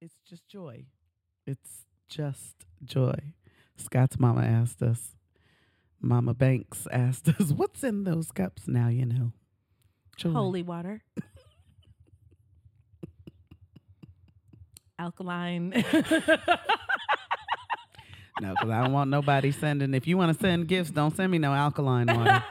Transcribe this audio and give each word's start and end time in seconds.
It's 0.00 0.16
just 0.28 0.48
joy. 0.48 0.84
It's 1.46 1.84
just 2.08 2.54
joy. 2.84 3.18
Scott's 3.76 4.18
mama 4.18 4.42
asked 4.42 4.82
us. 4.82 5.14
Mama 6.00 6.32
Banks 6.34 6.86
asked 6.90 7.28
us, 7.28 7.52
"What's 7.56 7.84
in 7.84 8.04
those 8.04 8.32
cups?" 8.32 8.66
Now 8.66 8.88
you 8.88 9.04
know. 9.04 9.32
Joy. 10.16 10.32
Holy 10.32 10.62
water. 10.62 11.02
Alkaline. 14.98 15.84
No, 18.40 18.52
because 18.54 18.70
I 18.70 18.82
don't 18.82 18.92
want 18.94 19.10
nobody 19.10 19.52
sending. 19.52 19.92
If 19.92 20.06
you 20.06 20.16
want 20.16 20.32
to 20.34 20.42
send 20.42 20.66
gifts, 20.66 20.90
don't 20.90 21.14
send 21.14 21.30
me 21.30 21.36
no 21.36 21.52
alkaline 21.52 22.06
water. 22.06 22.42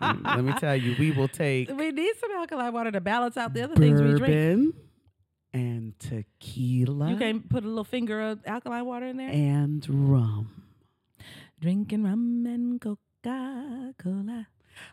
Mm, 0.00 0.24
Let 0.36 0.44
me 0.44 0.52
tell 0.60 0.76
you, 0.76 0.94
we 0.96 1.10
will 1.10 1.26
take 1.26 1.68
we 1.76 1.90
need 1.90 2.14
some 2.20 2.30
alkaline 2.30 2.72
water 2.72 2.92
to 2.92 3.00
balance 3.00 3.36
out 3.36 3.52
the 3.52 3.64
other 3.64 3.74
things 3.74 4.00
we 4.00 4.10
drink. 4.14 4.20
bourbon 4.20 4.74
and 5.52 5.98
tequila 5.98 7.10
You 7.10 7.16
can 7.16 7.40
put 7.40 7.64
a 7.64 7.68
little 7.68 7.84
finger 7.84 8.20
of 8.20 8.40
alkaline 8.46 8.84
water 8.86 9.06
in 9.06 9.16
there. 9.16 9.28
and 9.28 9.86
rum. 9.88 10.48
Drinking 11.60 12.04
rum 12.04 12.44
and 12.46 12.80
Coca 12.80 13.94
Cola. 13.98 14.48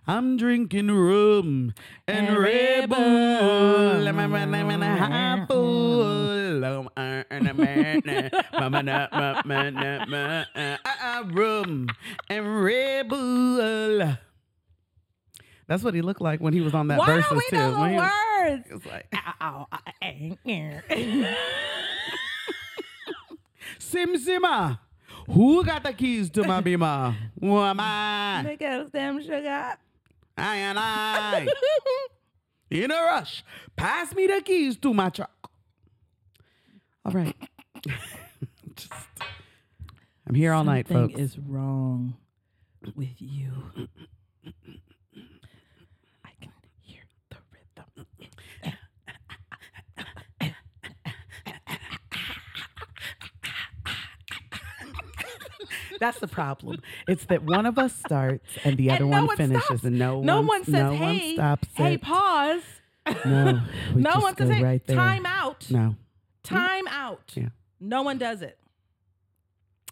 I'm 0.05 0.35
drinking 0.37 0.91
rum 0.91 1.73
and 2.07 2.27
And 2.27 2.37
Red 2.37 2.89
Bull. 2.89 2.97
I'm 2.99 4.19
a- 4.19 4.21
I'm 4.23 4.33
a- 4.35 4.57
I'm 4.57 4.81
a 4.83 4.97
high 4.97 5.45
full. 5.47 6.39
And 7.31 7.47
a 7.47 7.53
man, 7.53 8.01
mama, 8.53 8.83
na, 8.83 9.07
ma, 9.13 9.41
ma, 9.45 9.69
na, 9.69 10.05
ma, 10.05 10.43
uh, 10.53 10.77
uh, 10.85 11.23
Rum 11.31 11.87
and 12.29 12.61
Red 12.63 13.07
Bull. 13.07 14.17
That's 15.69 15.83
what 15.83 15.93
he 15.93 16.01
looked 16.01 16.19
like 16.19 16.41
when 16.41 16.51
he 16.51 16.61
was 16.61 16.73
on 16.73 16.87
that 16.87 16.97
Why 16.97 17.21
don't 17.21 17.31
we 17.37 17.43
too. 17.49 17.55
know 17.55 17.79
When 17.79 17.81
the 17.81 17.89
he 17.91 17.95
was- 17.99 18.11
words? 18.41 18.65
it 18.69 18.73
was 18.73 18.85
like, 18.87 19.05
Ow, 19.13 19.33
ow, 19.39 19.67
uh, 19.71 19.77
uh, 19.85 19.91
eh. 20.01 20.35
eh. 20.89 21.35
Sim 23.77 24.15
Simma, 24.17 24.79
who 25.27 25.63
got 25.63 25.83
the 25.83 25.93
keys 25.93 26.29
to 26.31 26.43
my 26.43 26.59
beamer? 26.59 27.15
Who 27.39 27.57
am 27.59 27.79
I? 27.79 28.41
They 28.45 28.55
got 28.57 28.91
them 28.91 29.21
sugar. 29.21 29.75
I 30.37 30.55
and 30.55 30.79
I. 30.79 31.47
In 32.71 32.89
a 32.91 32.95
rush, 32.95 33.43
pass 33.75 34.13
me 34.15 34.25
the 34.27 34.41
keys 34.41 34.75
to 34.77 34.93
my 34.93 35.09
truck. 35.09 35.51
All 37.05 37.11
right. 37.11 37.35
Just, 38.75 38.91
I'm 40.27 40.33
here 40.35 40.51
all 40.53 40.63
night, 40.63 40.87
Something 40.87 41.09
folks. 41.09 41.21
is 41.21 41.37
wrong 41.39 42.15
with 42.95 43.15
you. 43.19 43.51
I 46.23 46.31
can 46.39 46.51
hear 46.81 47.01
the 47.29 47.37
rhythm. 47.51 48.05
That's 55.99 56.19
the 56.19 56.27
problem. 56.27 56.81
It's 57.07 57.25
that 57.25 57.43
one 57.43 57.65
of 57.65 57.77
us 57.77 57.93
starts 57.95 58.45
and 58.63 58.77
the 58.77 58.89
other 58.91 59.03
And 59.03 59.11
no 59.11 59.17
one 59.17 59.27
one 59.27 59.37
finishes, 59.37 59.65
stops. 59.65 59.83
and 59.83 59.99
no, 59.99 60.21
No 60.21 60.41
one, 60.41 60.63
says, 60.63 60.73
no 60.73 60.91
"Hey, 60.95 60.99
one 60.99 61.33
stops 61.35 61.67
hey, 61.75 61.93
it. 61.95 62.01
pause." 62.01 62.61
No, 63.25 63.61
no 63.95 64.19
one 64.19 64.35
says, 64.37 64.49
"Hey, 64.49 64.63
right 64.63 64.85
there. 64.87 64.95
time 64.95 65.25
out." 65.25 65.69
No, 65.69 65.95
Time 66.43 66.87
out. 66.87 67.33
Yeah. 67.35 67.49
No 67.79 68.01
one 68.03 68.17
does 68.17 68.41
it. 68.41 68.57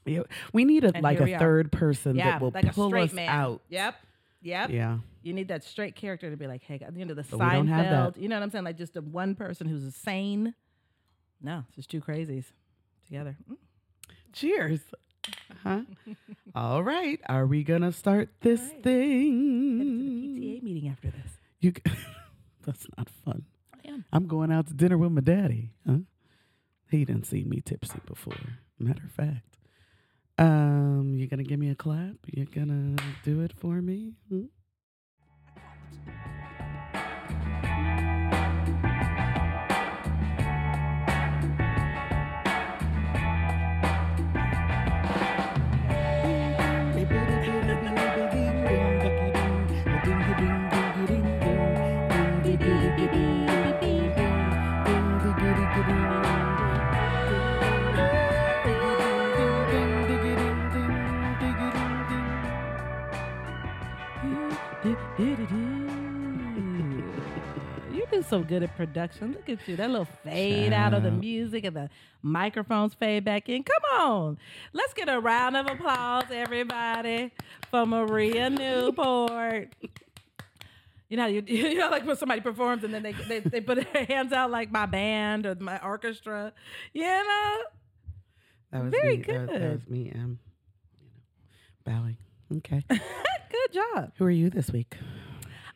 Yeah, 0.05 0.21
we 0.53 0.63
need 0.65 0.83
a 0.85 0.91
And 0.93 1.03
like 1.03 1.19
a 1.19 1.23
we 1.25 1.33
are. 1.33 1.39
third 1.39 1.71
person 1.71 2.15
Yeah, 2.15 2.31
that 2.31 2.41
will 2.41 2.51
like 2.53 2.73
pull 2.73 2.95
us 2.95 3.11
man. 3.13 3.27
out. 3.29 3.61
Yep. 3.69 3.95
Yep. 4.41 4.69
Yeah, 4.69 4.99
You 5.23 5.33
need 5.33 5.49
that 5.49 5.63
straight 5.65 5.95
character 5.95 6.29
to 6.29 6.37
be 6.37 6.47
like, 6.47 6.63
hey, 6.63 6.79
you 6.95 7.03
know, 7.05 7.13
the 7.13 7.23
But 7.23 7.39
we 7.39 7.45
don't 7.45 7.67
Seinfeld. 7.67 8.17
You 8.21 8.29
know 8.29 8.35
what 8.37 8.43
I'm 8.43 8.51
saying? 8.51 8.63
Like 8.63 8.77
just 8.77 8.95
a 8.95 9.01
one 9.01 9.35
person 9.35 9.67
who's 9.67 9.93
sane. 9.95 10.53
No, 11.41 11.63
it's 11.67 11.75
just 11.75 11.89
two 11.91 11.99
crazies 12.01 12.45
together. 13.05 13.35
Mm. 13.49 13.57
cheers. 14.31 14.79
Huh? 15.63 15.81
all 16.55 16.83
right, 16.83 17.19
are 17.27 17.45
we 17.45 17.63
gonna 17.63 17.91
start 17.91 18.29
this 18.41 18.59
right. 18.61 18.69
Headed 18.69 18.83
to 18.83 18.89
thing? 18.89 19.77
the 19.79 20.47
PTA 20.57 20.63
meeting 20.63 20.89
after 20.89 21.09
this. 21.11 21.31
You, 21.59 21.73
that's 22.65 22.85
not 22.97 23.09
fun. 23.25 23.43
I 23.73 23.89
am. 23.89 24.05
I'm 24.13 24.27
going 24.27 24.51
out 24.51 24.67
to 24.67 24.73
dinner 24.73 24.97
with 24.97 25.11
my 25.11 25.21
daddy. 25.21 25.71
Huh? 25.85 25.97
He 26.89 27.03
didn't 27.05 27.25
see 27.25 27.43
me 27.43 27.61
tipsy 27.61 27.99
before. 28.05 28.59
Matter 28.79 29.03
of 29.03 29.11
fact. 29.11 29.57
Um, 30.37 31.15
you 31.15 31.27
gonna 31.27 31.43
give 31.43 31.59
me 31.59 31.69
a 31.69 31.75
clap? 31.75 32.15
You 32.27 32.45
gonna 32.45 32.95
do 33.23 33.41
it 33.41 33.53
for 33.57 33.81
me? 33.81 34.13
Hmm? 34.29 34.45
Do 68.17 68.27
so 68.27 68.41
good 68.41 68.63
at 68.63 68.75
production. 68.75 69.33
Look 69.33 69.49
at 69.49 69.67
you. 69.67 69.75
That 69.75 69.89
little 69.89 70.07
fade 70.23 70.73
out 70.73 70.93
of 70.93 71.03
the 71.03 71.11
music 71.11 71.63
and 71.65 71.75
the 71.75 71.89
microphones 72.21 72.93
fade 72.93 73.23
back 73.23 73.49
in. 73.49 73.63
Come 73.63 73.99
on. 73.99 74.37
Let's 74.73 74.93
get 74.93 75.09
a 75.09 75.19
round 75.19 75.55
of 75.55 75.67
applause, 75.67 76.25
everybody, 76.31 77.31
for 77.69 77.85
Maria 77.85 78.49
Newport. 78.49 79.73
You 81.09 81.17
know, 81.17 81.27
you, 81.27 81.43
you 81.47 81.75
know, 81.75 81.89
like 81.89 82.05
when 82.05 82.17
somebody 82.17 82.41
performs 82.41 82.83
and 82.83 82.93
then 82.93 83.03
they, 83.03 83.13
they, 83.13 83.39
they 83.39 83.61
put 83.61 83.91
their 83.93 84.05
hands 84.05 84.33
out 84.33 84.51
like 84.51 84.71
my 84.71 84.85
band 84.85 85.45
or 85.45 85.55
my 85.55 85.79
orchestra. 85.83 86.53
You 86.93 87.03
know? 87.03 87.57
That 88.71 88.83
was 88.83 88.91
Very 88.91 89.17
me. 89.17 89.23
That, 89.23 89.39
was- 89.41 89.49
that 89.49 89.71
was 89.71 89.87
me. 89.87 90.11
Um, 90.13 90.39
you 90.99 91.05
know, 91.05 91.17
bowing. 91.85 92.17
Okay. 92.57 92.83
Good 92.89 93.73
job. 93.73 94.11
Who 94.17 94.25
are 94.25 94.31
you 94.31 94.49
this 94.49 94.71
week? 94.71 94.97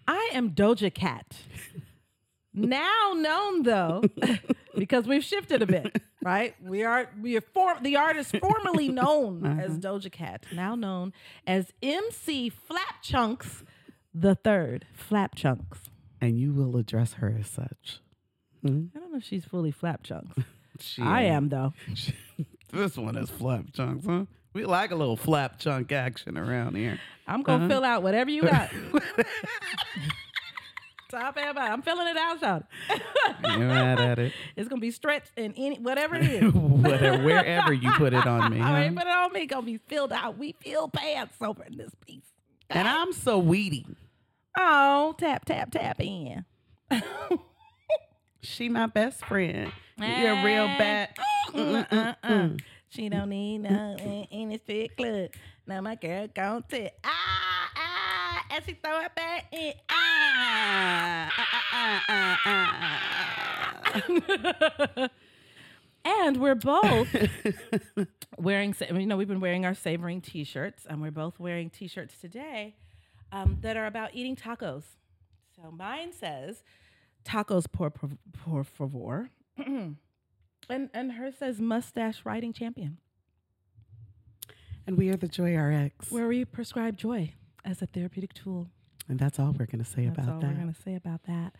I 0.07 0.31
am 0.33 0.51
Doja 0.51 0.93
Cat. 0.93 1.37
now 2.53 3.13
known 3.15 3.63
though, 3.63 4.01
because 4.77 5.05
we've 5.07 5.23
shifted 5.23 5.61
a 5.61 5.65
bit, 5.65 6.01
right? 6.23 6.55
We 6.63 6.83
are 6.83 7.09
we 7.21 7.37
are 7.37 7.41
form 7.41 7.83
the 7.83 7.95
artist 7.97 8.35
formerly 8.37 8.87
known 9.01 9.45
as 9.59 9.77
Doja 9.77 10.11
Cat, 10.11 10.45
now 10.53 10.75
known 10.75 11.13
as 11.47 11.71
MC 11.81 12.49
Flap 12.49 13.01
Chunks 13.01 13.63
the 14.13 14.35
third. 14.35 14.85
Flap 14.93 15.35
Chunks. 15.35 15.79
And 16.19 16.37
you 16.39 16.51
will 16.53 16.77
address 16.77 17.13
her 17.13 17.35
as 17.39 17.47
such. 17.47 17.99
Hmm? 18.61 18.85
I 18.95 18.99
don't 18.99 19.11
know 19.11 19.17
if 19.17 19.23
she's 19.23 19.45
fully 19.45 19.71
Flap 19.71 20.03
Chunks. 20.03 20.37
I 20.99 21.23
am 21.23 21.49
though. 21.49 21.73
this 22.73 22.97
one 22.97 23.15
is 23.15 23.29
flap 23.29 23.65
chunks, 23.73 24.05
huh? 24.05 24.25
We 24.53 24.65
like 24.65 24.91
a 24.91 24.95
little 24.95 25.15
flap 25.15 25.59
chunk 25.59 25.91
action 25.91 26.37
around 26.37 26.75
here. 26.75 26.99
I'm 27.27 27.43
gonna 27.43 27.65
Uh-huh. 27.65 27.67
fill 27.69 27.83
out 27.83 28.01
whatever 28.03 28.29
you 28.31 28.41
got. 28.43 28.69
Top 31.11 31.37
and 31.37 31.55
bottom. 31.55 31.73
I'm 31.73 31.81
filling 31.81 32.07
it 32.07 32.17
out, 32.17 32.39
Sean. 32.39 32.63
You're 33.43 33.67
mad 33.67 33.99
at 33.99 34.19
it. 34.19 34.33
It's 34.55 34.69
gonna 34.69 34.79
be 34.79 34.91
stretched 34.91 35.31
in 35.37 35.53
any 35.57 35.77
whatever 35.77 36.15
it 36.15 36.23
is. 36.23 36.53
Whatever, 36.81 37.23
wherever 37.23 37.73
you 37.73 37.91
put 37.91 38.13
it 38.13 38.25
on 38.25 38.51
me. 38.51 38.59
All 38.61 38.67
huh? 38.67 38.73
right, 38.73 38.95
put 38.95 39.05
it 39.05 39.09
on 39.09 39.33
me. 39.33 39.45
Gonna 39.45 39.65
be 39.65 39.77
filled 39.77 40.11
out. 40.11 40.37
We 40.37 40.53
feel 40.53 40.87
pants 40.87 41.35
over 41.41 41.63
in 41.63 41.77
this 41.77 41.91
piece. 42.05 42.23
And 42.69 42.87
I'm 42.87 43.13
so 43.13 43.37
weedy. 43.37 43.85
Oh, 44.57 45.13
tap, 45.17 45.45
tap, 45.45 45.71
tap 45.71 45.99
in. 45.99 46.45
She 48.43 48.69
my 48.69 48.87
best 48.87 49.23
friend. 49.25 49.71
You're 49.99 50.35
eh. 50.35 50.43
real 50.43 50.65
bad. 50.65 51.09
Uh-uh. 51.53 52.49
She 52.89 53.07
don't 53.07 53.29
need 53.29 53.59
no 53.59 53.95
in, 53.99 54.23
in 54.31 54.59
the 54.65 54.89
club. 54.97 55.29
Now 55.67 55.81
my 55.81 55.95
girl 55.95 56.27
gon' 56.33 56.63
tip. 56.67 56.97
Ah, 57.03 57.69
ah, 57.77 58.45
and 58.49 58.65
she 58.65 58.73
throw 58.73 58.99
it 59.01 59.13
back 59.15 59.45
in. 59.51 59.73
Ah, 59.89 60.00
And 66.03 66.37
we're 66.37 66.55
both 66.55 67.07
wearing, 68.37 68.75
you 68.89 69.05
know, 69.05 69.17
we've 69.17 69.27
been 69.27 69.39
wearing 69.39 69.65
our 69.65 69.73
savoring 69.73 70.21
t-shirts, 70.21 70.85
and 70.89 71.01
we're 71.01 71.11
both 71.11 71.39
wearing 71.39 71.69
t-shirts 71.69 72.15
today 72.19 72.75
um, 73.31 73.57
that 73.61 73.77
are 73.77 73.85
about 73.85 74.11
eating 74.13 74.35
tacos. 74.35 74.83
So 75.55 75.71
mine 75.71 76.11
says 76.13 76.63
tacos 77.23 77.65
por, 77.71 77.91
por 77.91 78.63
favor. 78.63 79.29
and, 79.57 79.97
and 80.69 81.11
hers 81.13 81.35
says 81.37 81.59
mustache 81.59 82.21
riding 82.25 82.53
champion. 82.53 82.97
And 84.87 84.97
we 84.97 85.09
are 85.09 85.17
the 85.17 85.27
Joy 85.27 85.55
RX. 85.55 86.11
where 86.11 86.27
we 86.27 86.43
prescribe 86.45 86.97
joy 86.97 87.33
as 87.63 87.81
a 87.81 87.85
therapeutic 87.85 88.33
tool. 88.33 88.67
And 89.11 89.19
that's 89.19 89.37
all 89.39 89.47
we're 89.57 89.65
going 89.67 89.83
to 89.83 89.89
say 89.89 90.05
That's 90.05 90.17
about 90.19 90.33
all 90.35 90.39
that. 90.39 90.47
we're 90.47 90.55
going 90.61 90.73
to 90.73 90.81
say 90.81 90.95
about 90.95 91.21
that. 91.23 91.53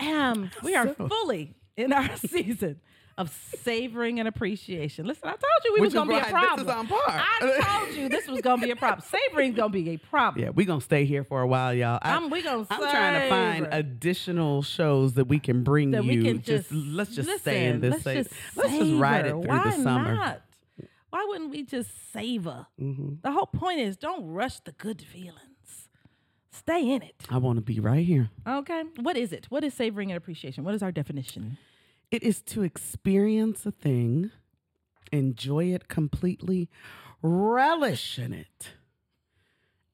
Ahem. 0.00 0.50
we 0.62 0.74
are 0.76 0.94
So- 0.98 1.08
fully 1.08 1.54
in 1.76 1.92
our 1.92 2.14
season 2.28 2.80
of 3.18 3.30
savoring 3.62 4.18
and 4.18 4.28
appreciation. 4.28 5.06
Listen, 5.06 5.26
I 5.28 5.30
told 5.32 5.42
you 5.64 5.72
we 5.72 5.80
Which 5.80 5.86
was 5.86 5.94
gonna 5.94 6.10
be 6.10 6.16
a 6.16 6.18
why 6.18 6.24
this 6.24 6.30
problem. 6.32 6.68
is 6.68 6.74
on 6.74 6.86
par. 6.86 7.00
I 7.06 7.80
told 7.86 7.96
you 7.96 8.08
this 8.10 8.26
was 8.28 8.42
gonna 8.42 8.60
be 8.60 8.70
a 8.72 8.76
problem. 8.76 9.06
Savoring's 9.30 9.56
gonna 9.56 9.70
be 9.70 9.88
a 9.88 9.96
problem. 9.96 10.44
Yeah, 10.44 10.50
we're 10.50 10.66
gonna 10.66 10.82
stay 10.82 11.06
here 11.06 11.24
for 11.24 11.40
a 11.40 11.46
while, 11.46 11.72
y'all. 11.72 11.98
I, 12.02 12.14
I'm, 12.14 12.28
we 12.28 12.42
gonna 12.42 12.66
I'm 12.68 12.78
trying 12.78 13.22
to 13.22 13.28
find 13.30 13.68
additional 13.72 14.60
shows 14.60 15.14
that 15.14 15.28
we 15.28 15.38
can 15.38 15.64
bring 15.64 15.92
that 15.92 16.04
you. 16.04 16.22
can 16.22 16.42
just, 16.42 16.70
let's 16.70 17.14
just 17.14 17.30
stay 17.40 17.68
in 17.68 17.80
this. 17.80 18.04
Let's 18.04 18.28
just, 18.28 18.40
let's 18.54 18.76
just 18.76 18.92
ride 19.00 19.24
it 19.24 19.30
through 19.30 19.40
Why 19.46 19.64
the 19.64 19.82
summer. 19.82 20.14
Not? 20.14 20.42
Why 21.08 21.24
wouldn't 21.26 21.50
we 21.52 21.62
just 21.62 22.12
savor? 22.12 22.66
hmm 22.78 23.14
The 23.22 23.32
whole 23.32 23.46
point 23.46 23.78
is 23.80 23.96
don't 23.96 24.26
rush 24.26 24.60
the 24.60 24.72
good 24.72 25.00
feelings. 25.00 25.40
Stay 26.68 26.90
in 26.90 27.00
it. 27.02 27.14
I 27.30 27.38
want 27.38 27.58
to 27.58 27.62
be 27.62 27.78
right 27.78 28.04
here. 28.04 28.28
Okay. 28.46 28.82
What 29.00 29.16
is 29.16 29.32
it? 29.32 29.46
What 29.50 29.62
is 29.62 29.72
savoring 29.72 30.10
and 30.10 30.18
appreciation? 30.18 30.64
What 30.64 30.74
is 30.74 30.82
our 30.82 30.90
definition? 30.90 31.58
It 32.10 32.24
is 32.24 32.42
to 32.42 32.62
experience 32.64 33.64
a 33.66 33.70
thing, 33.70 34.32
enjoy 35.12 35.66
it 35.66 35.86
completely, 35.86 36.68
relish 37.22 38.18
in 38.18 38.32
it, 38.32 38.72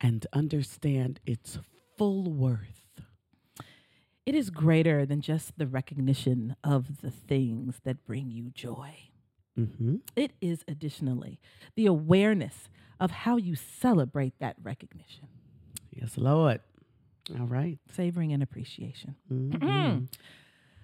and 0.01 0.27
understand 0.33 1.21
its 1.27 1.59
full 1.99 2.33
worth. 2.33 3.01
It 4.25 4.35
is 4.35 4.49
greater 4.51 5.05
than 5.05 5.21
just 5.21 5.59
the 5.59 5.67
recognition 5.67 6.57
of 6.65 7.03
the 7.03 7.11
things 7.11 7.81
that 7.85 8.07
bring 8.07 8.31
you 8.31 8.51
joy. 8.51 8.95
hmm 9.57 9.97
It 10.17 10.33
is 10.41 10.65
additionally 10.67 11.39
the 11.77 11.85
awareness 11.87 12.71
of 12.99 13.11
how 13.11 13.37
you 13.37 13.57
celebrate 13.57 14.39
that 14.39 14.57
recognition, 14.63 15.29
Yes, 15.93 16.17
Lord. 16.17 16.61
All 17.39 17.47
right. 17.47 17.79
savoring 17.93 18.33
and 18.33 18.43
appreciation. 18.43 19.15
Mhm. 19.31 20.09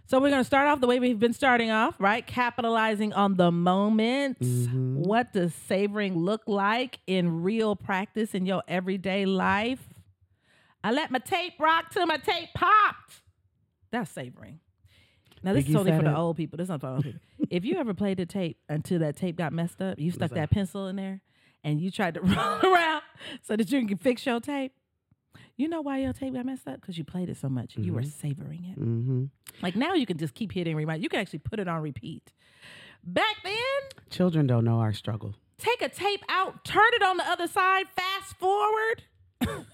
So 0.06 0.20
we're 0.20 0.30
going 0.30 0.40
to 0.40 0.44
start 0.44 0.68
off 0.68 0.80
the 0.80 0.86
way 0.86 1.00
we've 1.00 1.18
been 1.18 1.32
starting 1.34 1.70
off, 1.70 1.96
right? 1.98 2.26
Capitalizing 2.26 3.12
on 3.12 3.34
the 3.36 3.50
moment. 3.50 4.38
Mhm. 4.38 4.94
What 5.06 5.32
does 5.32 5.52
savoring 5.54 6.16
look 6.16 6.42
like 6.46 7.00
in 7.06 7.42
real 7.42 7.76
practice 7.76 8.34
in 8.34 8.46
your 8.46 8.62
everyday 8.68 9.26
life? 9.26 9.88
I 10.82 10.92
let 10.92 11.10
my 11.10 11.18
tape 11.18 11.54
rock 11.58 11.90
till 11.90 12.06
my 12.06 12.16
tape 12.18 12.48
popped. 12.54 13.20
That's 13.90 14.10
savoring. 14.10 14.60
Now 15.42 15.52
this 15.52 15.64
Biggie 15.64 15.68
is 15.68 15.74
totally 15.74 15.96
for 15.98 16.04
the 16.04 16.10
it. 16.12 16.16
old 16.16 16.36
people. 16.36 16.56
This 16.56 16.66
is 16.66 16.70
not 16.70 16.80
for 16.80 16.86
old 16.88 17.02
people. 17.04 17.20
if 17.50 17.64
you 17.64 17.76
ever 17.76 17.94
played 17.94 18.16
the 18.18 18.26
tape 18.26 18.58
until 18.68 19.00
that 19.00 19.16
tape 19.16 19.36
got 19.36 19.52
messed 19.52 19.82
up, 19.82 19.98
you 19.98 20.10
stuck 20.12 20.30
that? 20.30 20.36
that 20.36 20.50
pencil 20.50 20.86
in 20.86 20.96
there, 20.96 21.20
and 21.64 21.80
you 21.80 21.90
tried 21.90 22.14
to 22.14 22.20
roll 22.22 22.72
around 22.74 23.02
so 23.42 23.56
that 23.56 23.70
you 23.70 23.84
can 23.86 23.98
fix 23.98 24.24
your 24.24 24.40
tape. 24.40 24.72
You 25.58 25.68
know 25.68 25.80
why 25.82 25.98
your 25.98 26.12
tape 26.14 26.32
got 26.34 26.46
messed 26.46 26.66
up? 26.68 26.80
Because 26.80 26.96
you 26.96 27.04
played 27.04 27.28
it 27.28 27.36
so 27.36 27.48
much. 27.50 27.76
You 27.76 27.92
were 27.92 28.02
savoring 28.04 28.64
it. 28.64 28.80
Mhm. 28.80 29.28
Like 29.60 29.74
now 29.76 29.92
you 29.94 30.06
can 30.06 30.16
just 30.16 30.32
keep 30.34 30.52
hitting 30.52 30.74
rewind. 30.76 31.02
You 31.02 31.08
can 31.10 31.18
actually 31.20 31.40
put 31.40 31.58
it 31.60 31.66
on 31.68 31.82
repeat. 31.82 32.32
Back 33.04 33.36
then, 33.42 33.54
Children 34.08 34.46
don't 34.46 34.64
know 34.64 34.78
our 34.78 34.92
struggle. 34.92 35.34
take 35.58 35.82
a 35.82 35.88
tape 35.88 36.22
out, 36.28 36.64
turn 36.64 36.88
it 36.94 37.02
on 37.02 37.16
the 37.16 37.28
other 37.28 37.48
side, 37.48 37.86
fast 37.96 38.36
forward, 38.36 39.02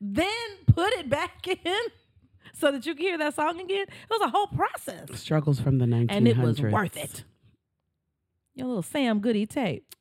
then 0.00 0.46
put 0.66 0.92
it 0.94 1.08
back 1.10 1.46
in 1.46 1.76
so 2.54 2.72
that 2.72 2.86
you 2.86 2.94
can 2.94 3.04
hear 3.04 3.18
that 3.18 3.34
song 3.34 3.60
again. 3.60 3.82
It 3.88 4.10
was 4.10 4.22
a 4.22 4.28
whole 4.30 4.46
process. 4.46 5.08
Struggles 5.20 5.60
from 5.60 5.76
the 5.78 5.84
1900s. 5.84 6.06
And 6.10 6.26
it 6.28 6.38
was 6.38 6.60
worth 6.62 6.96
it. 6.96 7.24
Your 8.54 8.68
little 8.68 8.82
Sam 8.82 9.20
Goody 9.20 9.44
tape. 9.44 9.94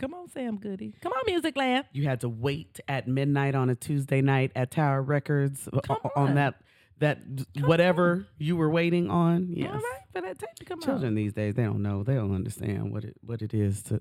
Come 0.00 0.14
on, 0.14 0.28
Sam 0.30 0.56
Goody. 0.56 0.94
Come 1.02 1.12
on, 1.12 1.22
Music 1.26 1.54
Land. 1.56 1.84
You 1.92 2.04
had 2.04 2.22
to 2.22 2.28
wait 2.28 2.80
at 2.88 3.06
midnight 3.06 3.54
on 3.54 3.68
a 3.68 3.74
Tuesday 3.74 4.22
night 4.22 4.50
at 4.56 4.70
Tower 4.70 5.02
Records 5.02 5.68
uh, 5.72 5.80
Come 5.80 5.98
on. 6.16 6.28
on. 6.30 6.34
that 6.36 6.54
that 7.00 7.18
whatever 7.60 8.26
you 8.38 8.56
were 8.56 8.70
waiting 8.70 9.10
on. 9.10 9.48
Yes. 9.54 9.68
All 9.68 9.74
right, 9.74 10.00
for 10.12 10.20
that 10.22 10.38
tape 10.38 10.54
to 10.56 10.64
come 10.64 10.80
Children 10.80 11.14
these 11.14 11.32
days, 11.34 11.54
they 11.54 11.64
don't 11.64 11.82
know. 11.82 12.02
They 12.02 12.14
don't 12.14 12.34
understand 12.34 12.92
what 12.92 13.04
it 13.04 13.16
what 13.22 13.42
it 13.42 13.52
is 13.52 13.82
to. 13.84 14.00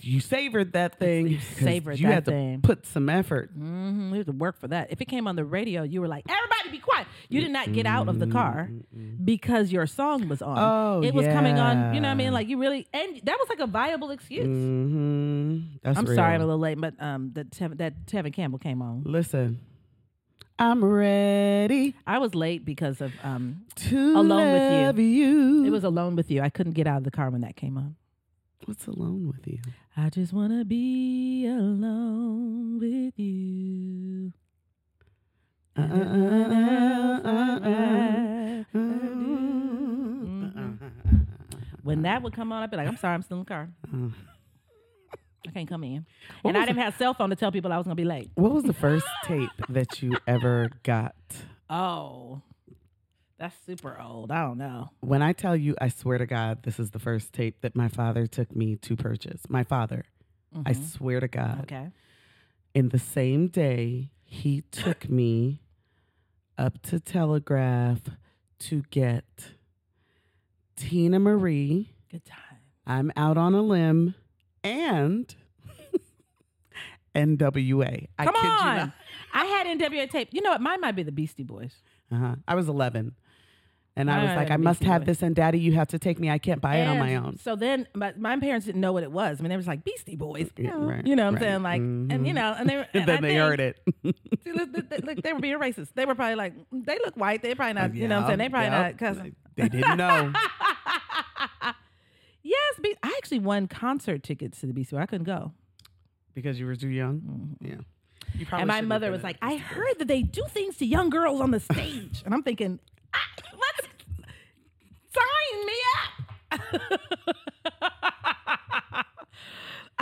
You 0.00 0.20
savored 0.20 0.72
that 0.72 0.98
thing. 0.98 1.28
you 1.28 1.38
savored 1.58 1.98
you 1.98 2.08
that 2.08 2.12
had 2.14 2.24
to 2.26 2.58
put 2.62 2.86
some 2.86 3.08
effort. 3.08 3.50
Mm-hmm. 3.56 4.10
We 4.10 4.18
had 4.18 4.26
to 4.26 4.32
work 4.32 4.58
for 4.58 4.68
that. 4.68 4.90
If 4.90 5.00
it 5.00 5.06
came 5.06 5.26
on 5.28 5.36
the 5.36 5.44
radio, 5.44 5.82
you 5.84 6.00
were 6.00 6.08
like, 6.08 6.24
"Everybody, 6.28 6.70
be 6.76 6.78
quiet!" 6.82 7.06
You 7.28 7.40
did 7.40 7.50
not 7.52 7.72
get 7.72 7.86
out 7.86 8.08
of 8.08 8.18
the 8.18 8.26
car 8.26 8.68
because 9.24 9.70
your 9.72 9.86
song 9.86 10.28
was 10.28 10.42
on. 10.42 10.58
Oh, 10.58 11.02
it 11.06 11.14
was 11.14 11.26
coming 11.26 11.58
on. 11.58 11.94
You 11.94 12.00
know 12.00 12.08
what 12.08 12.12
I 12.12 12.16
mean? 12.16 12.32
Like 12.32 12.48
you 12.48 12.58
really, 12.58 12.86
and 12.92 13.20
that 13.24 13.36
was 13.38 13.48
like 13.48 13.60
a 13.60 13.66
viable 13.66 14.10
excuse. 14.10 14.44
hmm 14.46 15.60
That's 15.82 15.98
I'm 15.98 16.04
real. 16.04 16.14
sorry, 16.16 16.34
I'm 16.34 16.40
a 16.42 16.46
little 16.46 16.58
late, 16.60 16.80
but 16.80 16.94
um, 17.00 17.30
that 17.34 17.50
Tev- 17.50 17.78
that 17.78 18.06
Tevin 18.06 18.32
Campbell 18.32 18.58
came 18.58 18.82
on. 18.82 19.02
Listen, 19.04 19.60
I'm 20.58 20.84
ready 20.84 21.94
I 22.06 22.18
was 22.18 22.34
late 22.34 22.64
because 22.64 23.00
of 23.00 23.12
um, 23.22 23.62
to 23.76 24.16
Alone 24.16 24.88
with 24.88 24.98
You. 24.98 25.04
you. 25.04 25.64
it 25.66 25.70
was 25.70 25.84
alone 25.84 26.16
with 26.16 26.30
you. 26.30 26.42
I 26.42 26.50
couldn't 26.50 26.72
get 26.72 26.86
out 26.86 26.98
of 26.98 27.04
the 27.04 27.10
car 27.10 27.30
when 27.30 27.42
that 27.42 27.56
came 27.56 27.78
on. 27.78 27.96
What's 28.66 28.86
alone 28.86 29.26
with 29.26 29.46
you? 29.46 29.58
I 29.96 30.10
just 30.10 30.32
wanna 30.32 30.64
be 30.64 31.46
alone 31.46 32.78
with 32.78 33.18
you. 33.18 34.32
Uh 35.76 35.80
uh 35.80 35.84
uh, 35.84 36.50
uh, 37.24 37.60
uh, 37.64 38.78
uh. 38.78 38.90
When 41.82 42.02
that 42.02 42.22
would 42.22 42.32
come 42.34 42.52
on, 42.52 42.62
I'd 42.62 42.70
be 42.70 42.76
like, 42.76 42.86
I'm 42.86 42.96
sorry, 42.98 43.14
I'm 43.14 43.22
still 43.22 43.38
in 43.38 43.44
the 43.44 43.48
car. 43.48 43.68
I 45.48 45.50
can't 45.52 45.68
come 45.68 45.82
in. 45.84 46.06
What 46.42 46.50
and 46.54 46.58
I 46.62 46.66
didn't 46.66 46.82
have 46.82 46.94
cell 46.96 47.14
phone 47.14 47.30
to 47.30 47.36
tell 47.36 47.50
people 47.50 47.72
I 47.72 47.78
was 47.78 47.84
gonna 47.86 47.94
be 47.96 48.04
late. 48.04 48.30
What 48.34 48.52
was 48.52 48.64
the 48.64 48.74
first 48.74 49.06
tape 49.24 49.50
that 49.70 50.02
you 50.02 50.16
ever 50.26 50.70
got? 50.82 51.14
Oh, 51.68 52.42
that's 53.40 53.56
super 53.66 53.98
old. 54.00 54.30
I 54.30 54.42
don't 54.42 54.58
know. 54.58 54.90
When 55.00 55.22
I 55.22 55.32
tell 55.32 55.56
you, 55.56 55.74
I 55.80 55.88
swear 55.88 56.18
to 56.18 56.26
God, 56.26 56.62
this 56.62 56.78
is 56.78 56.90
the 56.92 56.98
first 57.00 57.32
tape 57.32 57.62
that 57.62 57.74
my 57.74 57.88
father 57.88 58.26
took 58.26 58.54
me 58.54 58.76
to 58.76 58.94
purchase. 58.96 59.40
My 59.48 59.64
father, 59.64 60.04
I 60.66 60.72
Mhm. 60.74 60.84
swear 60.84 61.18
to 61.20 61.26
God. 61.28 61.60
Okay. 61.62 61.90
In 62.74 62.90
the 62.90 62.98
same 62.98 63.48
day, 63.48 64.10
he 64.22 64.60
took 64.70 65.08
me 65.08 65.62
up 66.58 66.80
to 66.82 67.00
Telegraph 67.00 68.02
to 68.60 68.82
get 68.90 69.54
Teena 70.76 71.20
Marie. 71.20 71.94
Good 72.10 72.24
time. 72.26 72.58
I'm 72.86 73.10
out 73.16 73.36
on 73.38 73.54
a 73.54 73.62
limb 73.62 74.14
and 74.62 75.34
NWA. 77.14 78.06
I 78.18 78.24
Come 78.24 78.34
kid 78.34 78.42
you 78.44 78.50
on. 78.50 78.92
I 79.32 79.44
had 79.46 79.66
NWA 79.66 80.06
tape. 80.10 80.28
You 80.32 80.42
know 80.42 80.50
what? 80.50 80.60
Mine 80.60 80.80
might 80.80 80.92
be 80.96 81.02
the 81.02 81.12
Beastie 81.12 81.42
Boys. 81.42 81.74
Uh-huh. 82.12 82.36
I 82.46 82.54
was 82.54 82.68
11. 82.68 83.14
And 83.96 84.10
I 84.10 84.22
was 84.22 84.30
ah, 84.32 84.36
like, 84.36 84.50
I 84.50 84.56
must 84.56 84.82
have 84.84 85.04
this, 85.04 85.20
and 85.20 85.34
Daddy, 85.34 85.58
you 85.58 85.72
have 85.72 85.88
to 85.88 85.98
take 85.98 86.18
me. 86.20 86.30
I 86.30 86.38
can't 86.38 86.60
buy 86.60 86.76
it 86.76 86.86
on 86.86 86.98
my 86.98 87.16
own. 87.16 87.36
So 87.38 87.56
then 87.56 87.86
my, 87.92 88.14
my 88.16 88.38
parents 88.38 88.64
didn't 88.64 88.80
know 88.80 88.92
what 88.92 89.02
it 89.02 89.10
was. 89.12 89.38
I 89.38 89.42
mean, 89.42 89.50
they 89.50 89.56
was 89.56 89.66
like 89.66 89.84
Beastie 89.84 90.16
Boys. 90.16 90.48
Yeah, 90.56 90.70
right, 90.76 91.04
you 91.06 91.16
know 91.16 91.26
what 91.26 91.34
right. 91.34 91.42
I'm 91.42 91.48
saying? 91.48 91.62
Like, 91.64 91.80
and 91.80 92.26
you 92.26 92.32
Mhm. 92.32 92.36
know, 92.36 92.54
and 92.58 92.70
they 92.70 92.76
were, 92.76 92.86
And 92.94 93.06
then 93.06 93.18
I 93.18 93.20
they 93.20 93.28
think- 93.28 93.40
heard 93.40 93.60
it. 93.60 93.80
See, 94.44 94.52
look, 94.52 94.70
look, 95.04 95.22
they 95.22 95.32
were 95.32 95.40
being 95.40 95.58
racist. 95.58 95.88
They 95.94 96.06
were 96.06 96.14
probably 96.14 96.36
like, 96.36 96.54
they 96.72 96.98
look 97.04 97.16
white. 97.16 97.42
They 97.42 97.54
probably 97.54 97.78
uh, 97.78 97.88
not, 97.88 97.94
you 97.94 98.08
know 98.08 98.16
what 98.16 98.22
I'm 98.22 98.28
saying? 98.28 98.38
They 98.38 98.48
probably 98.48 98.70
Yep, 98.70 98.80
not 98.80 98.98
cousin. 98.98 99.36
They 99.56 99.68
didn't 99.68 99.96
know. 99.98 100.32
yes, 102.42 102.74
Be- 102.80 102.96
I 103.02 103.12
actually 103.18 103.40
won 103.40 103.66
concert 103.66 104.22
tickets 104.22 104.60
to 104.60 104.66
the 104.66 104.72
Beastie 104.72 104.96
Boys. 104.96 105.02
I 105.02 105.06
couldn't 105.06 105.26
go. 105.26 105.52
because 106.34 106.58
you 106.58 106.66
were 106.66 106.76
too 106.76 106.88
young. 106.88 107.20
Mm-hmm. 107.20 107.66
Yeah. 107.66 107.74
You 108.38 108.46
probably 108.46 108.62
and 108.62 108.68
my 108.68 108.80
mother 108.80 109.10
was 109.10 109.22
like, 109.22 109.36
I 109.42 109.56
heard 109.56 109.98
that 109.98 110.08
they 110.08 110.22
do 110.22 110.42
things 110.50 110.76
to 110.78 110.86
young 110.86 111.10
girls 111.10 111.40
on 111.40 111.50
the 111.50 111.60
stage. 111.60 112.22
and 112.24 112.32
I'm 112.32 112.42
thinking, 112.44 112.78
"Ah, 113.12 113.18
let's 113.52 113.88
sign 115.12 115.66
me 115.66 115.72
up. 116.52 116.59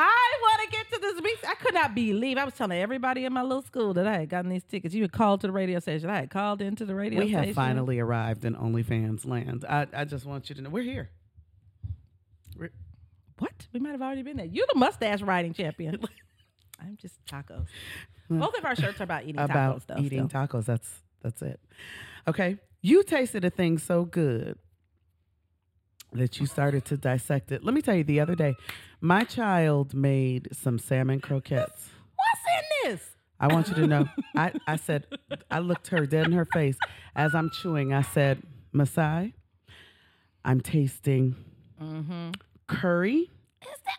I 0.01 0.39
want 0.43 0.63
to 0.63 0.77
get 0.77 0.91
to 0.93 0.99
this. 1.01 1.19
I 1.49 1.55
could 1.55 1.75
not 1.75 1.95
believe. 1.95 2.39
I 2.39 2.45
was 2.45 2.55
telling 2.55 2.79
everybody 2.79 3.25
in 3.25 3.33
my 3.33 3.43
little 3.43 3.63
school 3.63 3.95
that 3.95 4.07
I 4.07 4.19
had 4.19 4.29
gotten 4.29 4.51
these 4.51 4.63
tickets. 4.63 4.95
You 4.95 5.03
had 5.03 5.13
called 5.13 5.41
to 5.41 5.49
the 5.49 5.53
radio 5.53 5.81
station. 5.81 6.09
I 6.09 6.21
had 6.21 6.31
called 6.31 6.63
into 6.63 6.85
the 6.85 6.95
radio 6.95 7.19
station. 7.19 7.27
We 7.27 7.33
station. 7.33 7.49
have 7.49 7.55
finally 7.55 7.99
arrived 7.99 8.45
in 8.45 8.55
OnlyFans 8.55 9.27
land. 9.27 9.65
I, 9.69 9.87
I 9.93 10.05
just 10.05 10.25
want 10.25 10.49
you 10.49 10.55
to 10.55 10.63
know 10.63 10.71
we're 10.71 10.85
here. 10.85 11.11
We're, 12.57 12.71
What? 13.39 13.67
We 13.73 13.81
might 13.81 13.93
have 13.93 14.03
already 14.03 14.23
been 14.23 14.37
there. 14.37 14.47
You're 14.47 14.67
the 14.73 14.79
mustache 14.79 15.21
riding 15.21 15.53
champion. 15.53 15.99
I'm 16.81 16.97
just 16.97 17.17
tacos. 17.27 17.67
Both 18.31 18.57
of 18.57 18.65
our 18.65 18.77
shirts 18.77 19.01
are 19.01 19.05
about 19.05 19.25
eating 19.25 19.41
about 19.41 19.79
tacos, 19.79 19.87
though. 19.87 20.03
eating 20.03 20.29
still. 20.29 20.47
tacos. 20.47 20.65
That's 20.65 20.89
that's 21.23 21.43
it. 21.43 21.59
Okay. 22.29 22.59
You 22.83 23.03
tasted 23.03 23.45
a 23.45 23.51
thing 23.51 23.79
so 23.79 24.05
good 24.05 24.59
that 26.13 26.41
you 26.41 26.47
started 26.47 26.85
to 26.87 26.97
dissect 26.97 27.53
it. 27.53 27.63
Let 27.65 27.75
me 27.75 27.83
tell 27.83 27.95
you, 27.95 28.05
the 28.05 28.21
other 28.21 28.35
day, 28.35 28.55
my 29.01 29.25
child 29.25 29.95
made 29.95 30.49
some 30.53 30.79
salmon 30.79 31.21
croquettes. 31.21 31.91
What's 32.17 32.87
in 32.87 32.91
this? 32.91 33.11
I 33.41 33.49
want 33.49 33.69
you 33.69 33.75
to 33.77 33.87
know. 33.87 34.09
I, 34.37 34.53
I 34.67 34.77
said, 34.77 35.07
I 35.51 35.59
looked 35.61 35.89
her 35.89 36.07
dead 36.07 36.27
in 36.27 36.33
her 36.33 36.47
face 36.47 36.77
as 37.15 37.35
I'm 37.35 37.51
chewing. 37.51 37.93
I 37.93 38.03
said, 38.03 38.43
Masai, 38.73 39.35
I'm 40.45 40.61
tasting 40.61 41.37
Mm-hmm. 41.81 42.31
curry. 42.67 43.31
Is 43.63 43.69
that 43.85 43.99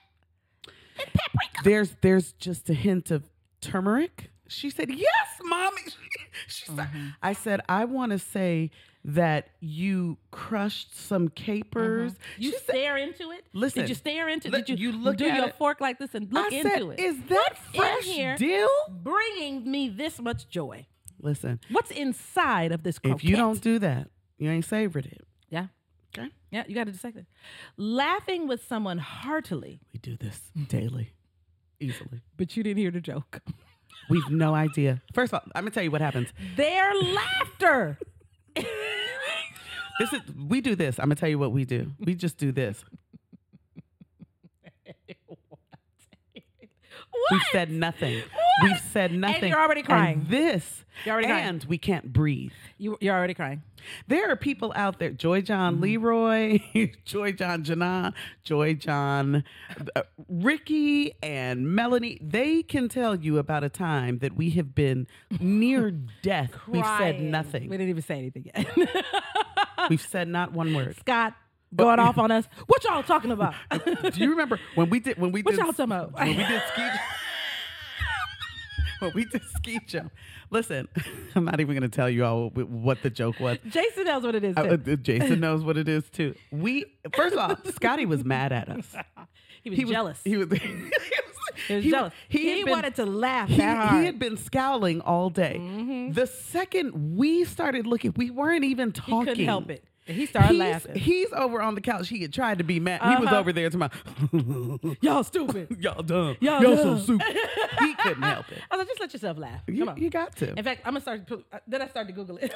it's 0.98 1.12
paprika? 1.13 1.62
There's 1.63 1.96
there's 2.01 2.34
just 2.34 2.70
a 2.70 2.74
hint 2.74 3.10
of 3.10 3.24
turmeric. 3.62 4.32
She 4.50 4.70
said, 4.70 4.89
Yes, 4.89 5.28
mommy. 5.44 5.82
She 6.48 6.66
sir. 6.66 6.74
Mm-hmm. 6.74 7.08
I 7.24 7.32
said, 7.34 7.62
I 7.70 7.86
want 7.86 8.12
to 8.12 8.20
say 8.20 8.72
that 9.06 9.48
you 9.62 10.18
crushed 10.32 10.96
some 10.98 11.29
capers. 11.29 12.12
Mm-hmm. 12.13 12.41
You 12.41 12.51
She 12.51 12.58
said- 12.58 12.63
stare 12.75 12.98
into 12.98 13.32
it. 13.32 13.46
Listen, 13.53 13.82
did 13.84 13.89
you 13.89 13.96
stare 13.96 14.27
into? 14.29 14.50
look, 14.50 14.65
Did 14.65 14.79
you, 14.79 14.91
you 14.91 14.98
look 14.98 15.18
do 15.18 15.25
your 15.25 15.48
it. 15.48 15.56
fork 15.56 15.79
like 15.82 16.00
this 16.00 16.13
and 16.13 16.32
look 16.32 16.51
I 16.51 16.56
into 16.58 16.70
said, 16.70 16.82
it? 16.82 17.00
is 17.00 17.18
that 17.29 17.50
What's 17.53 17.60
in 17.74 17.79
fresh 17.82 18.03
here? 18.06 18.36
dill? 18.38 18.68
bringing 18.89 19.70
me 19.70 19.89
this 19.89 20.20
much 20.20 20.50
joy. 20.50 20.86
Listen, 21.22 21.60
What's 21.70 21.91
inside 21.91 22.72
of 22.72 22.84
this? 22.84 23.00
Croquette? 23.00 23.20
if 23.24 23.29
you 23.29 23.36
don't 23.36 23.62
do 23.62 23.79
that, 23.79 24.10
you 24.38 24.50
ain't 24.50 24.65
savored 24.65 25.06
it. 25.06 25.25
yeah, 25.50 25.68
Okay? 26.18 26.29
yeah, 26.51 26.63
you 26.68 26.75
got 26.75 26.86
to 26.86 26.91
dissect 26.91 27.18
it. 27.18 27.25
Laughing 27.77 28.48
with 28.48 28.65
someone 28.68 28.98
heartily, 29.00 29.79
We 29.94 30.00
do 30.00 30.15
this 30.18 30.39
daily, 30.68 31.12
easily. 31.79 32.22
but 32.38 32.56
you 32.58 32.63
didn't 32.63 32.77
hear 32.79 32.91
the 32.91 33.01
joke. 33.01 33.39
We've 34.10 34.29
no 34.29 34.56
idea. 34.56 35.01
First 35.13 35.34
of 35.34 35.39
all, 35.44 35.51
I'm 35.56 35.63
gonna 35.63 35.72
tell 35.72 35.84
you 35.84 35.91
what 35.91 36.01
happens. 36.01 36.29
Their 36.56 36.94
laughter. 36.96 37.98
This 40.00 40.13
is 40.13 40.22
we 40.48 40.62
do 40.62 40.75
this. 40.75 40.98
I'm 40.98 41.06
gonna 41.06 41.15
tell 41.15 41.29
you 41.29 41.38
what 41.38 41.51
we 41.51 41.65
do. 41.65 41.91
We 42.00 42.15
just 42.15 42.38
do 42.38 42.51
this. 42.51 42.84
We've 47.31 47.41
said 47.51 47.71
nothing. 47.71 48.15
What? 48.17 48.24
We've 48.63 48.79
said 48.91 49.12
nothing. 49.13 49.43
And 49.43 49.50
you're 49.50 49.62
already 49.62 49.83
crying. 49.83 50.19
And 50.19 50.29
this. 50.29 50.83
You're 51.05 51.13
already 51.13 51.27
crying. 51.27 51.45
and 51.45 51.63
we 51.65 51.77
can't 51.77 52.12
breathe. 52.12 52.51
You, 52.77 52.98
you're 53.00 53.15
already 53.15 53.33
crying. 53.33 53.62
There 54.07 54.29
are 54.29 54.36
people 54.36 54.74
out 54.75 55.00
there, 55.00 55.12
Joy 55.12 55.41
John 55.41 55.75
Mm-hmm. 55.75 55.83
Leroy, 55.83 56.59
Joy 57.05 57.31
John 57.31 57.63
Janan, 57.63 58.13
Joy 58.43 58.74
John, 58.74 59.43
uh, 59.95 60.01
Ricky, 60.27 61.13
and 61.24 61.67
Melanie. 61.74 62.19
They 62.21 62.63
can 62.63 62.89
tell 62.89 63.15
you 63.15 63.38
about 63.38 63.63
a 63.63 63.69
time 63.69 64.19
that 64.19 64.36
we 64.36 64.50
have 64.51 64.75
been 64.75 65.07
near 65.39 65.91
death. 66.21 66.51
We've 66.67 66.86
said 66.86 67.21
nothing. 67.21 67.69
We 67.69 67.77
didn't 67.77 67.89
even 67.91 68.03
say 68.03 68.17
anything 68.17 68.51
yet. 68.53 68.67
We've 69.89 70.01
said 70.01 70.27
not 70.27 70.51
one 70.51 70.74
word. 70.74 70.98
Scott 71.00 71.33
going 71.74 72.00
off 72.00 72.17
on 72.17 72.31
us. 72.31 72.45
What 72.67 72.83
y'all 72.83 73.03
talking 73.03 73.31
about? 73.31 73.53
Do 73.71 74.12
you 74.15 74.31
remember 74.31 74.59
when 74.75 74.89
we 74.89 75.00
did 75.00 75.17
when 75.17 75.31
we 75.31 75.41
What 75.43 75.51
did 75.51 75.59
y'all 75.59 75.67
talking 75.71 75.86
about? 75.86 76.13
when 76.13 76.27
we 76.29 76.43
did 76.43 76.62
ski 76.74 76.81
when 79.12 79.12
we 79.13 79.25
did 79.25 79.41
ski 79.58 79.79
jump? 79.86 80.12
Listen, 80.50 80.88
I'm 81.36 81.46
not 81.46 81.60
even 81.60 81.75
going 81.77 81.89
to 81.89 81.96
tell 81.96 82.10
you 82.10 82.25
all 82.25 82.50
what 82.50 83.01
the 83.01 83.10
joke 83.10 83.39
was. 83.39 83.58
Jason 83.68 84.06
knows 84.06 84.24
what 84.24 84.36
it 84.36 84.44
is. 84.44 84.56
Too. 84.56 84.62
uh, 84.62 84.96
Jason 84.98 85.39
knows 85.39 85.63
what 85.63 85.77
it 85.77 85.88
is 85.88 86.10
too. 86.10 86.36
We 86.51 86.86
first 87.13 87.36
of 87.36 87.39
all, 87.39 87.58
Scotty 87.74 88.06
was 88.06 88.24
mad 88.25 88.51
at 88.51 88.70
us. 88.70 88.96
he 89.63 89.70
was 89.70 89.79
He 89.79 89.86
was 89.86 89.91
jealous. 89.91 90.20
He 90.24 90.38
was. 90.38 90.48
He 91.68 91.75
was 91.75 91.84
he- 91.84 91.89
jealous. 91.91 92.13
He, 92.29 92.48
had 92.50 92.65
been- 92.65 92.72
wanted 92.72 92.96
to 92.96 93.06
laugh 93.06 93.50
He. 93.50 93.58
Mm-hmm. 93.60 94.00
he 94.00 94.06
had 94.06 94.20
been 94.20 94.38
scowling 94.38 95.01
all 95.01 95.29
day. 95.29 96.10
The 96.13 96.25
second 96.27 97.18
we 97.18 97.44
started 97.46 97.86
looking, 97.86 98.13
we 98.15 98.29
weren't 98.32 98.63
even 98.63 98.91
talking. 98.91 99.20
He 99.20 99.25
couldn't 99.25 99.46
help 99.46 99.70
it. 99.70 99.84
He 100.10 100.25
started 100.25 100.50
he's, 100.51 100.60
laughing. 100.60 100.96
He's 100.96 101.32
over 101.34 101.62
on 101.62 101.75
the 101.75 101.82
couch. 101.82 102.10
He 102.10 102.22
had 102.22 102.34
tried 102.34 102.58
to 102.58 102.63
be 102.63 102.80
mad. 102.80 103.01
He 103.01 103.16
was 103.22 103.28
Uh-huh. 103.28 103.38
over 103.38 103.54
there 103.54 103.70
to 103.70 103.78
my 103.78 103.89
Y'all 105.01 105.24
stupid. 105.24 105.78
y'all 105.80 106.01
dumb. 106.01 106.36
Y'all 106.39 106.62
Y'all, 106.63 106.75
dumb. 106.75 106.98
so 106.98 107.04
stupid. 107.04 107.28
he 107.80 107.94
couldn't 107.96 108.24
help 108.24 108.51
it. 108.51 108.60
I 108.72 108.75
was 108.75 108.80
like, 108.80 108.88
just 108.88 109.00
let 109.00 109.13
yourself 109.13 109.38
laugh. 109.38 109.66
Come 109.68 109.75
You, 109.75 109.88
on. 109.88 109.98
you 109.98 110.10
got 110.10 110.36
to. 110.38 110.54
In 110.58 110.63
fact, 110.63 110.82
I'm 110.86 110.94
gonna 110.94 111.01
start. 111.01 111.28
To, 111.28 111.44
uh, 111.54 111.60
then 111.68 111.82
I 111.84 111.88
started 111.88 112.08
to 112.08 112.13
Google 112.13 112.38
it. 112.38 112.54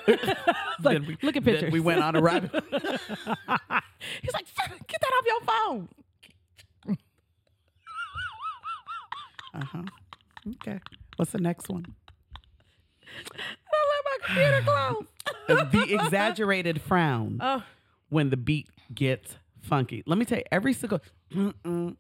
Like, 0.84 1.02
we- 1.08 1.18
look 1.22 1.36
at 1.36 1.44
pictures. 1.44 1.72
We 1.72 1.80
went 1.80 2.02
on 2.02 2.16
a 2.16 2.22
rabbit. 2.22 2.52
He's 2.54 4.34
like, 4.34 4.46
get 4.88 5.00
that 5.02 5.12
off 5.14 5.26
your 5.28 5.42
phone. 5.46 5.90
uh 9.54 9.66
huh. 9.66 9.84
Okay. 10.56 10.80
What's 11.18 11.32
the 11.32 11.40
next 11.40 11.70
one? 11.70 11.86
I 13.36 13.78
let 13.92 14.06
my 14.06 14.18
computer 14.26 14.62
close. 14.64 15.06
Uh, 15.50 15.64
the 15.66 15.94
exaggerated 15.94 16.82
frown 16.82 17.38
Oh, 17.42 17.64
when 18.10 18.30
the 18.30 18.38
beat 18.38 18.68
gets 18.94 19.36
funky. 19.62 20.04
Let 20.06 20.18
me 20.18 20.26
tell 20.26 20.38
you, 20.38 20.44
every 20.52 20.74
single 20.74 21.02
mm-mm, 21.34 21.96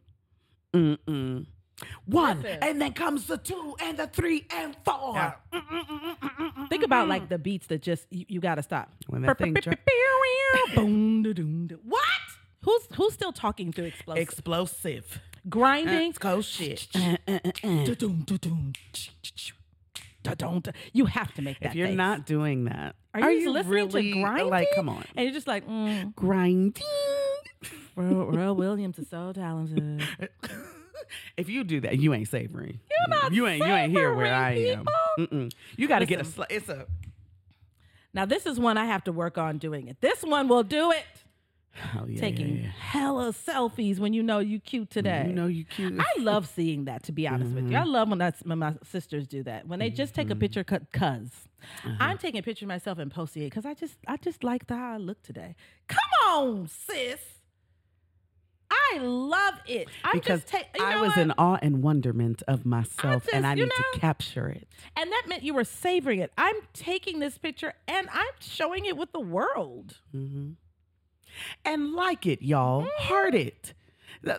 mm-mm. 0.74 1.46
One, 2.06 2.42
Listen. 2.42 2.60
and 2.62 2.82
then 2.82 2.94
comes 2.94 3.26
the 3.28 3.38
two 3.38 3.76
and 3.82 3.98
the 3.98 4.08
three 4.08 4.46
and 4.56 4.76
four. 4.86 5.16
Yeah. 5.16 5.34
think 6.70 6.84
about 6.84 7.08
like 7.08 7.30
the 7.30 7.38
beats 7.40 7.68
that 7.68 7.82
just 7.82 8.06
you, 8.12 8.26
you 8.30 8.40
got 8.40 8.56
to 8.56 8.64
stop. 8.64 8.92
When 9.08 9.24
that 9.24 9.38
thing 9.38 9.54
dro- 9.56 9.74
Boom, 10.76 11.24
da, 11.24 11.34
doom, 11.34 11.68
da. 11.68 11.76
What? 11.84 12.04
Who's 12.62 12.88
who's 12.96 13.14
still 13.14 13.34
talking 13.34 13.72
through 13.74 13.86
explosive? 13.86 14.22
Explosive. 14.22 15.20
Grinding. 15.50 16.14
Go 16.20 16.42
shit. 16.42 16.88
You 20.94 21.06
have 21.06 21.34
to 21.34 21.42
make 21.42 21.60
that. 21.60 21.70
If 21.70 21.76
you're 21.76 21.88
face. 21.88 21.98
not 21.98 22.26
doing 22.26 22.66
that, 22.66 22.96
are 23.22 23.32
you, 23.32 23.52
listening 23.52 23.72
really 23.72 24.14
to 24.14 24.22
grinding? 24.22 24.50
like? 24.50 24.68
Come 24.76 24.90
on, 24.90 25.04
and 25.16 25.26
you're 25.26 25.34
just 25.34 25.48
like, 25.48 25.68
mm, 25.68 26.16
grinding. 26.16 26.84
Roy, 27.96 28.24
Roy 28.26 28.54
Williams 28.54 28.98
is 28.98 29.08
so 29.10 29.32
talented. 29.34 30.04
if 31.38 31.50
you 31.50 31.64
do 31.64 31.82
that, 31.82 32.00
you 32.00 32.14
ain't 32.14 32.28
savoring. 32.28 32.80
You're 32.90 33.20
not 33.22 33.34
You 33.34 33.48
ain't. 33.48 33.66
You 33.66 33.72
ain't 33.72 33.92
here 33.92 34.14
where 34.16 34.34
I 34.34 34.52
am. 34.54 34.86
Mm-mm. 35.20 35.54
You 35.78 35.88
got 35.88 36.00
to 36.00 36.06
get 36.06 36.22
a. 36.22 36.26
Sl- 36.26 36.44
it's 36.50 36.70
a. 36.70 36.88
Now 38.14 38.26
this 38.26 38.46
is 38.46 38.60
one 38.60 38.78
I 38.78 38.86
have 38.86 39.04
to 39.06 39.12
work 39.12 39.38
on 39.38 39.58
doing 39.58 39.88
it. 39.88 39.98
This 40.02 40.22
one 40.24 40.48
will 40.48 40.64
do 40.64 40.92
it. 40.92 41.06
Oh, 41.96 42.06
yeah, 42.08 42.20
Taking 42.20 42.58
yeah, 42.58 42.70
hella 42.70 43.34
selfies 43.34 43.98
when 43.98 44.14
you 44.14 44.22
know 44.22 44.40
you 44.40 44.60
cute 44.60 44.92
today. 44.92 45.26
You 45.28 45.34
know 45.34 45.48
you 45.48 45.66
cute. 45.66 46.00
I 46.00 46.22
love 46.22 46.48
seeing 46.48 46.86
that. 46.86 47.04
To 47.04 47.12
be 47.12 47.28
honest 47.28 47.54
with 47.54 47.70
you, 47.70 47.78
I 47.78 47.82
mm-hmm. 47.82 47.90
love 47.90 48.10
when 48.10 48.20
that's 48.20 48.42
when 48.44 48.60
my 48.60 48.76
sisters 48.84 49.28
do 49.28 49.44
that. 49.44 49.68
When 49.68 49.80
they 49.80 49.90
just 49.90 50.14
take 50.14 50.28
a 50.30 50.34
mm-hmm. 50.34 50.40
picture, 50.40 50.64
cause 50.64 51.32
uh-huh. 51.86 51.96
I'm 52.00 52.18
taking 52.20 52.40
a 52.40 52.44
picture 52.44 52.66
of 52.66 52.70
myself 52.70 53.00
and 53.00 53.12
posting 53.12 53.44
it 53.44 53.48
because 53.48 53.66
I 53.66 53.74
just 53.74 53.98
I 54.08 54.18
just 54.18 54.44
like 54.44 54.68
the 54.68 54.76
how 54.76 54.94
I 54.94 54.98
look 54.98 55.24
today. 55.24 55.56
Come 55.88 56.00
on, 56.30 56.68
sis. 56.68 57.20
I 58.94 58.98
love 59.00 59.56
it. 59.68 59.88
I'm 60.04 60.20
because 60.20 60.42
just 60.42 60.48
ta- 60.52 60.70
you 60.76 60.84
I 60.84 61.02
was 61.02 61.10
what? 61.10 61.18
in 61.18 61.32
awe 61.38 61.58
and 61.62 61.82
wonderment 61.82 62.44
of 62.48 62.66
myself, 62.66 63.28
and 63.34 63.44
just- 63.44 63.46
I 63.46 63.54
you 63.54 63.66
need 63.66 63.72
to 63.94 64.00
capture 64.00 64.48
it. 64.48 64.68
and 64.96 65.12
that 65.12 65.24
meant 65.28 65.44
you 65.44 65.54
were 65.54 65.64
savoring 65.64 66.20
it. 66.20 66.32
I'm 66.38 66.56
taking 66.74 67.20
this 67.20 67.38
picture 67.38 67.74
and 67.88 68.08
I'm 68.12 68.34
showing 68.40 68.86
it 68.86 68.98
with 68.98 69.12
the 69.12 69.20
world. 69.20 69.98
Mm-hmm. 70.16 70.52
And 71.66 71.94
like 71.94 72.26
it, 72.26 72.42
y'all. 72.42 72.88
Heart 72.98 73.36
it. 73.36 73.74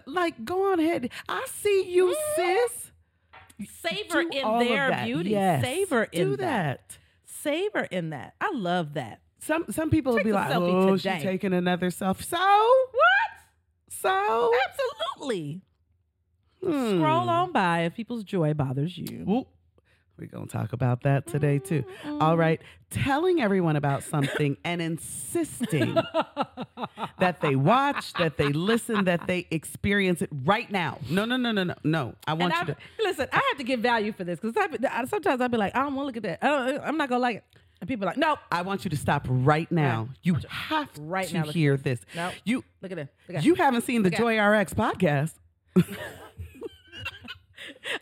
Like, 0.07 0.45
go 0.45 0.73
on 0.73 0.81
ahead. 0.81 1.11
I 1.29 1.45
see 1.49 1.91
you, 1.91 2.17
sis. 2.37 2.91
Savor 3.81 4.23
Do 4.25 4.31
in 4.33 4.59
their 4.61 5.05
beauty. 5.05 5.31
Yes. 5.31 5.63
Savor 5.65 6.05
in 6.05 6.31
Do 6.31 6.37
that. 6.39 6.89
that. 6.89 6.99
Savor 7.25 7.81
in 7.91 8.11
that. 8.11 8.35
I 8.41 8.51
love 8.55 8.95
that. 8.95 9.21
Some 9.39 9.67
some 9.71 9.91
people 9.91 10.15
will 10.15 10.25
be 10.25 10.33
like, 10.33 10.51
"Oh, 10.55 10.97
today." 10.97 11.15
she's 11.17 11.23
taking 11.23 11.53
another 11.53 11.91
selfie." 11.91 12.25
So 12.25 12.39
What? 12.39 13.31
so 13.91 14.51
Absolutely. 14.69 15.61
hmm. 16.63 16.99
Scroll 16.99 17.29
on 17.29 17.53
by 17.53 17.81
if 17.83 17.95
people's 17.95 18.25
joy 18.25 18.55
bothers 18.55 18.97
you. 18.97 19.25
Whoop. 19.27 19.49
We're 20.19 20.27
gonna 20.27 20.47
talk 20.47 20.73
about 20.73 21.03
that 21.03 21.27
today 21.27 21.59
too. 21.59 21.83
Mm-hmm. 22.05 22.23
All 22.23 22.37
right, 22.37 22.61
telling 22.91 23.41
everyone 23.41 23.75
about 23.75 24.05
something 24.05 24.57
and 24.65 24.81
insisting 24.81 25.95
that 27.19 27.41
they 27.41 27.57
watch, 27.57 28.13
that 28.15 28.37
they 28.37 28.53
listen, 28.53 29.07
that 29.07 29.27
they 29.27 29.47
experience 29.51 30.23
it 30.23 30.31
right 30.45 30.71
now. 30.71 30.99
No, 31.11 31.25
no, 31.25 31.37
no, 31.37 31.51
no, 31.51 31.65
no, 31.65 31.75
no. 31.83 32.15
I 32.29 32.35
want 32.35 32.55
And 32.55 32.69
you 32.69 32.75
I, 32.75 32.77
to. 32.77 33.05
listen, 33.09 33.29
I 33.33 33.37
have 33.51 33.59
to 33.59 33.65
give 33.65 33.81
value 33.81 34.13
for 34.13 34.23
this 34.23 34.39
because 34.39 34.55
sometimes 35.11 35.41
I'll 35.41 35.49
be 35.49 35.57
like, 35.59 35.75
I 35.75 35.81
don't 35.83 35.95
want 35.97 36.05
to 36.05 36.07
look 36.07 36.25
at 36.25 36.41
that. 36.41 36.45
I 36.47 36.79
I'm 36.79 36.97
not 36.97 37.09
gonna 37.09 37.21
like 37.21 37.37
it. 37.39 37.45
And 37.81 37.89
people 37.89 38.05
are 38.05 38.11
like, 38.11 38.17
no, 38.17 38.37
I 38.53 38.63
want 38.63 38.85
you 38.85 38.91
to 38.91 38.97
stop 38.97 39.27
right 39.29 39.71
now. 39.71 40.09
You 40.23 40.37
have 40.49 40.89
Right 40.99 41.27
to 41.29 41.35
now, 41.35 41.43
hear 41.45 41.77
this. 41.77 42.01
No. 42.15 42.31
You 42.45 42.63
look 42.81 42.93
at 42.93 42.99
it. 42.99 43.09
Look 43.29 43.39
at 43.39 43.45
you 43.45 43.57
haven't 43.57 43.83
seen 43.83 44.05
the 44.05 44.11
Joy 44.11 44.39
RX 44.41 44.75
podcast. 44.75 45.33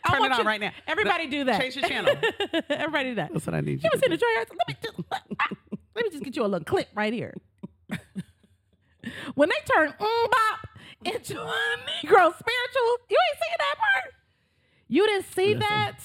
I 0.03 0.11
Turn 0.11 0.19
want 0.21 0.31
it 0.31 0.35
on 0.35 0.39
you- 0.41 0.47
right 0.47 0.61
now. 0.61 0.71
Everybody 0.87 1.27
do 1.27 1.43
that. 1.45 1.59
Change 1.61 1.75
the 1.75 1.81
channel. 1.81 2.15
Everybody 2.69 3.09
do 3.09 3.15
that. 3.15 3.33
That's 3.33 3.45
what 3.45 3.55
I 3.55 3.61
need 3.61 3.81
you 3.83 3.89
You 3.89 3.89
ever 3.93 4.01
seen 4.01 4.09
do. 4.11 4.17
the 4.17 4.17
Joy 4.17 4.55
Let 4.57 4.67
me 4.67 4.75
just, 4.81 4.99
let 5.95 6.05
me 6.05 6.09
just 6.11 6.23
get 6.23 6.35
you 6.35 6.43
a 6.43 6.47
little 6.47 6.65
clip 6.65 6.87
right 6.95 7.13
here. 7.13 7.33
when 9.35 9.49
they 9.49 9.55
turn 9.75 9.89
mm 9.89 9.97
bop 10.31 10.67
into 11.05 11.39
a 11.41 11.45
Negro 11.45 12.31
spiritual, 12.33 12.97
you 13.09 13.17
ain't 13.19 13.39
seen 13.39 13.57
that 13.59 13.75
part. 13.77 14.13
You 14.87 15.05
didn't 15.07 15.25
see 15.33 15.47
Listen. 15.55 15.59
that. 15.59 15.99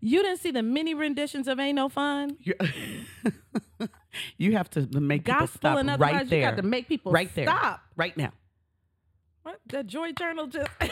You 0.00 0.22
didn't 0.22 0.38
see 0.40 0.50
the 0.50 0.62
mini 0.62 0.94
renditions 0.94 1.48
of 1.48 1.58
"Ain't 1.58 1.76
No 1.76 1.88
Fun." 1.88 2.36
You, 2.40 2.54
you 4.38 4.52
have 4.52 4.70
to 4.70 4.80
make 5.00 5.24
people 5.24 5.40
Gospel 5.40 5.58
stop 5.58 5.78
and 5.78 5.88
right 5.88 5.94
otherwise, 6.14 6.28
there. 6.30 6.40
you 6.40 6.44
got 6.46 6.56
to 6.56 6.62
make 6.62 6.88
people 6.88 7.12
right 7.12 7.34
there. 7.34 7.46
stop. 7.46 7.80
Right 7.96 8.16
now. 8.16 8.32
What? 9.46 9.60
The 9.68 9.84
Joy 9.84 10.10
Journal 10.10 10.48
just. 10.48 10.68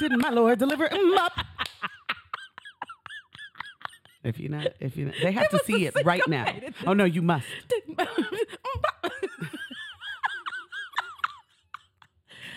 Didn't 0.00 0.20
my 0.20 0.30
Lord 0.30 0.58
deliver 0.58 0.88
him 0.88 1.14
up? 1.16 1.32
If 4.24 4.40
you 4.40 4.48
not, 4.48 4.66
if 4.80 4.96
you 4.96 5.04
not, 5.04 5.14
they 5.22 5.30
have 5.30 5.44
It 5.44 5.50
to 5.52 5.60
see 5.64 5.86
it 5.86 5.94
right 6.04 6.26
now. 6.26 6.52
Oh 6.84 6.94
no, 6.94 7.04
you 7.04 7.22
must. 7.22 7.46
Mm, 7.88 8.08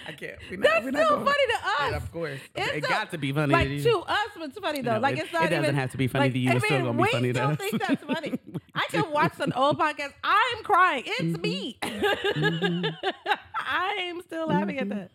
I 0.07 0.11
can't. 0.13 0.37
We're 0.49 0.57
not- 0.57 0.63
That's 0.63 0.83
we're 0.85 0.91
still 0.91 1.01
not 1.01 1.09
going- 1.09 1.25
funny 1.25 1.45
to 1.47 1.57
us. 1.67 1.91
Yeah, 1.91 1.97
of 1.97 2.11
course. 2.11 2.39
It's 2.55 2.71
it 2.73 2.83
so- 2.83 2.89
got 2.89 3.11
to 3.11 3.17
be 3.17 3.31
funny 3.31 3.53
like 3.53 3.67
to 3.67 3.73
you. 3.75 3.83
to 3.83 3.99
us, 3.99 4.17
it's 4.37 4.59
funny 4.59 4.81
though. 4.81 4.93
No, 4.95 4.99
like 4.99 5.17
it- 5.17 5.23
it's 5.25 5.33
not 5.33 5.45
it 5.45 5.49
doesn't 5.49 5.63
even, 5.65 5.75
have 5.75 5.91
to 5.91 5.97
be 5.97 6.07
funny 6.07 6.25
like, 6.25 6.33
to 6.33 6.39
you. 6.39 6.49
I 6.49 6.55
It's 6.55 6.65
still 6.65 6.85
gonna 6.85 7.03
be 7.03 7.09
funny 7.11 7.33
to 7.33 7.39
still 7.39 7.49
us. 7.51 7.57
think 7.57 7.81
that's 7.87 8.03
funny. 8.13 8.33
I 8.73 8.85
can 8.89 9.11
watch 9.11 9.33
an 9.39 9.53
old 9.53 9.77
podcast. 9.79 10.13
I'm 10.23 10.63
crying. 10.63 11.03
It's 11.05 11.37
me. 11.39 11.77
Mm-hmm. 11.81 12.85
I'm 13.55 14.21
still 14.21 14.47
laughing 14.47 14.79
at 14.79 14.89
that. 14.89 15.11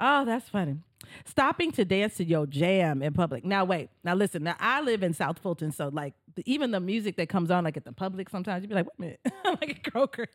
Oh, 0.00 0.24
that's 0.24 0.48
funny. 0.48 0.78
Stopping 1.24 1.72
to 1.72 1.84
dance 1.84 2.16
to 2.16 2.24
your 2.24 2.46
jam 2.46 3.02
in 3.02 3.12
public. 3.12 3.44
Now 3.44 3.64
wait. 3.64 3.90
Now 4.04 4.14
listen. 4.14 4.42
Now 4.44 4.56
I 4.60 4.80
live 4.80 5.02
in 5.02 5.12
South 5.14 5.38
Fulton, 5.38 5.72
so 5.72 5.88
like 5.92 6.14
the, 6.36 6.42
even 6.50 6.70
the 6.70 6.80
music 6.80 7.16
that 7.16 7.28
comes 7.28 7.50
on 7.50 7.64
like 7.64 7.76
at 7.76 7.84
the 7.84 7.92
public, 7.92 8.28
sometimes 8.30 8.62
you'd 8.62 8.68
be 8.68 8.74
like, 8.74 8.86
wait 8.86 8.92
a 8.98 9.00
minute, 9.02 9.20
I'm 9.44 9.58
like 9.60 9.84
a 9.84 9.90
Kroger. 9.90 10.26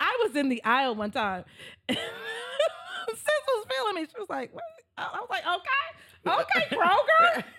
I 0.00 0.18
was 0.26 0.34
in 0.34 0.48
the 0.48 0.62
aisle 0.64 0.94
one 0.96 1.10
time. 1.12 1.44
Sis 3.16 3.42
was 3.48 3.66
feeling 3.68 3.94
me. 3.96 4.06
She 4.10 4.18
was 4.18 4.28
like, 4.28 4.54
what? 4.54 4.64
I 4.98 5.18
was 5.20 5.30
like, 5.30 5.44
okay, 5.46 5.88
okay, 6.60 6.76
Kroger. 6.76 7.44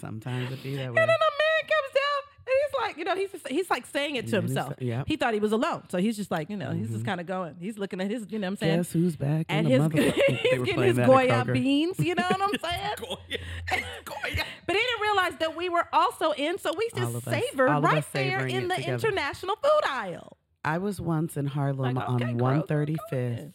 Sometimes 0.00 0.52
it 0.52 0.62
be 0.62 0.76
that 0.76 0.80
way. 0.80 0.86
And 0.86 0.96
then 0.96 1.08
a 1.08 1.10
man 1.10 1.60
comes 1.62 1.92
down 1.94 2.22
and 2.46 2.54
he's 2.54 2.80
like, 2.80 2.96
you 2.98 3.04
know, 3.04 3.16
he's 3.16 3.32
just, 3.32 3.48
he's 3.48 3.68
like 3.68 3.84
saying 3.86 4.14
it 4.16 4.26
to 4.28 4.36
Yeah, 4.36 4.40
himself. 4.40 4.74
yeah. 4.78 5.02
He 5.06 5.16
thought 5.16 5.34
he 5.34 5.40
was 5.40 5.50
alone. 5.50 5.82
So 5.88 5.98
he's 5.98 6.16
just 6.16 6.30
like, 6.30 6.48
you 6.50 6.56
know, 6.56 6.70
he's 6.70 6.86
just 6.86 7.00
mm-hmm. 7.00 7.06
kind 7.06 7.20
of 7.20 7.26
going. 7.26 7.56
He's 7.58 7.78
looking 7.78 8.00
at 8.00 8.08
his, 8.08 8.24
you 8.30 8.38
know 8.38 8.46
what 8.46 8.52
I'm 8.52 8.56
saying? 8.58 8.76
Guess 8.78 8.92
who's 8.92 9.16
back? 9.16 9.46
and 9.48 9.66
in 9.66 9.72
his, 9.72 9.90
the 9.90 9.96
mother- 9.96 10.14
he's 10.28 10.62
getting 10.62 10.82
his 10.82 10.96
Goya 10.98 11.44
beans, 11.52 11.98
you 11.98 12.14
know 12.14 12.22
what 12.30 12.40
I'm 12.40 12.70
saying? 12.70 12.94
Goya. 12.98 13.38
Goya. 14.04 14.44
But 14.66 14.76
he 14.76 14.82
didn't 14.82 15.02
realize 15.02 15.32
that 15.40 15.56
we 15.56 15.68
were 15.68 15.88
also 15.92 16.30
in, 16.32 16.58
so 16.58 16.72
we 16.76 16.88
just 16.94 17.24
savored 17.24 17.82
right 17.82 18.04
there 18.12 18.46
in 18.46 18.68
the 18.68 18.76
together. 18.76 18.94
international 18.94 19.56
food 19.56 19.80
aisle. 19.88 20.37
I 20.64 20.78
was 20.78 21.00
once 21.00 21.36
in 21.36 21.46
Harlem 21.46 21.94
Like, 21.94 22.08
okay, 22.08 22.24
on 22.24 22.36
girl, 22.36 22.62
go 22.62 22.66
135th, 22.74 23.52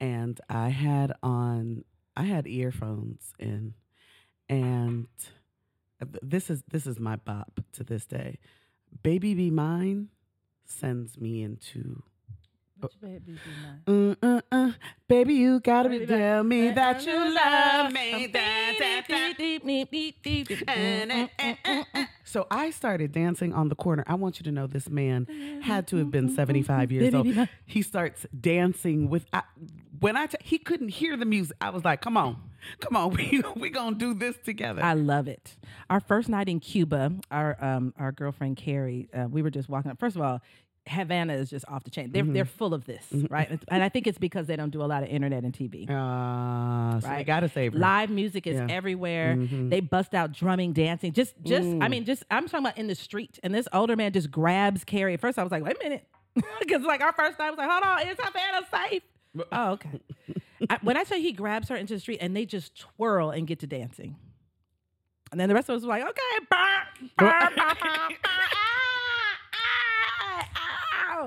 and 0.00 0.40
I 0.48 0.68
had 0.68 1.12
on 1.22 1.84
I 2.16 2.24
had 2.24 2.46
earphones 2.46 3.32
in, 3.38 3.74
and 4.48 5.06
this 6.22 6.50
is 6.50 6.62
this 6.70 6.86
is 6.86 6.98
my 6.98 7.16
bop 7.16 7.60
to 7.72 7.84
this 7.84 8.06
day. 8.06 8.38
Baby 9.02 9.34
Be 9.34 9.50
Mine 9.50 10.08
sends 10.64 11.18
me 11.18 11.42
into 11.42 12.02
uh, 13.86 14.14
uh, 14.22 14.40
uh, 14.50 14.72
baby 15.08 15.34
you 15.34 15.60
gotta 15.60 15.88
Baby, 15.88 16.06
tell 16.06 16.42
me 16.42 16.70
that 16.70 17.04
you 17.06 17.34
love 17.34 17.92
me. 17.92 18.32
So 22.24 22.46
I 22.50 22.70
started 22.70 23.10
dancing 23.12 23.52
on 23.52 23.68
the 23.68 23.74
corner. 23.74 24.04
I 24.06 24.14
want 24.14 24.38
you 24.38 24.44
to 24.44 24.52
know 24.52 24.66
this 24.68 24.88
man 24.88 25.26
had 25.62 25.88
to 25.88 25.96
have 25.96 26.10
been 26.10 26.34
75 26.34 26.92
years 26.92 27.12
old. 27.12 27.26
He 27.66 27.82
starts 27.82 28.24
dancing 28.38 29.08
with 29.10 29.26
I, 29.32 29.42
when 29.98 30.16
I 30.16 30.26
t- 30.26 30.38
he 30.40 30.58
couldn't 30.58 30.90
hear 30.90 31.16
the 31.16 31.24
music. 31.24 31.56
I 31.60 31.70
was 31.70 31.84
like, 31.84 32.00
"Come 32.00 32.16
on. 32.16 32.36
Come 32.80 32.96
on. 32.96 33.10
We 33.16 33.42
we 33.56 33.70
to 33.70 33.94
do 33.94 34.14
this 34.14 34.36
together." 34.44 34.82
I 34.82 34.94
love 34.94 35.28
it. 35.28 35.56
Our 35.88 36.00
first 36.00 36.28
night 36.28 36.48
in 36.48 36.60
Cuba, 36.60 37.12
our 37.30 37.56
um, 37.62 37.94
our 37.98 38.12
girlfriend 38.12 38.56
Carrie, 38.56 39.08
uh, 39.12 39.26
we 39.28 39.42
were 39.42 39.50
just 39.50 39.68
walking 39.68 39.90
up. 39.90 39.98
First 39.98 40.16
of 40.16 40.22
all, 40.22 40.40
Havana 40.88 41.34
is 41.34 41.50
just 41.50 41.64
off 41.68 41.84
the 41.84 41.90
chain. 41.90 42.10
They're 42.10 42.24
they're 42.24 42.44
full 42.44 42.72
of 42.74 42.84
this, 42.86 43.06
right? 43.28 43.60
And 43.68 43.82
I 43.82 43.88
think 43.88 44.06
it's 44.06 44.18
because 44.18 44.46
they 44.46 44.56
don't 44.56 44.70
do 44.70 44.82
a 44.82 44.86
lot 44.86 45.02
of 45.02 45.08
internet 45.08 45.44
and 45.44 45.52
TV. 45.52 45.84
uh, 45.88 47.00
so 47.00 47.06
I 47.06 47.10
Right. 47.16 47.26
got 47.26 47.40
to 47.40 47.48
save 47.48 47.74
her. 47.74 47.78
Live 47.78 48.10
music 48.10 48.46
is 48.46 48.56
Yeah. 48.56 48.66
everywhere. 48.68 49.36
They 49.36 49.80
bust 49.80 50.14
out 50.14 50.32
drumming, 50.32 50.72
dancing. 50.72 51.12
Just, 51.12 51.34
just. 51.44 51.68
I 51.80 51.88
mean, 51.88 52.04
just. 52.04 52.24
I'm 52.30 52.46
talking 52.46 52.66
about 52.66 52.78
in 52.78 52.86
the 52.86 52.94
street, 52.94 53.38
and 53.42 53.54
this 53.54 53.68
older 53.72 53.94
man 53.94 54.12
just 54.12 54.30
grabs 54.30 54.82
Carrie. 54.84 55.14
At 55.14 55.20
first, 55.20 55.38
I 55.38 55.42
was 55.42 55.52
like, 55.52 55.62
"Wait 55.64 55.76
a 55.76 55.82
minute," 55.84 56.06
because 56.60 56.82
like 56.82 57.02
our 57.02 57.12
first 57.12 57.36
time, 57.38 57.48
I 57.48 57.50
was 57.50 57.58
like, 57.58 57.70
"Hold 57.70 57.84
on, 57.84 58.08
is 58.08 58.16
Havana 58.20 58.66
safe?" 58.88 59.02
oh, 59.52 59.70
okay. 59.72 60.00
I, 60.68 60.78
when 60.82 60.96
I 60.96 61.04
say 61.04 61.20
he 61.20 61.32
grabs 61.32 61.68
her 61.68 61.76
into 61.76 61.94
the 61.94 62.00
street, 62.00 62.18
and 62.20 62.34
they 62.36 62.44
just 62.46 62.76
twirl 62.78 63.30
and 63.30 63.46
get 63.46 63.60
to 63.60 63.66
dancing, 63.66 64.16
and 65.30 65.38
then 65.40 65.48
the 65.48 65.54
rest 65.54 65.68
of 65.68 65.76
us 65.76 65.82
were 65.82 65.88
like, 65.88 66.02
"Okay." 66.02 66.46
bah, 66.50 66.80
bah, 67.16 67.50
bah, 67.56 67.74
bah, 67.80 68.08
bah, 68.22 68.38
ah, 69.54 70.46
ow. 71.12 71.26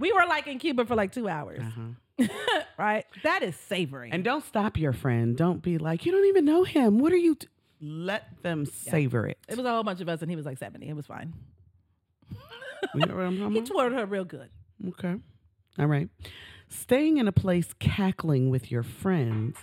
We 0.00 0.12
were 0.12 0.26
like 0.28 0.48
in 0.48 0.58
Cuba 0.58 0.84
for 0.86 0.96
like 0.96 1.12
two 1.12 1.28
hours, 1.28 1.60
Uh-huh. 1.62 2.26
right? 2.78 3.04
That 3.22 3.42
is 3.44 3.54
savoring. 3.56 4.12
And 4.12 4.24
don't 4.24 4.44
stop 4.44 4.76
your 4.76 4.92
friend. 4.92 5.36
Don't 5.36 5.62
be 5.62 5.78
like, 5.78 6.04
"You 6.04 6.12
don't 6.12 6.26
even 6.26 6.44
know 6.44 6.64
him. 6.64 6.98
What 6.98 7.12
are 7.12 7.16
you?" 7.16 7.34
T-? 7.36 7.46
Let 7.80 8.42
them 8.42 8.66
savor 8.66 9.26
it. 9.28 9.38
It 9.48 9.56
was 9.56 9.64
a 9.64 9.70
whole 9.70 9.82
bunch 9.84 10.00
of 10.02 10.08
us, 10.08 10.20
and 10.20 10.30
he 10.30 10.36
was 10.36 10.44
like 10.44 10.58
70. 10.58 10.88
It 10.88 10.96
was 10.96 11.06
fine. 11.06 11.32
You 12.94 13.06
know 13.06 13.14
what 13.14 13.24
I'm 13.24 13.38
talking 13.38 13.54
He 13.54 13.60
twirled 13.62 13.92
her 13.92 14.06
real 14.06 14.24
good. 14.24 14.48
Okay. 14.88 15.14
All 15.78 15.86
right. 15.86 16.08
Staying 16.68 17.18
in 17.18 17.28
a 17.28 17.32
place 17.32 17.72
cackling 17.78 18.48
with 18.50 18.70
your 18.70 18.82
friends 18.82 19.56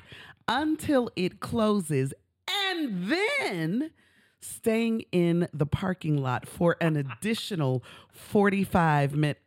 until 0.47 1.09
it 1.15 1.39
closes 1.39 2.13
and 2.47 3.07
then 3.09 3.91
staying 4.39 5.03
in 5.11 5.47
the 5.53 5.65
parking 5.65 6.21
lot 6.21 6.47
for 6.47 6.75
an 6.79 6.95
additional 6.95 7.83
45 8.11 9.15
minute 9.15 9.39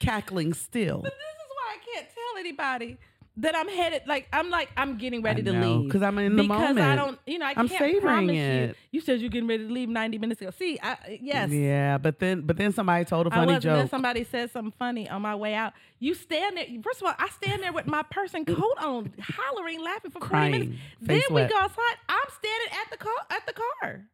cackling 0.00 0.54
still. 0.54 1.00
But 1.02 1.12
this 1.12 1.20
is 1.44 1.50
why 1.50 1.74
I 1.74 1.94
can't 1.94 2.06
tell 2.14 2.38
anybody 2.40 2.98
that 3.40 3.54
I'm 3.56 3.68
headed. 3.68 4.02
Like 4.06 4.26
I'm 4.32 4.50
like 4.50 4.68
I'm 4.76 4.98
getting 4.98 5.22
ready 5.22 5.42
to 5.44 5.52
leave 5.52 5.90
'cause 5.92 6.02
I'm 6.02 6.18
in 6.18 6.34
the 6.34 6.42
moment. 6.42 6.74
because 6.74 6.84
I 6.84 6.96
don't. 6.96 7.18
You 7.24 7.38
know, 7.38 7.46
I 7.46 7.50
I'm 7.56 7.68
can't 7.68 7.78
savoring 7.78 8.00
promise 8.00 8.36
it. 8.36 8.68
you. 8.68 8.74
You 8.90 9.00
said 9.00 9.20
you're 9.20 9.30
getting 9.30 9.48
ready 9.48 9.66
to 9.66 9.72
leave 9.72 9.88
90 9.88 10.18
minutes 10.18 10.40
ago. 10.40 10.50
See, 10.50 10.76
I, 10.82 11.18
yes. 11.22 11.50
Yeah, 11.50 11.98
but 11.98 12.18
then 12.18 12.40
but 12.40 12.56
then 12.56 12.72
somebody 12.72 13.04
told 13.04 13.28
a 13.28 13.30
funny 13.30 13.54
was. 13.54 13.62
Then 13.62 13.82
joke. 13.82 13.90
somebody 13.90 14.24
said 14.24 14.50
something 14.50 14.72
funny 14.76 15.08
on 15.08 15.22
my 15.22 15.36
way 15.36 15.54
out. 15.54 15.72
You 16.00 16.14
stand 16.14 16.56
there. 16.56 16.66
First 16.82 17.00
of 17.00 17.06
all, 17.08 17.14
I 17.16 17.28
stand 17.28 17.62
there 17.62 17.72
with 17.72 17.86
my 17.86 18.02
purse 18.02 18.34
and 18.34 18.44
coat 18.56 18.76
on, 18.80 19.12
hollering, 19.20 19.80
laughing 19.84 20.10
for 20.10 20.18
40 20.18 20.28
Crying, 20.30 20.50
minutes. 20.52 20.70
face 21.06 21.24
Then 21.28 21.34
we 21.34 21.42
go 21.44 21.56
outside. 21.58 21.96
I'm 22.08 22.28
standing 22.38 22.78
at 22.84 22.90
the 22.90 22.96
car. 22.96 23.12
At 23.30 23.46
the 23.46 23.52
car, 23.52 24.04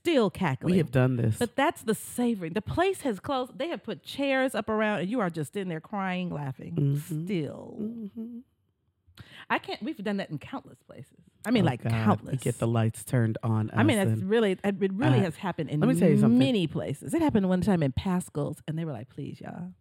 still 0.00 0.30
cackling. 0.30 0.72
We 0.72 0.78
have 0.78 0.90
done 0.90 1.16
this. 1.16 1.36
But 1.38 1.56
that's 1.56 1.82
the 1.82 1.94
savoring. 1.94 2.52
The 2.54 2.62
place 2.62 3.02
has 3.02 3.20
closed. 3.20 3.58
They 3.58 3.68
have 3.68 3.82
put 3.82 4.02
chairs 4.02 4.54
up 4.54 4.68
around, 4.68 5.00
and 5.00 5.08
you 5.10 5.20
are 5.20 5.30
just 5.30 5.56
in 5.56 5.68
there 5.68 5.80
crying, 5.80 6.30
laughing. 6.30 6.74
Mhm. 6.76 7.24
Still, 7.24 7.76
Mhm. 7.80 8.42
I 9.48 9.58
can't. 9.58 9.82
We've 9.82 9.96
done 9.96 10.18
that 10.18 10.30
in 10.30 10.38
countless 10.38 10.78
places. 10.82 11.18
I 11.44 11.50
mean, 11.50 11.64
Oh, 11.64 11.66
like 11.66 11.82
God, 11.82 11.92
countless. 11.92 12.32
We 12.32 12.38
get 12.38 12.58
the 12.58 12.68
lights 12.68 13.04
turned 13.04 13.36
on. 13.42 13.70
I 13.72 13.82
mean, 13.82 13.98
it's 13.98 14.22
really, 14.22 14.52
it 14.52 14.60
it 14.64 14.92
really 14.92 15.18
Uh, 15.18 15.22
has 15.22 15.36
happened 15.36 15.70
in 15.70 15.80
let 15.80 15.88
me 15.88 15.98
tell 15.98 16.08
you 16.08 16.18
something. 16.18 16.38
many 16.38 16.66
places. 16.66 17.12
It 17.14 17.20
happened 17.22 17.48
one 17.48 17.60
time 17.60 17.82
in 17.82 17.92
Paschal's, 17.92 18.62
and 18.68 18.78
they 18.78 18.84
were 18.84 18.92
like, 18.92 19.08
"Please, 19.08 19.40
y'all." 19.40 19.72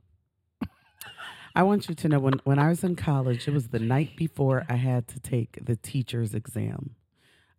I 1.55 1.63
want 1.63 1.89
you 1.89 1.95
to 1.95 2.07
know 2.07 2.19
when, 2.19 2.33
when 2.43 2.59
I 2.59 2.69
was 2.69 2.83
in 2.83 2.95
college, 2.95 3.47
it 3.47 3.53
was 3.53 3.69
the 3.69 3.79
night 3.79 4.15
before 4.15 4.65
I 4.69 4.75
had 4.75 5.07
to 5.09 5.19
take 5.19 5.57
the 5.65 5.75
teacher's 5.75 6.33
exam. 6.35 6.95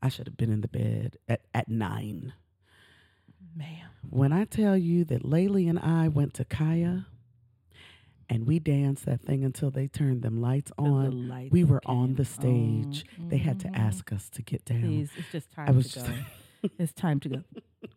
I 0.01 0.09
should 0.09 0.27
have 0.29 0.37
been 0.37 0.51
in 0.53 0.61
the 0.63 0.69
bed 0.69 1.17
at, 1.29 1.43
at 1.53 1.69
nine. 1.69 2.33
Man, 3.57 3.87
When 4.09 4.33
I 4.33 4.45
tell 4.45 4.77
you 4.77 5.05
that 5.07 5.23
Laylee 5.23 5.69
and 5.69 5.79
I 5.79 6.09
went 6.09 6.35
to 6.35 6.45
Kaya 6.45 7.07
and 8.29 8.47
we 8.47 8.59
danced 8.59 9.05
that 9.07 9.21
thing 9.23 9.45
until 9.45 9.71
they 9.71 9.89
turned 9.89 10.23
them 10.23 10.41
lights 10.41 10.71
the- 10.77 10.83
the 10.85 10.89
on, 10.89 11.29
lights 11.29 11.53
we 11.53 11.65
were 11.65 11.81
on 11.85 12.15
the 12.15 12.25
stage. 12.25 13.05
They 13.19 13.39
had 13.39 13.59
to 13.61 13.69
Mhm. 13.69 13.77
ask 13.77 14.13
us 14.13 14.29
to 14.31 14.43
get 14.43 14.65
down. 14.65 14.83
Please, 14.83 15.11
it's 15.17 15.31
just 15.33 15.51
time 15.51 15.69
I 15.69 15.73
was 15.73 15.93
to 15.93 16.01
go. 16.01 16.71
it's 16.79 16.93
time 16.93 17.19
to 17.21 17.29
go. 17.29 17.45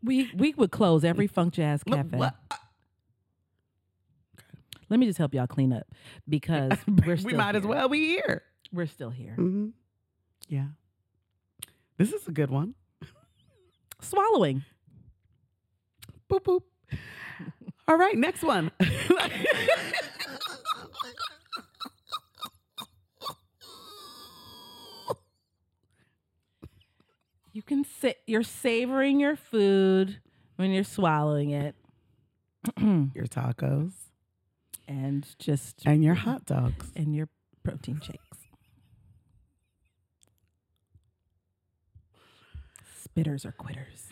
We 0.01 0.31
we 0.33 0.53
would 0.55 0.71
close 0.71 1.03
every 1.03 1.27
funk 1.27 1.53
jazz 1.53 1.83
cafe. 1.83 2.17
what- 2.17 2.35
Let 4.89 4.99
me 4.99 5.05
just 5.05 5.17
help 5.17 5.33
y'all 5.33 5.47
clean 5.47 5.71
up 5.73 5.87
because 6.27 6.71
we're 7.05 7.17
still 7.17 7.31
we 7.31 7.37
might 7.37 7.55
as 7.55 7.63
here. 7.63 7.69
well 7.69 7.89
be 7.89 8.05
here. 8.07 8.43
We're 8.71 8.85
still 8.87 9.09
here. 9.11 9.35
hmm 9.35 9.69
Yeah. 10.47 10.67
This 11.97 12.11
is 12.11 12.27
a 12.27 12.31
good 12.31 12.49
one. 12.49 12.75
Swallowing. 14.01 14.63
Boop, 16.29 16.43
boop. 16.43 16.61
All 17.87 17.97
right, 17.97 18.17
next 18.17 18.43
one. 18.43 18.71
You 27.51 27.61
can 27.61 27.85
sit. 27.85 28.17
You're 28.25 28.43
savoring 28.43 29.19
your 29.19 29.35
food 29.35 30.19
when 30.55 30.71
you're 30.71 30.83
swallowing 30.83 31.51
it, 31.51 31.75
your 32.79 33.25
tacos 33.27 33.93
and 34.87 35.25
just 35.39 35.83
and 35.85 36.03
your 36.03 36.15
hot 36.15 36.45
dogs. 36.45 36.91
and 36.95 37.15
your 37.15 37.29
protein 37.63 37.99
shakes. 38.01 38.19
Spitters 43.07 43.45
or 43.45 43.51
quitters. 43.51 44.09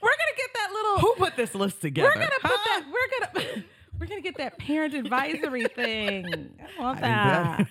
We're 0.00 0.10
gonna 0.10 0.36
get 0.36 0.50
that 0.54 0.68
little. 0.72 0.98
Who 1.00 1.14
put 1.16 1.36
this 1.36 1.54
list 1.54 1.80
together? 1.80 2.08
We're 2.08 2.20
gonna 2.20 2.30
put 2.42 2.50
that. 2.64 2.84
We're 2.86 3.42
gonna. 3.42 3.64
We're 4.00 4.06
gonna 4.06 4.20
get 4.20 4.38
that 4.38 4.58
parent 4.58 4.94
advisory 4.94 5.64
thing. 5.76 6.50
I 6.76 6.80
want 6.82 7.00
that. 7.02 7.68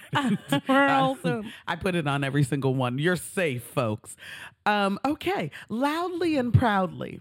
We're 0.69 0.87
awesome. 0.87 1.51
I 1.67 1.75
put 1.75 1.93
it 1.95 2.07
on 2.07 2.23
every 2.23 2.43
single 2.43 2.73
one. 2.73 2.99
You're 2.99 3.17
safe, 3.17 3.63
folks. 3.63 4.15
Um, 4.65 4.97
okay. 5.03 5.51
Loudly 5.67 6.37
and 6.37 6.53
proudly. 6.53 7.19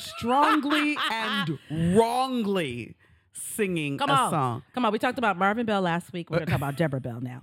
strongly 0.00 0.96
and 1.12 1.58
wrongly 1.96 2.96
singing 3.34 3.98
Come 3.98 4.10
a 4.10 4.14
on. 4.14 4.30
song. 4.30 4.62
Come 4.74 4.84
on. 4.84 4.92
We 4.92 4.98
talked 4.98 5.18
about 5.18 5.36
Marvin 5.38 5.66
Bell 5.66 5.82
last 5.82 6.12
week. 6.12 6.28
We're 6.30 6.38
going 6.38 6.46
to 6.46 6.50
talk 6.52 6.58
about 6.58 6.76
Deborah 6.76 7.00
Bell 7.00 7.20
now. 7.20 7.42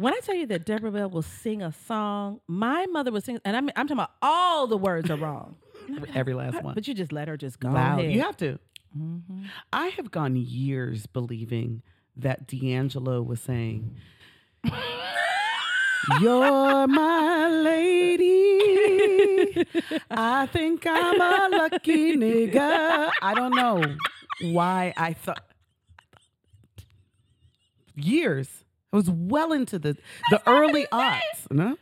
When 0.00 0.14
I 0.14 0.20
tell 0.20 0.34
you 0.34 0.46
that 0.46 0.64
Deborah 0.66 0.90
Bell 0.92 1.10
will 1.10 1.22
sing 1.22 1.62
a 1.62 1.72
song, 1.72 2.40
my 2.46 2.86
mother 2.86 3.10
was 3.12 3.24
singing, 3.24 3.40
and 3.44 3.56
I'm, 3.56 3.68
I'm 3.76 3.86
talking 3.86 3.98
about 3.98 4.12
all 4.22 4.66
the 4.66 4.76
words 4.76 5.10
are 5.10 5.16
wrong. 5.16 5.56
Every 6.14 6.34
last 6.34 6.62
one. 6.62 6.74
But 6.74 6.86
you 6.88 6.94
just 6.94 7.12
let 7.12 7.28
her 7.28 7.36
just 7.36 7.60
go 7.60 7.70
Loud. 7.70 8.00
ahead. 8.00 8.12
You 8.12 8.20
have 8.22 8.36
to. 8.38 8.58
Mhm. 8.96 9.46
I 9.72 9.86
have 9.88 10.10
gone 10.10 10.36
years 10.36 11.06
believing 11.06 11.82
that 12.16 12.46
D'Angelo 12.48 13.22
was 13.22 13.40
saying, 13.40 13.96
You're 16.20 16.86
my 16.86 17.48
lady. 17.48 19.66
I 20.10 20.46
think 20.46 20.86
I'm 20.88 21.20
a 21.20 21.48
lucky 21.56 22.16
nigga. 22.16 23.10
I 23.22 23.34
don't 23.34 23.54
know 23.54 23.82
why 24.52 24.92
I 24.96 25.12
thought. 25.12 25.44
Years. 27.96 28.64
I 28.92 28.96
was 28.96 29.08
well 29.10 29.52
into 29.52 29.78
the 29.78 29.96
the 30.30 30.42
early 30.48 30.86
aughts. 30.92 31.20
No? 31.50 31.76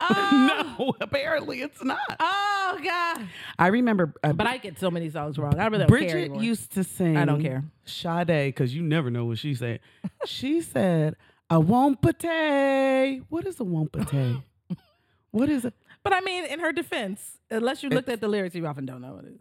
Oh, 0.00 0.74
No, 0.78 0.94
apparently 1.00 1.60
it's 1.62 1.82
not. 1.84 2.00
oh, 2.18 2.78
God. 2.82 3.28
I 3.56 3.68
remember 3.68 4.12
uh, 4.24 4.32
But 4.32 4.48
I 4.48 4.56
get 4.58 4.76
so 4.80 4.90
many 4.90 5.08
songs 5.10 5.38
wrong. 5.38 5.60
I 5.60 5.66
really 5.66 5.78
don't 5.86 5.88
care 5.88 5.98
Bridget 5.98 6.16
anymore. 6.16 6.42
used 6.42 6.72
to 6.72 6.82
sing. 6.82 7.16
I 7.16 7.24
don't 7.24 7.40
care. 7.40 7.62
Sade, 7.84 8.26
because 8.48 8.74
you 8.74 8.82
never 8.82 9.10
know 9.10 9.26
what 9.26 9.38
she 9.38 9.54
said. 9.54 9.78
she 10.26 10.60
said, 10.60 11.14
"A 11.50 11.60
wompate." 11.60 13.22
What 13.28 13.46
is 13.46 13.60
a 13.60 13.64
wompate? 13.64 14.42
what 15.30 15.48
is 15.48 15.64
it? 15.64 15.74
but 16.02 16.12
I 16.12 16.20
mean, 16.20 16.46
in 16.46 16.58
her 16.58 16.72
defense, 16.72 17.38
unless 17.48 17.84
you 17.84 17.88
looked 17.88 18.08
at 18.08 18.20
the 18.20 18.26
lyrics, 18.28 18.56
you 18.56 18.66
often 18.66 18.84
don't 18.86 19.02
know 19.02 19.14
what 19.14 19.24
it 19.24 19.34
is. 19.34 19.40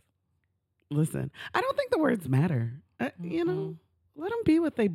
Listen, 0.92 1.32
I 1.56 1.62
don't 1.62 1.76
think 1.76 1.90
the 1.90 1.98
words 2.00 2.30
matter. 2.30 2.74
Uh, 3.00 3.10
You 3.20 3.46
know, 3.46 3.76
let 4.16 4.30
them 4.30 4.40
be 4.46 4.60
what 4.60 4.76
they 4.76 4.90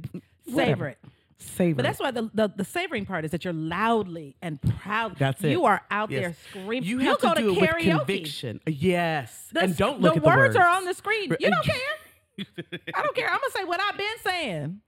Savor 0.55 0.89
it. 0.89 0.99
Savor. 1.39 1.77
But 1.77 1.83
that's 1.83 2.01
why 2.01 2.11
the, 2.11 2.31
the 2.33 2.49
the 2.49 2.65
savoring 2.65 3.05
part 3.05 3.27
is 3.27 3.31
that 3.33 3.45
you're 3.45 3.53
loudly 3.53 4.37
and 4.41 4.59
proud. 4.81 5.19
That's 5.19 5.45
it. 5.45 5.51
You 5.51 5.67
are 5.67 5.83
out 5.91 6.11
Yes. 6.11 6.23
there 6.23 6.37
screaming. 6.63 6.89
you 6.89 7.01
You'll 7.01 7.11
have 7.11 7.19
to 7.19 7.23
go 7.29 7.35
do 7.35 7.51
it 7.63 7.75
with 7.75 7.83
conviction. 7.83 8.61
Yes, 8.67 9.49
The, 9.53 9.61
and 9.61 9.77
don't 9.77 10.01
look 10.01 10.15
the 10.15 10.19
at 10.19 10.23
the 10.23 10.29
words. 10.29 10.57
are 10.57 10.67
on 10.69 10.87
the 10.87 10.95
screen. 10.95 11.35
You 11.39 11.51
don't 11.51 11.65
care. 11.65 12.47
I 12.95 13.03
don't 13.03 13.15
care. 13.15 13.29
I'm 13.29 13.39
gonna 13.39 13.51
say 13.55 13.65
what 13.65 13.81
I've 13.81 13.99
been 13.99 14.19
saying. 14.25 14.81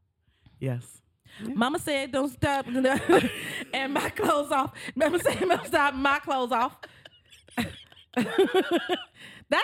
yes. 0.60 0.84
Mama 1.42 1.78
said, 1.78 2.12
"Don't 2.12 2.30
stop," 2.32 2.66
and 3.74 3.94
my 3.94 4.10
clothes 4.10 4.52
off. 4.52 4.72
Mama 4.94 5.18
said, 5.20 5.40
"Don't 5.40 5.66
stop." 5.66 5.94
My 5.94 6.18
clothes 6.20 6.52
off. 6.52 6.76
That's 7.56 7.68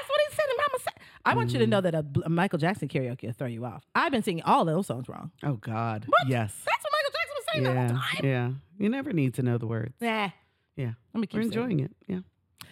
what 0.08 0.20
he 0.28 0.34
said. 0.34 0.46
And 0.48 0.58
Mama 0.58 0.78
said, 0.82 0.92
"I 1.26 1.34
want 1.34 1.52
you 1.52 1.58
to 1.58 1.66
know 1.66 1.80
that 1.80 1.94
a, 1.94 2.04
a 2.24 2.28
Michael 2.30 2.58
Jackson 2.58 2.88
karaoke 2.88 3.24
will 3.24 3.32
throw 3.32 3.46
you 3.48 3.64
off." 3.64 3.84
I've 3.94 4.12
been 4.12 4.22
singing 4.22 4.44
all 4.44 4.64
those 4.64 4.86
songs 4.86 5.08
wrong. 5.08 5.30
Oh 5.42 5.54
God. 5.54 6.06
Yes. 6.26 6.54
That's 6.64 6.84
what 6.84 6.92
Michael 6.92 7.12
Jackson 7.12 7.34
was 7.36 7.44
saying 7.52 7.64
the 7.64 7.70
Yeah. 7.70 7.88
whole 7.88 7.98
time. 7.98 8.24
Yeah. 8.24 8.50
You 8.84 8.88
never 8.88 9.12
need 9.12 9.34
to 9.34 9.42
know 9.42 9.58
the 9.58 9.66
words. 9.66 9.94
Yeah. 10.00 10.30
Yeah. 10.76 10.92
Let 11.14 11.20
me 11.20 11.26
keep 11.26 11.34
We're 11.38 11.42
enjoying 11.42 11.80
it. 11.80 11.92
Yeah. 12.06 12.20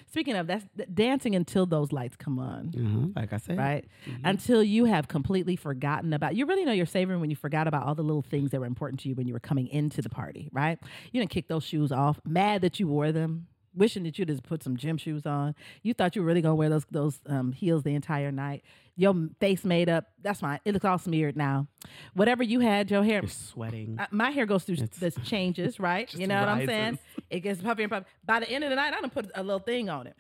Speaking 0.06 0.36
of 0.36 0.46
that's 0.46 0.64
th- 0.76 0.88
dancing 0.94 1.34
until 1.34 1.66
those 1.66 1.90
lights 1.90 2.14
come 2.16 2.38
on, 2.38 2.72
Uh-huh. 2.76 3.20
Like 3.20 3.32
I 3.32 3.38
said. 3.38 3.58
right? 3.58 3.84
Mm-hmm. 4.08 4.20
Until 4.26 4.62
you 4.62 4.84
have 4.84 5.08
completely 5.08 5.56
forgotten 5.56 6.12
about. 6.12 6.36
You 6.36 6.46
really 6.46 6.64
know 6.64 6.70
you're 6.72 6.86
savoring 6.86 7.20
when 7.20 7.30
you 7.30 7.36
forgot 7.36 7.66
about 7.66 7.84
all 7.84 7.96
the 7.96 8.04
little 8.04 8.22
things 8.22 8.50
that 8.52 8.60
were 8.60 8.66
important 8.66 9.00
to 9.00 9.08
you 9.08 9.16
when 9.16 9.26
you 9.26 9.32
were 9.32 9.40
coming 9.40 9.66
into 9.66 10.02
the 10.02 10.08
party, 10.10 10.50
right? 10.52 10.78
You 11.10 11.20
didn't 11.20 11.30
kick 11.32 11.48
those 11.48 11.64
shoes 11.64 11.90
off, 11.90 12.20
mad 12.24 12.60
that 12.62 12.78
you 12.78 12.86
wore 12.86 13.10
them, 13.10 13.48
wishing 13.74 14.02
that 14.04 14.18
you 14.18 14.24
just 14.24 14.42
put 14.42 14.62
some 14.62 14.76
gym 14.76 14.96
shoes 14.96 15.26
on. 15.26 15.54
You 15.82 15.94
thought 15.94 16.14
you 16.16 16.22
were 16.22 16.26
really 16.28 16.42
gonna 16.42 16.54
wear 16.54 16.68
those 16.68 16.84
those 16.90 17.20
um, 17.26 17.52
heels 17.52 17.82
the 17.82 17.94
entire 17.94 18.32
night. 18.32 18.62
Your 18.96 19.12
face 19.40 19.64
made 19.64 19.88
up. 19.88 20.04
That's 20.22 20.38
fine. 20.40 20.60
It 20.64 20.72
looks 20.72 20.84
all 20.84 20.98
smeared 20.98 21.37
now. 21.37 21.66
Whatever 22.14 22.44
you 22.44 22.60
had, 22.60 22.92
your 22.92 23.02
hair. 23.02 23.22
You're 23.22 23.28
sweating. 23.28 23.96
Uh, 23.98 24.06
my 24.12 24.30
hair 24.30 24.46
goes 24.46 24.62
through 24.62 24.74
It's- 24.74 24.98
this 25.00 25.16
changes, 25.24 25.80
right? 25.80 26.12
You 26.18 26.28
know 26.28 26.38
what 26.38 26.48
I'm 26.48 26.64
saying? 26.66 26.98
It 27.28 27.40
gets 27.40 27.60
puffy 27.60 27.82
and 27.82 27.90
puffy. 27.90 28.06
By 28.24 28.38
the 28.40 28.48
end 28.48 28.62
of 28.62 28.70
the 28.70 28.76
night, 28.76 28.94
I 28.94 29.00
done 29.00 29.10
put 29.10 29.30
a 29.34 29.42
little 29.42 29.58
thing 29.58 29.88
on 29.90 30.06
it. 30.06 30.14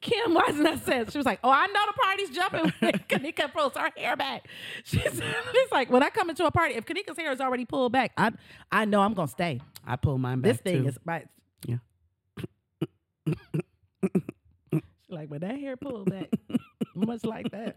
Kim 0.00 0.34
Wisner 0.34 0.76
said, 0.84 1.12
she 1.12 1.18
was 1.18 1.24
like, 1.24 1.38
Oh, 1.44 1.50
I 1.50 1.66
know 1.68 1.80
the 1.86 1.92
party's 2.02 2.30
jumping 2.30 2.72
when 2.80 2.92
Kanika 3.08 3.52
pulls 3.52 3.74
her 3.76 3.90
hair 3.96 4.16
back. 4.16 4.46
She 4.84 4.98
said, 4.98 5.12
She's 5.52 5.70
like, 5.72 5.88
When 5.90 6.02
I 6.02 6.10
come 6.10 6.30
into 6.30 6.44
a 6.44 6.50
party, 6.50 6.74
if 6.74 6.84
Kanika's 6.86 7.16
hair 7.16 7.30
is 7.30 7.40
already 7.40 7.64
pulled 7.64 7.92
back, 7.92 8.10
I 8.16 8.32
I 8.72 8.86
know 8.86 9.00
I'm 9.02 9.14
going 9.14 9.28
to 9.28 9.32
stay. 9.32 9.60
I 9.86 9.94
pull 9.94 10.18
mine 10.18 10.40
back 10.40 10.52
This 10.52 10.60
thing 10.60 10.82
too. 10.82 10.88
is 10.88 10.98
right. 11.04 11.28
She's 14.72 14.80
like, 15.08 15.28
When 15.30 15.40
that 15.40 15.58
hair 15.58 15.76
pulled 15.76 16.10
back, 16.10 16.28
much 16.94 17.24
like 17.24 17.50
that. 17.50 17.76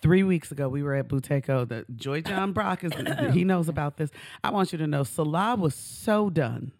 Three 0.00 0.22
weeks 0.22 0.52
ago, 0.52 0.68
we 0.68 0.82
were 0.84 0.94
at 0.94 1.08
Buteco. 1.08 1.68
The 1.68 1.84
Joy 1.96 2.20
John 2.20 2.52
Brock 2.52 2.84
is 2.84 2.92
he 3.34 3.42
knows 3.44 3.68
about 3.68 3.96
this. 3.96 4.10
I 4.44 4.50
want 4.50 4.70
you 4.70 4.78
to 4.78 4.86
know, 4.86 5.02
Salah 5.02 5.56
was 5.56 5.74
so 5.74 6.30
done. 6.30 6.70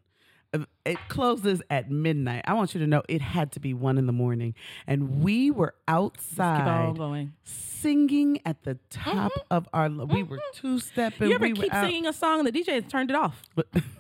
Uh, 0.54 0.60
It 0.86 0.98
closes 1.08 1.60
at 1.68 1.90
midnight. 1.90 2.42
I 2.46 2.54
want 2.54 2.74
you 2.74 2.80
to 2.80 2.86
know 2.86 3.02
it 3.08 3.20
had 3.20 3.50
to 3.52 3.60
be 3.60 3.74
one 3.74 3.98
in 3.98 4.06
the 4.06 4.12
morning, 4.12 4.54
and 4.86 5.20
we 5.22 5.50
were 5.50 5.74
outside 5.88 6.96
going. 6.96 7.32
singing 7.42 8.38
at 8.46 8.62
the 8.62 8.78
top 8.88 9.32
of 9.50 9.68
our. 9.72 9.90
We 9.90 10.22
were 10.22 10.38
two 10.54 10.78
stepping. 10.78 11.28
You 11.28 11.34
ever 11.34 11.42
we 11.48 11.52
keep 11.54 11.72
were 11.72 11.76
out. 11.76 11.84
singing 11.86 12.06
a 12.06 12.12
song 12.12 12.38
and 12.38 12.46
the 12.46 12.52
DJ 12.52 12.74
has 12.74 12.84
turned 12.84 13.10
it 13.10 13.16
off? 13.16 13.42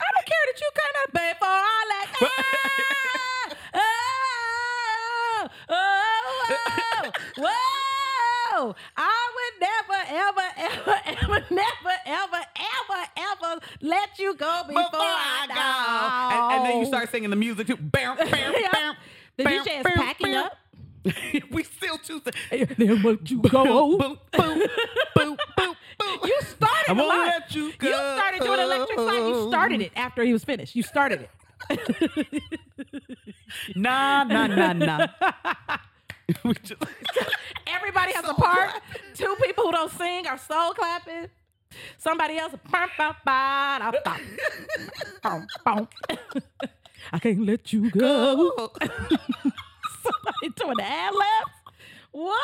I 0.00 0.06
don't 0.14 0.26
care 0.26 0.44
that 0.46 0.60
you 0.60 0.70
kind 0.82 0.96
of 1.02 1.12
before 1.12 1.48
I 1.48 1.80
like. 1.94 2.10
Ah, 3.74 3.88
oh, 5.38 5.48
oh, 5.68 7.10
whoa! 7.38 8.74
I 8.96 9.30
would 9.36 9.54
never, 9.60 10.00
ever, 10.08 10.48
ever, 10.56 10.96
ever, 11.06 11.46
never, 11.50 11.94
ever, 12.06 12.42
ever, 12.56 13.02
ever 13.16 13.60
let 13.82 14.18
you 14.18 14.34
go 14.34 14.62
before, 14.66 14.82
Before 14.82 15.00
I 15.02 15.46
go, 15.48 16.34
and, 16.34 16.52
and 16.54 16.66
then 16.70 16.78
you 16.80 16.86
start 16.86 17.10
singing 17.10 17.30
the 17.30 17.36
music 17.36 17.66
too. 17.66 17.76
Bam, 17.76 18.16
bam, 18.16 18.30
bam. 18.72 18.94
The 19.36 19.44
bam, 19.44 19.64
DJ 19.64 19.78
is 19.78 19.82
bam, 19.84 19.92
packing 19.94 20.32
bam. 20.32 20.44
up. 20.46 20.58
we 21.50 21.62
still 21.64 21.98
two. 21.98 22.20
Then 22.50 23.02
what 23.02 23.30
you 23.30 23.40
go? 23.42 23.96
boom, 23.98 24.18
boom, 24.32 24.62
boom, 25.14 25.36
boom, 25.36 25.36
boom. 25.56 25.76
You 26.24 26.40
started 26.42 26.90
I 26.90 26.94
the 26.94 26.94
won't 26.94 27.08
line. 27.08 27.26
let 27.28 27.54
you 27.54 27.72
go. 27.78 27.88
You 27.88 27.94
started 27.94 28.40
doing 28.42 28.60
electric 28.60 28.98
slide. 28.98 29.28
You 29.28 29.48
started 29.48 29.80
it 29.82 29.92
after 29.96 30.22
he 30.22 30.32
was 30.32 30.44
finished. 30.44 30.74
You 30.76 30.82
started 30.82 31.22
it. 31.22 31.30
Nah, 33.74 34.24
nah, 34.24 34.46
nah, 34.46 34.72
nah. 34.72 35.06
we 36.44 36.54
just, 36.62 36.82
Everybody 37.66 38.12
has 38.12 38.24
a 38.28 38.34
part. 38.34 38.70
Two 39.14 39.34
people 39.42 39.64
who 39.64 39.72
don't 39.72 39.90
sing 39.92 40.26
are 40.26 40.38
soul 40.38 40.72
clapping. 40.74 41.28
Somebody 41.98 42.36
else. 42.38 42.54
bum, 42.70 42.88
bum, 42.98 43.14
ba, 43.24 43.78
da, 43.80 43.92
bum. 44.04 44.20
Bum, 45.22 45.46
bum. 45.64 45.88
I 47.12 47.18
can't 47.18 47.44
let 47.46 47.72
you 47.72 47.90
go. 47.90 48.72
Somebody 50.12 50.54
doing 50.56 50.76
the 50.76 50.84
ad 50.84 51.14
libs. 51.14 51.74
What? 52.12 52.40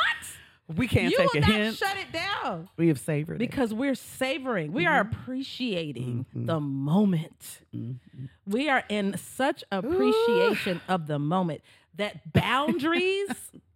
we 0.76 0.86
can't 0.88 1.10
you 1.10 1.18
take 1.18 1.32
will 1.34 1.38
a 1.42 1.46
not 1.46 1.50
hint. 1.50 1.76
shut 1.76 1.96
it 1.98 2.12
down 2.12 2.68
we 2.78 2.88
have 2.88 2.98
savored 2.98 3.34
it. 3.36 3.38
because 3.40 3.74
we're 3.74 3.94
savoring. 3.96 4.72
We 4.72 4.86
are 4.86 5.04
Mm-hmm. 5.04 5.20
appreciating 5.20 6.26
the 6.34 6.60
moment. 6.60 7.58
We 8.46 8.68
are 8.70 8.84
in 8.88 9.16
such 9.18 9.64
appreciation 9.72 10.80
of 10.88 11.08
the 11.08 11.18
moment 11.18 11.60
that 11.96 12.32
boundaries, 12.32 13.28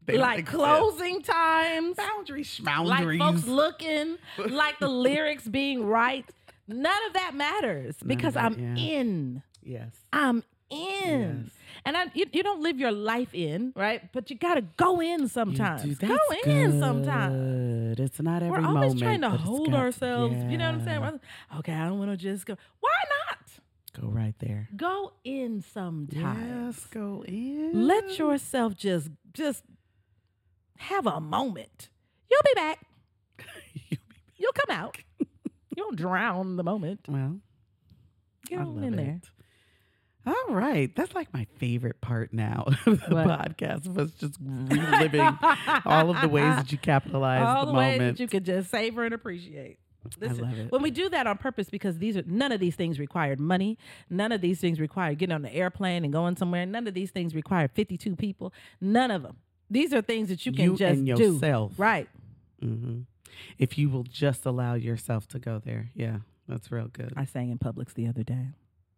They 0.06 0.14
don't 0.14 0.22
like 0.22 0.38
exist. 0.40 0.56
closing 0.56 1.22
times, 1.22 1.96
boundaries, 1.96 2.60
like 2.64 3.18
folks 3.18 3.46
looking, 3.46 4.16
like 4.38 4.78
the 4.78 4.88
lyrics 4.88 5.46
being 5.46 5.84
right, 5.84 6.24
none 6.68 6.98
of 7.08 7.12
that 7.14 7.34
matters 7.34 7.96
because 8.06 8.34
that, 8.34 8.44
I'm 8.44 8.76
yeah. 8.76 8.84
in. 9.00 9.42
yes. 9.62 9.90
I'm 10.12 10.44
in. 10.70 11.42
Yes. 11.44 11.52
And 11.86 11.96
I, 11.96 12.06
you, 12.14 12.26
you 12.32 12.42
don't 12.42 12.60
live 12.62 12.78
your 12.80 12.90
life 12.90 13.32
in, 13.32 13.72
right? 13.76 14.02
But 14.12 14.28
you 14.28 14.36
got 14.36 14.56
to 14.56 14.62
go 14.76 15.00
in 15.00 15.28
sometimes. 15.28 15.84
You 15.86 15.94
do- 15.94 16.08
go 16.08 16.18
that's 16.30 16.46
in 16.46 16.80
sometimes. 16.80 18.00
It's 18.00 18.20
not 18.20 18.42
every 18.42 18.60
We're 18.60 18.66
always 18.66 18.94
moment. 18.94 18.98
trying 19.00 19.20
to 19.20 19.30
hold 19.30 19.70
got- 19.70 19.78
ourselves. 19.80 20.34
You 20.50 20.58
know 20.58 20.66
what 20.66 20.80
I'm 20.80 20.84
saying? 20.84 21.20
Okay, 21.58 21.72
I 21.72 21.84
don't 21.86 21.98
want 22.00 22.10
to 22.10 22.16
just 22.16 22.44
go. 22.44 22.56
Why 22.80 22.90
not? 23.30 23.38
Go 24.02 24.08
right 24.08 24.34
there. 24.40 24.68
Go 24.76 25.12
in 25.24 25.62
sometimes. 25.62 26.76
Yes, 26.76 26.86
go 26.90 27.24
in. 27.26 27.70
Let 27.86 28.18
yourself 28.18 28.76
just 28.76 29.08
just 29.32 29.62
have 30.78 31.06
a 31.06 31.20
moment. 31.20 31.88
You'll 32.30 32.40
be 32.44 32.54
back. 32.56 32.80
You'll 34.36 34.52
come 34.52 34.76
out. 34.76 34.98
you 35.20 35.26
don't 35.76 35.96
drown 35.96 36.56
the 36.56 36.64
moment. 36.64 37.00
well, 37.08 37.38
Get 38.48 38.58
on 38.58 38.82
in 38.84 38.96
there. 38.96 39.20
All 40.26 40.54
right. 40.54 40.94
That's 40.96 41.14
like 41.14 41.32
my 41.32 41.46
favorite 41.58 42.00
part 42.00 42.32
now 42.32 42.64
of 42.86 43.00
the 43.08 43.14
What? 43.14 43.26
podcast 43.28 43.86
was 43.92 44.10
just 44.12 44.38
reliving 44.42 45.20
all 45.84 46.10
of 46.10 46.20
the 46.20 46.28
ways 46.28 46.56
that 46.56 46.72
you 46.72 46.78
capitalize 46.78 47.42
All 47.46 47.66
the, 47.66 47.72
the 47.72 47.78
ways 47.78 47.98
moment. 47.98 48.16
that 48.18 48.22
you 48.22 48.28
could 48.28 48.44
just 48.44 48.70
savor 48.70 49.04
and 49.04 49.14
appreciate. 49.14 49.78
This- 50.18 50.38
love 50.38 50.56
it. 50.58 50.70
When 50.70 50.82
we 50.82 50.90
do 50.92 51.08
that 51.08 51.26
on 51.26 51.36
purpose, 51.38 51.68
because 51.68 51.98
these 51.98 52.16
are 52.16 52.22
none 52.26 52.52
of 52.52 52.60
these 52.60 52.76
things 52.76 52.98
required 53.00 53.40
money, 53.40 53.76
none 54.10 54.30
of 54.32 54.40
these 54.40 54.60
things 54.60 54.78
required 54.80 55.18
getting 55.18 55.34
on 55.34 55.42
the 55.42 55.52
airplane 55.54 56.04
and 56.04 56.12
going 56.12 56.36
somewhere. 56.36 56.64
None 56.66 56.86
of 56.86 56.94
these 56.94 57.10
things 57.10 57.34
require 57.34 57.66
fifty-two 57.68 58.14
people. 58.16 58.52
None 58.80 59.10
of 59.10 59.22
them. 59.22 59.38
These 59.68 59.92
are 59.92 60.00
things 60.02 60.28
that 60.28 60.46
you 60.46 60.52
can 60.52 60.64
You 60.72 60.76
just 60.76 61.04
do. 61.04 61.32
yourself. 61.32 61.72
Right. 61.76 62.08
hmm 62.60 63.00
If 63.58 63.76
you 63.78 63.88
will 63.88 64.04
just 64.04 64.46
allow 64.46 64.74
yourself 64.74 65.26
to 65.28 65.40
go 65.40 65.58
there, 65.64 65.90
yeah, 65.94 66.18
that's 66.48 66.70
real 66.70 66.86
good. 66.86 67.12
I 67.16 67.24
sang 67.24 67.50
in 67.50 67.58
Publix 67.58 67.92
the 67.94 68.06
other 68.06 68.22
day. 68.22 68.50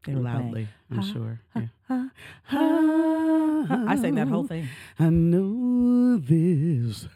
They 0.05 0.15
were 0.15 0.21
playing, 0.23 0.37
Loudly, 0.45 0.69
I'm 0.91 0.97
Ha, 0.99 1.03
sure. 1.13 1.41
ha, 1.55 1.61
yeah. 1.91 2.09
ha. 2.45 3.85
I 3.89 3.97
sang 3.97 4.15
that 4.15 4.29
whole 4.29 4.47
thing. 4.47 4.69
I 4.99 5.11
know 5.11 6.17
this 6.19 7.09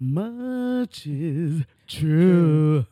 much 0.00 1.06
is 1.06 1.64
true. 1.86 2.86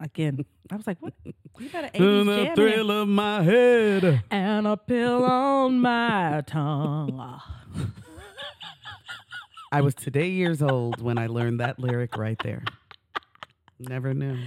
Again, 0.00 0.44
I 0.70 0.76
was 0.76 0.86
like, 0.86 0.98
"What? 1.00 1.14
You 1.58 1.68
got 1.70 1.84
And 1.84 1.94
80s 1.94 2.26
the 2.26 2.44
jam 2.44 2.54
thrill 2.56 2.90
of 2.90 3.08
my 3.08 3.42
head. 3.42 4.22
and 4.30 4.66
a 4.66 4.76
pill 4.76 5.24
on 5.24 5.80
my 5.80 6.42
tongue." 6.46 7.40
I 9.72 9.80
was 9.80 9.94
today 9.94 10.28
years 10.30 10.62
old 10.62 11.00
when 11.02 11.18
I 11.18 11.26
learned 11.26 11.58
that 11.60 11.78
lyric 11.80 12.16
right 12.16 12.38
there. 12.44 12.62
Never 13.78 14.14
knew. 14.14 14.38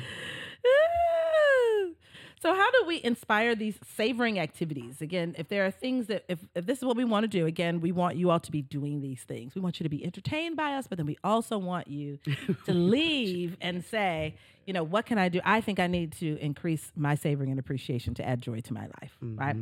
So 2.41 2.53
how 2.53 2.71
do 2.71 2.85
we 2.85 3.01
inspire 3.03 3.55
these 3.55 3.77
savoring 3.95 4.39
activities? 4.39 5.01
Again 5.01 5.35
if 5.37 5.47
there 5.49 5.65
are 5.65 5.71
things 5.71 6.07
that 6.07 6.25
if, 6.27 6.39
if 6.55 6.65
this 6.65 6.79
is 6.79 6.85
what 6.85 6.97
we 6.97 7.05
want 7.05 7.23
to 7.23 7.27
do 7.27 7.45
again 7.45 7.81
we 7.81 7.91
want 7.91 8.15
you 8.15 8.29
all 8.29 8.39
to 8.39 8.51
be 8.51 8.61
doing 8.61 9.01
these 9.01 9.23
things. 9.23 9.55
We 9.55 9.61
want 9.61 9.79
you 9.79 9.83
to 9.83 9.89
be 9.89 10.03
entertained 10.03 10.55
by 10.55 10.73
us 10.73 10.87
but 10.87 10.97
then 10.97 11.05
we 11.05 11.17
also 11.23 11.57
want 11.57 11.87
you 11.87 12.19
to 12.65 12.73
leave 12.73 13.57
and 13.61 13.83
say 13.83 14.35
you 14.65 14.73
know 14.73 14.83
what 14.83 15.05
can 15.05 15.17
i 15.17 15.29
do? 15.29 15.39
I 15.45 15.61
think 15.61 15.79
i 15.79 15.87
need 15.87 16.11
to 16.13 16.37
increase 16.39 16.91
my 16.95 17.15
savoring 17.15 17.51
and 17.51 17.59
appreciation 17.59 18.13
to 18.15 18.27
add 18.27 18.41
joy 18.41 18.59
to 18.61 18.73
my 18.73 18.87
life 19.01 19.17
right? 19.21 19.55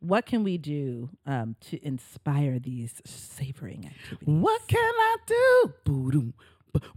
What 0.00 0.26
can 0.26 0.44
we 0.44 0.58
do 0.58 1.08
um, 1.26 1.56
to 1.70 1.84
inspire 1.84 2.58
these 2.58 3.00
savoring 3.04 3.86
activities? 3.86 4.28
What 4.28 4.66
can 4.68 4.78
I 4.78 5.16
do? 5.26 5.72
Boom, 5.84 6.34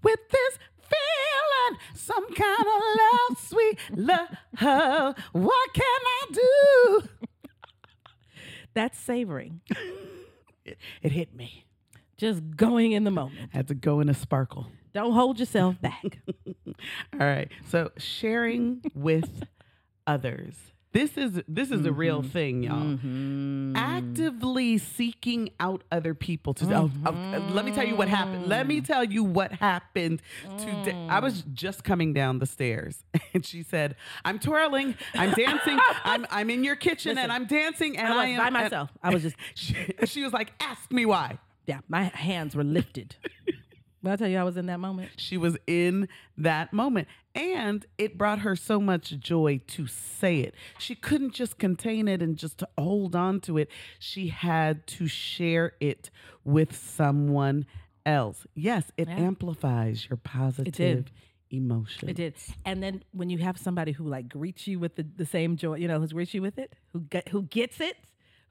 with 0.03 0.19
this 0.29 0.59
feeling, 0.89 1.79
some 1.93 2.33
kind 2.33 2.59
of 2.59 2.81
love, 2.99 3.39
sweet 3.39 3.79
love. 3.95 5.15
What 5.31 5.73
can 5.73 5.83
I 5.85 6.25
do? 6.31 7.09
that's 8.73 8.99
savoring 8.99 9.61
It, 10.65 10.77
it 11.01 11.11
hit 11.13 11.33
me. 11.35 11.65
just 12.17 12.41
going 12.57 12.91
in 12.91 13.03
the 13.05 13.11
moment 13.11 13.51
Had 13.53 13.67
to 13.69 13.73
go 13.75 13.99
in 14.01 14.09
a 14.09 14.13
sparkle. 14.13 14.67
don't 14.93 15.13
hold 15.13 15.39
yourself 15.39 15.79
back 15.81 16.19
All 17.13 17.19
right. 17.19 17.49
So 17.69 17.91
sharing 17.97 18.81
with 18.93 19.43
others. 20.07 20.55
This 20.95 21.17
is 21.17 21.41
this 21.45 21.71
is 21.71 21.85
a 21.85 21.91
real 21.91 22.21
mm-hmm. 22.21 22.29
thing, 22.29 22.63
y'all. 22.63 22.77
Mm-hmm. 22.81 23.75
Actively 23.75 24.77
seeking 24.77 25.49
out 25.59 25.83
other 25.91 26.13
people 26.13 26.53
to. 26.53 26.73
Oh, 26.73 26.89
oh, 27.05 27.49
let 27.51 27.65
me 27.65 27.73
tell 27.73 27.85
you 27.85 27.97
what 27.97 28.07
happened. 28.07 28.47
Let 28.47 28.65
me 28.65 28.77
mm-hmm. 28.77 28.85
tell 28.85 29.03
you 29.03 29.21
what 29.21 29.51
happened 29.51 30.21
today. 30.57 30.95
I 31.09 31.19
was 31.19 31.43
mm. 31.43 31.53
just 31.53 31.83
coming 31.83 32.13
down 32.13 32.39
the 32.39 32.45
stairs, 32.45 33.03
and 33.33 33.45
she 33.45 33.61
said, 33.61 33.97
"I'm 34.23 34.39
twirling, 34.39 34.95
I'm 35.13 35.33
dancing, 35.33 35.77
I'm 36.05 36.25
I'm 36.29 36.49
in 36.49 36.63
your 36.63 36.77
kitchen, 36.77 37.17
and 37.17 37.29
I'm 37.29 37.45
dancing, 37.45 37.97
and 37.97 38.13
I 38.13 38.23
I, 38.23 38.27
am 38.27 38.37
by 38.37 38.49
myself. 38.49 38.89
I 39.03 39.13
was 39.13 39.21
just 39.21 39.35
she, 39.53 39.75
she 40.05 40.23
was 40.23 40.31
like, 40.31 40.53
"Ask 40.61 40.93
me 40.93 41.05
why." 41.05 41.39
yeah, 41.67 41.79
my 41.87 42.03
hands 42.03 42.55
were 42.55 42.63
lifted. 42.63 43.15
When 44.05 44.13
I 44.13 44.17
tell 44.17 44.27
you 44.27 44.37
I 44.37 44.43
was 44.43 44.55
in 44.55 44.67
that 44.67 44.79
moment. 44.79 45.09
She 45.17 45.35
was 45.35 45.57
in 45.65 46.07
that 46.37 46.71
moment. 46.71 47.07
And 47.33 47.83
it 47.97 48.19
brought 48.19 48.39
her 48.39 48.55
so 48.55 48.79
much 48.79 49.17
joy 49.19 49.61
to 49.69 49.87
say 49.87 50.41
it. 50.41 50.53
She 50.77 50.93
couldn't 50.93 51.33
just 51.33 51.57
contain 51.57 52.07
it 52.07 52.21
and 52.21 52.37
just 52.37 52.59
to 52.59 52.67
hold 52.77 53.15
on 53.15 53.39
to 53.41 53.57
it. 53.57 53.69
She 53.97 54.27
had 54.27 54.85
to 54.87 55.07
share 55.07 55.73
it 55.79 56.11
with 56.43 56.75
someone 56.75 57.65
else. 58.05 58.45
Yes, 58.53 58.91
it 58.95 59.07
Yeah. 59.07 59.15
amplifies 59.15 60.07
your 60.07 60.17
positive 60.17 61.11
emotion. 61.49 62.07
It 62.07 62.15
did. 62.15 62.35
And 62.63 62.83
then 62.83 63.03
when 63.11 63.31
you 63.31 63.39
have 63.39 63.57
somebody 63.57 63.91
who 63.91 64.07
like 64.07 64.29
greets 64.29 64.67
you 64.67 64.77
with 64.77 64.95
the, 64.95 65.03
the 65.15 65.25
same 65.25 65.57
joy, 65.57 65.77
you 65.77 65.87
know, 65.87 65.99
who 65.99 66.07
greets 66.09 66.35
you 66.35 66.43
with 66.43 66.59
it, 66.59 66.73
who 66.93 66.99
get, 67.01 67.29
who 67.29 67.41
gets 67.41 67.81
it, 67.81 67.97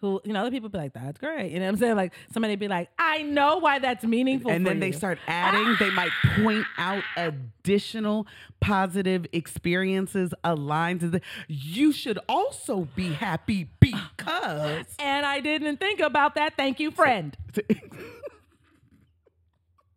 who 0.05 0.21
you 0.25 0.33
know, 0.33 0.41
other 0.41 0.51
people 0.51 0.69
be 0.69 0.79
like, 0.79 0.93
"That's 0.93 1.19
great," 1.19 1.51
you 1.51 1.59
know 1.59 1.65
what 1.65 1.73
I'm 1.73 1.77
saying? 1.79 1.97
Like 1.97 2.13
somebody 2.33 2.57
be 2.57 2.69
like, 2.69 2.91
"I 2.99 3.23
know 3.23 3.57
why 3.59 3.79
that's 3.79 4.05
meaningful." 4.05 4.51
And 4.51 4.67
then 4.67 4.81
they 4.81 4.93
start 4.93 5.19
adding, 5.27 5.77
they 5.79 5.91
might 5.91 6.11
point 6.37 6.67
out 6.77 7.03
additional 7.17 8.27
positive 8.61 9.27
experiences 9.33 10.35
aligned 10.45 11.01
to 11.01 11.09
the. 11.09 11.21
You 11.49 11.93
should 11.93 12.19
also 12.29 12.89
be 12.95 13.13
happy 13.13 13.69
because. 13.81 14.85
And 14.99 15.25
I 15.27 15.41
didn't 15.41 15.79
think 15.79 16.01
about 16.01 16.35
that. 16.35 16.57
Thank 16.57 16.81
you, 16.81 16.91
friend. 16.91 17.37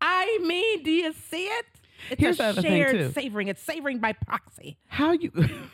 I 0.01 0.39
mean, 0.43 0.83
do 0.83 0.91
you 0.91 1.13
see 1.13 1.45
it? 1.45 1.65
It's 2.11 2.21
Here's 2.21 2.39
a 2.39 2.61
shared 2.61 3.13
savoring. 3.13 3.47
It's 3.47 3.61
savoring 3.61 3.99
by 3.99 4.13
proxy. 4.13 4.77
how 4.87 5.11
you 5.11 5.31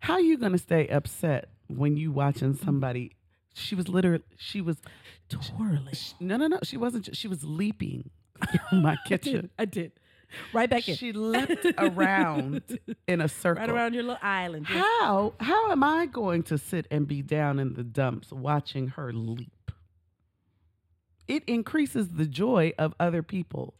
how 0.00 0.14
are 0.14 0.20
you 0.20 0.36
gonna 0.38 0.58
stay 0.58 0.88
upset 0.88 1.48
when 1.68 1.96
you 1.96 2.12
watching 2.12 2.54
somebody 2.54 3.12
she 3.56 3.74
was 3.74 3.88
literally 3.88 4.22
she 4.36 4.60
was 4.60 4.76
Twirling. 5.28 5.94
no 6.20 6.36
no 6.36 6.46
no 6.46 6.58
she 6.62 6.76
wasn't 6.76 7.14
she 7.16 7.26
was 7.26 7.42
leaping 7.42 8.10
in 8.72 8.82
my 8.82 8.96
kitchen 9.06 9.50
I 9.58 9.64
did. 9.64 9.92
Right 10.52 10.68
back 10.68 10.88
in. 10.88 10.96
she 10.96 11.12
leapt 11.12 11.64
around 11.78 12.62
in 13.08 13.20
a 13.20 13.28
circle 13.28 13.62
right 13.62 13.70
around 13.70 13.94
your 13.94 14.02
little 14.02 14.18
island. 14.22 14.66
How 14.66 15.32
how 15.40 15.70
am 15.72 15.82
i 15.82 16.06
going 16.06 16.42
to 16.44 16.58
sit 16.58 16.86
and 16.90 17.06
be 17.08 17.22
down 17.22 17.58
in 17.58 17.74
the 17.74 17.84
dumps 17.84 18.30
watching 18.32 18.88
her 18.88 19.12
leap 19.12 19.70
it 21.26 21.42
increases 21.46 22.10
the 22.10 22.26
joy 22.26 22.72
of 22.78 22.94
other 23.00 23.22
people 23.22 23.74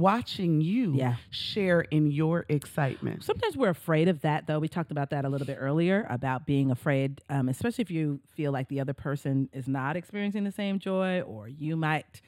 watching 0.00 0.60
you 0.60 0.94
Yeah. 0.94 1.16
share 1.30 1.82
in 1.82 2.10
your 2.10 2.44
excitement 2.48 3.24
Sometimes 3.24 3.56
we're 3.56 3.70
afraid 3.70 4.08
of 4.08 4.20
that, 4.22 4.46
though. 4.46 4.58
We 4.58 4.68
talked 4.68 4.90
about 4.90 5.10
that 5.10 5.24
a 5.24 5.28
little 5.28 5.46
bit 5.46 5.58
earlier 5.60 6.06
about 6.10 6.46
being 6.46 6.70
afraid, 6.70 7.20
um, 7.28 7.48
especially 7.48 7.82
if 7.82 7.90
you 7.90 8.20
feel 8.34 8.52
like 8.52 8.68
the 8.68 8.80
other 8.80 8.92
person 8.94 9.48
is 9.52 9.66
not 9.68 9.96
experiencing 9.96 10.44
the 10.44 10.52
same 10.52 10.78
joy, 10.78 11.20
or 11.22 11.48
you 11.48 11.76
might, 11.76 12.20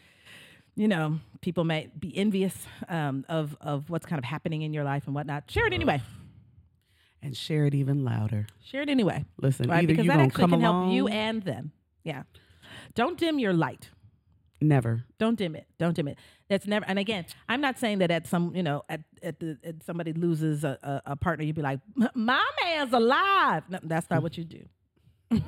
you 0.74 0.88
know, 0.88 1.18
people 1.40 1.64
might 1.64 1.98
be 1.98 2.16
envious 2.16 2.66
um, 2.88 3.24
of 3.28 3.56
of 3.60 3.88
what's 3.90 4.06
kind 4.06 4.18
of 4.18 4.24
happening 4.24 4.62
in 4.62 4.72
your 4.74 4.84
life 4.84 5.06
and 5.06 5.14
whatnot. 5.14 5.50
Share 5.50 5.66
it 5.66 5.72
anyway. 5.72 6.00
and 7.22 7.36
share 7.36 7.64
it 7.66 7.74
even 7.74 8.04
louder 8.04 8.46
Share 8.64 8.82
it 8.82 8.88
anyway, 8.88 9.24
listen 9.40 9.68
right? 9.68 9.86
Because 9.86 10.04
you 10.04 10.10
that 10.10 10.20
actually 10.20 10.44
can 10.48 10.60
along 10.60 10.82
help 10.90 10.94
you 10.94 11.08
and 11.08 11.42
them. 11.42 11.72
Yeah. 12.04 12.22
Don't 12.94 13.18
dim 13.18 13.38
your 13.38 13.52
light. 13.52 13.90
Never 14.60 15.04
Don't 15.18 15.36
dim 15.38 15.54
it. 15.56 15.66
Don't 15.78 15.94
dim 15.94 16.08
it. 16.08 16.18
That's 16.48 16.66
never. 16.66 16.84
And 16.86 16.98
again, 16.98 17.26
I'm 17.48 17.60
not 17.60 17.78
saying 17.78 17.98
that 17.98 18.10
at 18.10 18.26
some, 18.26 18.54
you 18.54 18.62
know, 18.62 18.82
at 18.88 19.00
at, 19.22 19.38
the, 19.40 19.58
at 19.64 19.82
somebody 19.84 20.12
loses 20.12 20.64
a, 20.64 20.78
a, 20.82 21.12
a 21.12 21.16
partner, 21.16 21.44
you'd 21.44 21.56
be 21.56 21.62
like, 21.62 21.80
"My 22.14 22.42
man's 22.64 22.92
alive." 22.92 23.64
No, 23.68 23.78
that's 23.82 24.08
not 24.10 24.22
what 24.22 24.36
you 24.38 24.44
do. 24.44 24.64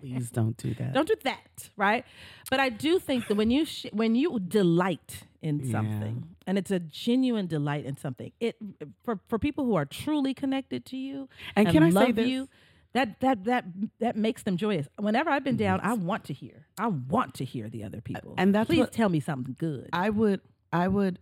Please 0.00 0.30
don't 0.30 0.56
do 0.56 0.72
that. 0.74 0.92
Don't 0.94 1.06
do 1.08 1.14
that, 1.24 1.70
right? 1.76 2.04
But 2.50 2.60
I 2.60 2.68
do 2.70 2.98
think 2.98 3.28
that 3.28 3.34
when 3.36 3.50
you 3.50 3.64
sh- 3.66 3.86
when 3.92 4.14
you 4.14 4.38
delight 4.40 5.24
in 5.42 5.60
Yeah. 5.60 5.72
something, 5.72 6.28
and 6.46 6.56
it's 6.58 6.70
a 6.70 6.78
genuine 6.80 7.46
delight 7.46 7.84
in 7.84 7.96
something, 7.96 8.32
it 8.40 8.56
for 9.04 9.20
for 9.28 9.38
people 9.38 9.64
who 9.64 9.74
are 9.74 9.84
truly 9.84 10.32
connected 10.34 10.84
to 10.86 10.96
you 10.96 11.28
And 11.54 11.68
can 11.68 11.82
I 11.82 11.90
say 11.90 11.94
love 11.94 12.14
this? 12.16 12.28
you. 12.28 12.48
That 12.96 13.20
that 13.20 13.44
that 13.44 13.64
that 14.00 14.16
makes 14.16 14.42
them 14.42 14.56
joyous. 14.56 14.88
Whenever 14.98 15.28
I've 15.28 15.44
been 15.44 15.58
down, 15.58 15.80
I 15.82 15.92
want 15.92 16.24
to 16.24 16.32
hear. 16.32 16.66
I 16.78 16.86
want 16.86 17.34
to 17.34 17.44
hear 17.44 17.68
the 17.68 17.84
other 17.84 18.00
people. 18.00 18.34
and 18.38 18.54
that's 18.54 18.66
please 18.68 18.80
what- 18.80 18.92
tell 18.92 19.10
me 19.10 19.20
something 19.20 19.54
good. 19.58 19.90
I 19.92 20.08
would 20.08 20.40
I 20.72 20.88
would 20.88 21.18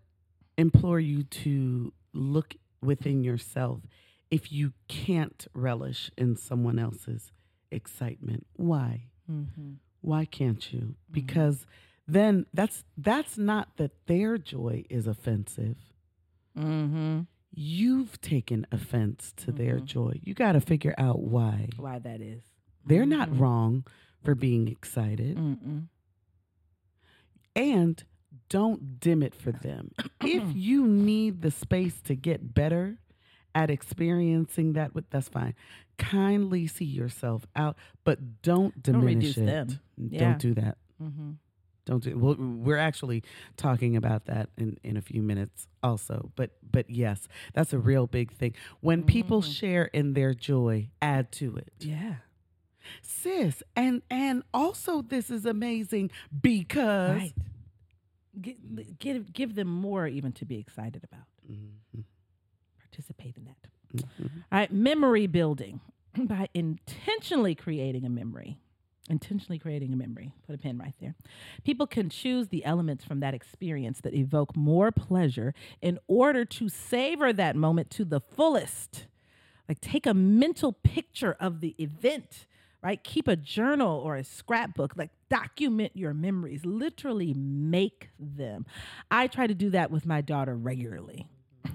implore 0.57 1.01
you 1.01 1.25
to 1.25 1.93
look 2.13 2.55
within 2.81 3.25
yourself 3.25 3.81
if 4.31 4.53
you 4.53 4.73
can't 4.87 5.47
relish 5.53 6.13
in 6.17 6.37
someone 6.37 6.79
else's 6.79 7.33
excitement. 7.73 8.47
Why? 8.55 9.07
mm-hmm. 9.29 9.73
Why 10.01 10.27
can't 10.27 10.73
you? 10.73 10.95
Because 11.11 11.67
then 12.07 12.47
that's 12.55 12.85
that's 12.97 13.37
not 13.37 13.77
that 13.79 14.07
their 14.07 14.39
joy 14.39 14.85
is 14.89 15.09
offensive. 15.09 15.79
Mm-hmm. 16.57 17.23
You've 17.57 18.21
taken 18.21 18.67
offense 18.73 19.33
to 19.39 19.53
their 19.53 19.79
Mhm. 19.79 19.85
joy. 19.85 20.21
You 20.23 20.35
got 20.35 20.53
to 20.53 20.61
figure 20.61 20.95
out 20.99 21.21
why. 21.23 21.69
Why 21.77 21.99
that 22.01 22.21
is? 22.21 22.43
They're 22.85 23.07
not 23.07 23.31
Mhm. 23.31 23.39
wrong 23.41 23.87
for 24.23 24.35
being 24.35 24.69
excited. 24.69 25.37
Mm-mm. 25.37 25.89
and 27.57 28.03
don't 28.49 28.99
dim 28.99 29.23
it 29.23 29.35
for 29.35 29.53
them. 29.53 29.93
if 30.23 30.43
you 30.57 30.87
need 30.89 31.43
the 31.43 31.51
space 31.53 32.01
to 32.03 32.15
get 32.17 32.53
better 32.53 32.99
at 33.55 33.71
experiencing 33.71 34.73
that, 34.73 34.93
with 34.95 35.09
that's 35.11 35.29
fine. 35.29 35.55
Kindly 35.97 36.67
see 36.67 36.85
yourself 36.85 37.47
out, 37.55 37.77
but 38.03 38.43
don't 38.43 38.83
Don't 38.83 39.01
diminish 39.01 39.37
reduce 39.37 39.39
it. 39.39 39.47
them. 39.47 39.81
Yeah. 39.97 40.19
Don't 40.19 40.39
do 40.41 40.55
that. 40.55 40.79
Mm-hmm. 41.01 41.31
Don't 41.87 42.03
do. 42.03 42.17
Well, 42.19 42.35
we're 42.37 42.79
actually 42.79 43.23
talking 43.59 43.95
about 43.97 44.25
that 44.27 44.49
in 44.57 44.79
in 44.83 44.97
a 44.97 45.03
few 45.03 45.23
minutes 45.23 45.69
also. 45.83 46.31
But 46.35 46.51
but 46.71 46.89
yes, 46.89 47.29
that's 47.53 47.73
a 47.75 47.79
real 47.79 48.07
big 48.07 48.33
thing. 48.33 48.55
When 48.81 49.03
people 49.05 49.43
Mhm. 49.43 49.53
share 49.55 49.85
in 49.87 50.15
their 50.15 50.33
joy, 50.35 50.89
add 51.03 51.31
to 51.33 51.57
it. 51.57 51.73
Yeah. 51.81 52.17
sis 53.03 53.63
and 53.75 54.03
and 54.11 54.43
also 54.53 55.01
this 55.01 55.31
is 55.31 55.47
amazing 55.47 56.11
because 56.43 57.17
Right. 57.17 57.35
Give, 58.41 58.57
give 58.99 59.33
give 59.33 59.55
them 59.55 59.69
more 59.69 60.07
even 60.09 60.33
to 60.33 60.45
be 60.45 60.57
excited 60.59 61.05
about. 61.05 61.27
Mhm, 61.51 62.05
Participate 62.79 63.37
in 63.37 63.45
that. 63.45 63.57
mhm. 63.95 64.05
All 64.51 64.59
right, 64.59 64.73
memory 64.73 65.27
building 65.27 65.81
by 66.19 66.49
intentionally 66.55 67.55
creating 67.55 68.05
a 68.05 68.11
memory. 68.11 68.59
Intentionally 69.11 69.59
creating 69.59 69.93
a 69.93 69.97
memory. 69.97 70.33
Put 70.47 70.55
a 70.55 70.59
pin 70.59 70.79
right 70.79 70.95
there. 71.01 71.15
People 71.63 71.87
can 71.87 72.09
choose 72.09 72.49
the 72.49 72.65
elements 72.65 73.05
from 73.05 73.21
that 73.21 73.35
experience 73.35 74.01
that 74.01 74.15
evoke 74.15 74.57
more 74.57 74.91
pleasure 74.91 75.53
in 75.83 75.99
order 76.09 76.45
to 76.47 76.69
savor 76.71 77.33
that 77.33 77.55
moment 77.55 77.91
to 77.91 78.05
the 78.05 78.21
fullest. 78.21 79.07
Like 79.69 79.81
take 79.81 80.07
a 80.07 80.15
mental 80.15 80.73
picture 80.73 81.37
of 81.39 81.61
the 81.61 81.75
event, 81.79 82.47
right? 82.83 83.03
Keep 83.05 83.29
a 83.29 83.37
journal 83.37 83.99
or 83.99 84.17
a 84.17 84.25
scrapbook, 84.25 84.97
like 84.97 85.11
document 85.29 85.93
your 85.95 86.15
memories, 86.15 86.65
literally 86.65 87.35
make 87.35 88.09
them. 88.19 88.65
I 89.11 89.27
try 89.27 89.47
to 89.47 89.55
do 89.55 89.69
that 89.71 89.91
with 89.91 90.07
my 90.07 90.23
daughter 90.23 90.55
regularly 90.55 91.29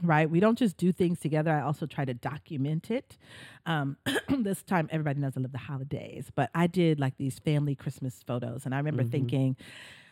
right? 0.04 0.30
We 0.30 0.39
don't 0.39 0.58
just 0.58 0.78
do 0.78 0.91
things 0.91 1.19
together. 1.19 1.52
I 1.52 1.62
also 1.62 1.86
try 1.86 2.06
to 2.06 2.13
document 2.13 2.91
it. 2.91 3.17
Um, 3.65 3.97
this 4.39 4.62
time, 4.63 4.88
everybody 4.91 5.19
knows 5.19 5.34
I 5.38 5.41
love 5.41 5.52
the 5.52 5.58
holidays, 5.58 6.32
but 6.36 6.49
I 6.56 6.67
did 6.67 6.99
like 6.99 7.17
these 7.17 7.39
family 7.39 7.75
Christmas 7.75 8.21
photos, 8.25 8.65
and 8.65 8.73
I 8.73 8.78
remember 8.78 9.04
Mhm. 9.04 9.12
thinking. 9.12 9.56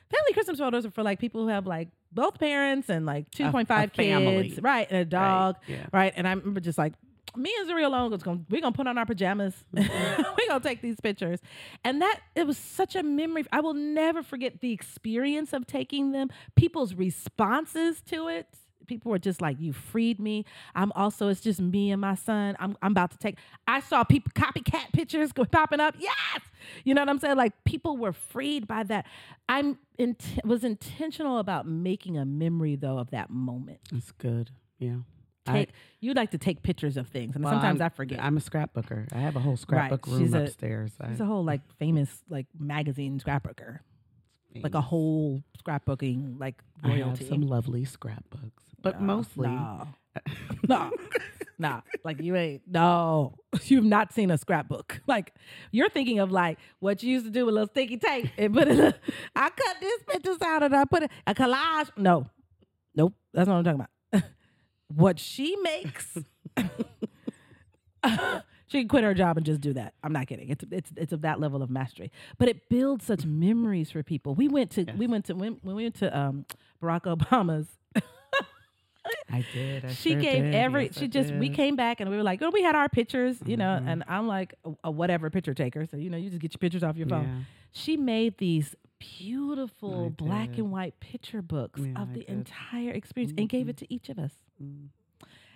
Family 0.10 0.34
Christmas 0.34 0.58
photos 0.60 0.86
are 0.86 0.92
for 0.92 1.04
like 1.04 1.20
people 1.20 1.42
who 1.42 1.50
have 1.50 1.68
like 1.68 1.90
both 2.14 2.40
parents 2.40 2.90
and 2.90 3.06
like 3.06 3.26
A- 3.40 3.44
a 3.44 3.52
2.5 3.52 3.92
family. 3.94 4.50
kids, 4.50 4.62
right? 4.62 4.88
And 4.90 5.00
a 5.00 5.06
dog, 5.06 5.58
Right, 5.68 5.78
yeah. 5.78 5.86
right? 5.92 6.14
And 6.16 6.26
I 6.26 6.32
remember 6.32 6.62
just 6.62 6.78
like 6.78 6.94
me 7.36 7.54
and 7.60 7.70
Zuri 7.70 7.86
alone 7.86 8.10
was 8.10 8.24
going. 8.24 8.46
We're 8.50 8.62
gonna 8.62 8.72
put 8.72 8.88
on 8.88 8.98
our 8.98 9.06
pajamas. 9.06 9.54
we're 9.74 10.48
gonna 10.48 10.62
take 10.64 10.82
these 10.82 11.00
pictures, 11.02 11.40
and 11.84 12.02
that 12.02 12.22
it 12.36 12.48
was 12.48 12.58
such 12.58 12.96
a 12.96 13.04
memory. 13.04 13.44
I 13.52 13.60
will 13.60 13.74
never 13.74 14.24
forget 14.24 14.62
the 14.62 14.72
experience 14.72 15.52
of 15.54 15.68
taking 15.68 16.14
them. 16.14 16.30
People's 16.56 16.94
responses 16.96 18.02
to 18.08 18.28
it. 18.30 18.48
People 18.88 19.12
were 19.12 19.20
just 19.20 19.42
like, 19.42 19.60
"You 19.60 19.74
freed 19.74 20.20
me." 20.20 20.46
I'm 20.76 20.92
also. 20.94 21.28
It's 21.28 21.42
just 21.42 21.60
me 21.60 21.92
and 21.92 22.02
my 22.02 22.16
son. 22.16 22.56
I'm. 22.60 22.78
I'm 22.82 22.92
about 22.92 23.12
to 23.12 23.18
take. 23.18 23.38
I 23.68 23.80
saw 23.82 24.04
people 24.04 24.32
copycat 24.36 24.94
pictures 24.94 25.32
popping 25.52 25.80
up. 25.80 25.96
Yes, 26.00 26.42
you 26.84 26.94
know 26.94 27.02
what 27.02 27.10
I'm 27.10 27.20
saying. 27.20 27.38
Like 27.38 27.54
people 27.66 27.98
were 27.98 28.14
freed 28.14 28.68
by 28.68 28.84
that. 28.84 29.06
I'm 29.50 29.78
int- 29.98 30.40
was 30.46 30.64
intentional 30.64 31.38
about 31.40 31.68
making 31.68 32.18
a 32.18 32.26
memory 32.26 32.76
though 32.76 32.98
of 32.98 33.12
that 33.12 33.30
moment. 33.30 33.80
That's 33.92 34.12
good. 34.14 34.52
Yeah. 34.80 34.98
Take 35.46 35.70
you 36.02 36.14
like 36.14 36.32
to 36.32 36.38
take 36.38 36.62
pictures 36.62 36.98
of 36.98 37.08
things, 37.08 37.34
and 37.36 37.44
well, 37.44 37.54
sometimes 37.54 37.80
I'm- 37.80 37.86
I 37.86 37.90
forget. 37.96 38.22
I'm 38.22 38.36
a 38.36 38.42
scrapbooker. 38.42 39.08
I 39.14 39.20
have 39.20 39.38
a 39.38 39.40
whole 39.40 39.56
scrapbook 39.56 40.06
room 40.06 40.20
She's 40.20 40.34
upstairs. 40.34 40.92
I- 41.00 41.08
She's 41.12 41.22
a 41.22 41.26
whole 41.26 41.44
like 41.46 41.62
famous 41.80 42.22
like 42.30 42.48
magazine 42.60 43.18
scrapbooker, 43.22 43.80
like 44.62 44.76
a 44.76 44.82
whole 44.82 45.42
scrapbooking 45.66 46.38
like 46.38 46.62
royalty. 46.84 47.02
I 47.02 47.08
have 47.08 47.18
some 47.30 47.42
lovely 47.44 47.86
scrapbooks, 47.86 48.67
but 48.82 49.02
mostly 49.02 49.48
no, 49.48 49.88
no, 50.68 50.92
nah. 51.58 51.82
Like 52.04 52.22
you 52.22 52.36
ain't 52.36 52.62
no. 52.68 53.36
You've 53.64 53.84
not 53.84 54.14
seen 54.14 54.32
a 54.32 54.38
scrapbook. 54.38 55.02
Like 55.08 55.34
you're 55.72 55.90
thinking 55.90 56.20
of 56.20 56.32
like 56.32 56.58
what 56.80 57.04
you 57.04 57.12
used 57.12 57.26
to 57.26 57.32
do 57.32 57.46
with 57.46 57.54
a 57.54 57.56
little 57.56 57.70
sticky 57.70 57.98
tape 57.98 58.30
and 58.38 58.54
put 58.54 58.68
it. 58.68 58.80
I 59.36 59.50
cut 59.50 59.76
this 59.80 60.04
pictures 60.08 60.42
out 60.44 60.64
and 60.64 60.76
I 60.76 60.86
put 60.86 61.04
it 61.04 61.12
a 61.26 61.34
collage. 61.34 61.90
No, 61.98 62.28
nope. 62.96 63.14
That's 63.34 63.48
what 63.48 63.56
I'm 63.56 63.64
talking 63.64 63.86
about. 64.12 64.24
what 64.94 65.20
she 65.20 65.56
makes. 65.58 66.18
she 68.68 68.80
can 68.80 68.88
quit 68.88 69.04
her 69.04 69.14
job 69.14 69.38
and 69.38 69.46
just 69.46 69.62
do 69.62 69.74
that. 69.74 69.94
I'm 70.04 70.14
not 70.14 70.28
kidding. 70.28 70.50
It's 70.50 70.64
it's 70.72 70.92
it's 70.96 71.14
of 71.14 71.22
that 71.22 71.40
level 71.40 71.62
of 71.62 71.70
mastery. 71.70 72.12
But 72.38 72.50
it 72.50 72.70
builds 72.70 73.06
such 73.06 73.26
memories 73.26 73.92
for 73.92 74.04
people. 74.04 74.36
We 74.36 74.48
went 74.48 74.72
to 74.72 74.86
we 74.98 75.08
went 75.08 75.26
to 75.26 75.34
when, 75.34 75.58
when 75.62 75.76
we 75.76 75.84
went 75.84 75.96
to 75.96 76.18
um, 76.18 76.46
Barack 76.82 77.04
Obama's 77.04 77.68
I 79.32 79.46
did. 79.54 79.86
I 79.86 79.88
she 79.90 80.12
sure 80.12 80.22
gave 80.22 80.44
did. 80.44 80.56
every 80.56 80.86
Yes, 80.86 80.98
I 80.98 81.00
she 81.02 81.08
just 81.08 81.34
we 81.34 81.50
came 81.50 81.76
back 81.76 82.00
and 82.00 82.10
we 82.10 82.16
were 82.18 82.24
like 82.24 82.42
oh 82.42 82.50
we 82.52 82.62
had 82.64 82.76
our 82.76 82.90
pictures 82.90 83.38
you 83.46 83.58
know 83.58 83.80
Mhm. 83.82 83.88
and 83.92 84.04
i'm 84.08 84.28
like 84.28 84.54
a, 84.66 84.72
a 84.86 84.92
whatever 84.92 85.30
picture 85.30 85.54
taker 85.54 85.86
so 85.86 85.98
you 85.98 86.10
know 86.10 86.18
you 86.18 86.30
just 86.30 86.42
get 86.42 86.54
your 86.54 86.60
pictures 86.60 86.84
off 86.84 86.96
your 86.98 87.08
phone 87.08 87.24
Yeah. 87.26 87.40
she 87.72 87.98
made 87.98 88.38
these 88.38 88.76
beautiful 89.00 90.06
I 90.08 90.10
black 90.10 90.50
did. 90.52 90.60
and 90.60 90.72
white 90.72 91.00
picture 91.00 91.42
books 91.42 91.82
Yeah, 91.82 92.02
of 92.02 92.10
I 92.10 92.14
the 92.14 92.20
did. 92.22 92.30
entire 92.30 92.92
experience 92.92 93.34
and 93.38 93.48
gave 93.50 93.66
Mhm. 93.68 93.70
it 93.70 93.78
to 93.78 93.94
each 93.94 94.10
of 94.10 94.18
us 94.20 94.34
Mm, 94.62 94.88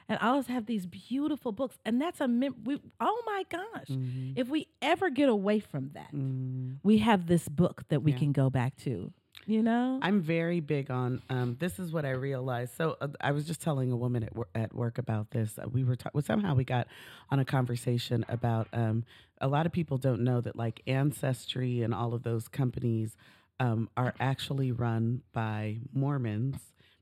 and 0.10 0.20
I 0.22 0.30
of 0.32 0.38
us 0.38 0.48
have 0.48 0.66
these 0.68 0.86
beautiful 0.86 1.52
books 1.52 1.78
and 1.86 2.00
that's 2.02 2.22
a 2.22 2.28
mem- 2.28 2.64
we, 2.64 2.80
oh 3.00 3.24
my 3.26 3.44
gosh 3.50 3.88
mhm, 3.90 4.34
if 4.36 4.48
we 4.50 4.68
ever 4.82 5.10
get 5.10 5.30
away 5.30 5.60
from 5.60 5.92
that 5.94 6.14
mm. 6.14 6.78
we 6.84 7.00
have 7.00 7.26
this 7.28 7.48
book 7.50 7.84
that 7.90 8.04
we 8.04 8.12
Yeah. 8.12 8.18
can 8.20 8.32
go 8.32 8.50
back 8.50 8.76
to 8.78 9.12
you 9.46 9.62
know 9.64 10.00
I'm 10.02 10.22
very 10.22 10.60
big 10.60 10.92
on. 10.92 11.22
Um, 11.30 11.58
this 11.60 11.80
is 11.80 11.92
what 11.92 12.06
I 12.06 12.12
realized. 12.12 12.76
So 12.78 12.98
uh, 13.02 13.08
I 13.20 13.32
was 13.32 13.46
just 13.46 13.62
telling 13.62 13.92
a 13.92 13.96
woman 13.96 14.24
at, 14.24 14.36
wor- 14.36 14.48
at 14.56 14.74
work 14.74 14.98
about 14.98 15.32
this. 15.32 15.58
Uh, 15.58 15.68
we 15.70 15.84
were 15.84 15.96
ta- 15.96 16.10
well, 16.14 16.24
somehow 16.24 16.56
we 16.56 16.64
got 16.64 16.88
on 17.30 17.40
a 17.40 17.46
conversation 17.46 18.26
about. 18.30 18.68
Um, 18.74 19.04
a 19.44 19.48
lot 19.48 19.66
of 19.66 19.72
people 19.72 19.98
don't 19.98 20.22
know 20.22 20.40
that 20.40 20.56
like 20.56 20.82
Ancestry 20.86 21.82
and 21.82 21.94
all 21.96 22.14
of 22.14 22.22
those 22.22 22.48
companies 22.48 23.18
um, 23.60 23.90
are 23.98 24.14
actually 24.20 24.72
run 24.72 25.22
by 25.34 25.78
Mormons 25.94 26.58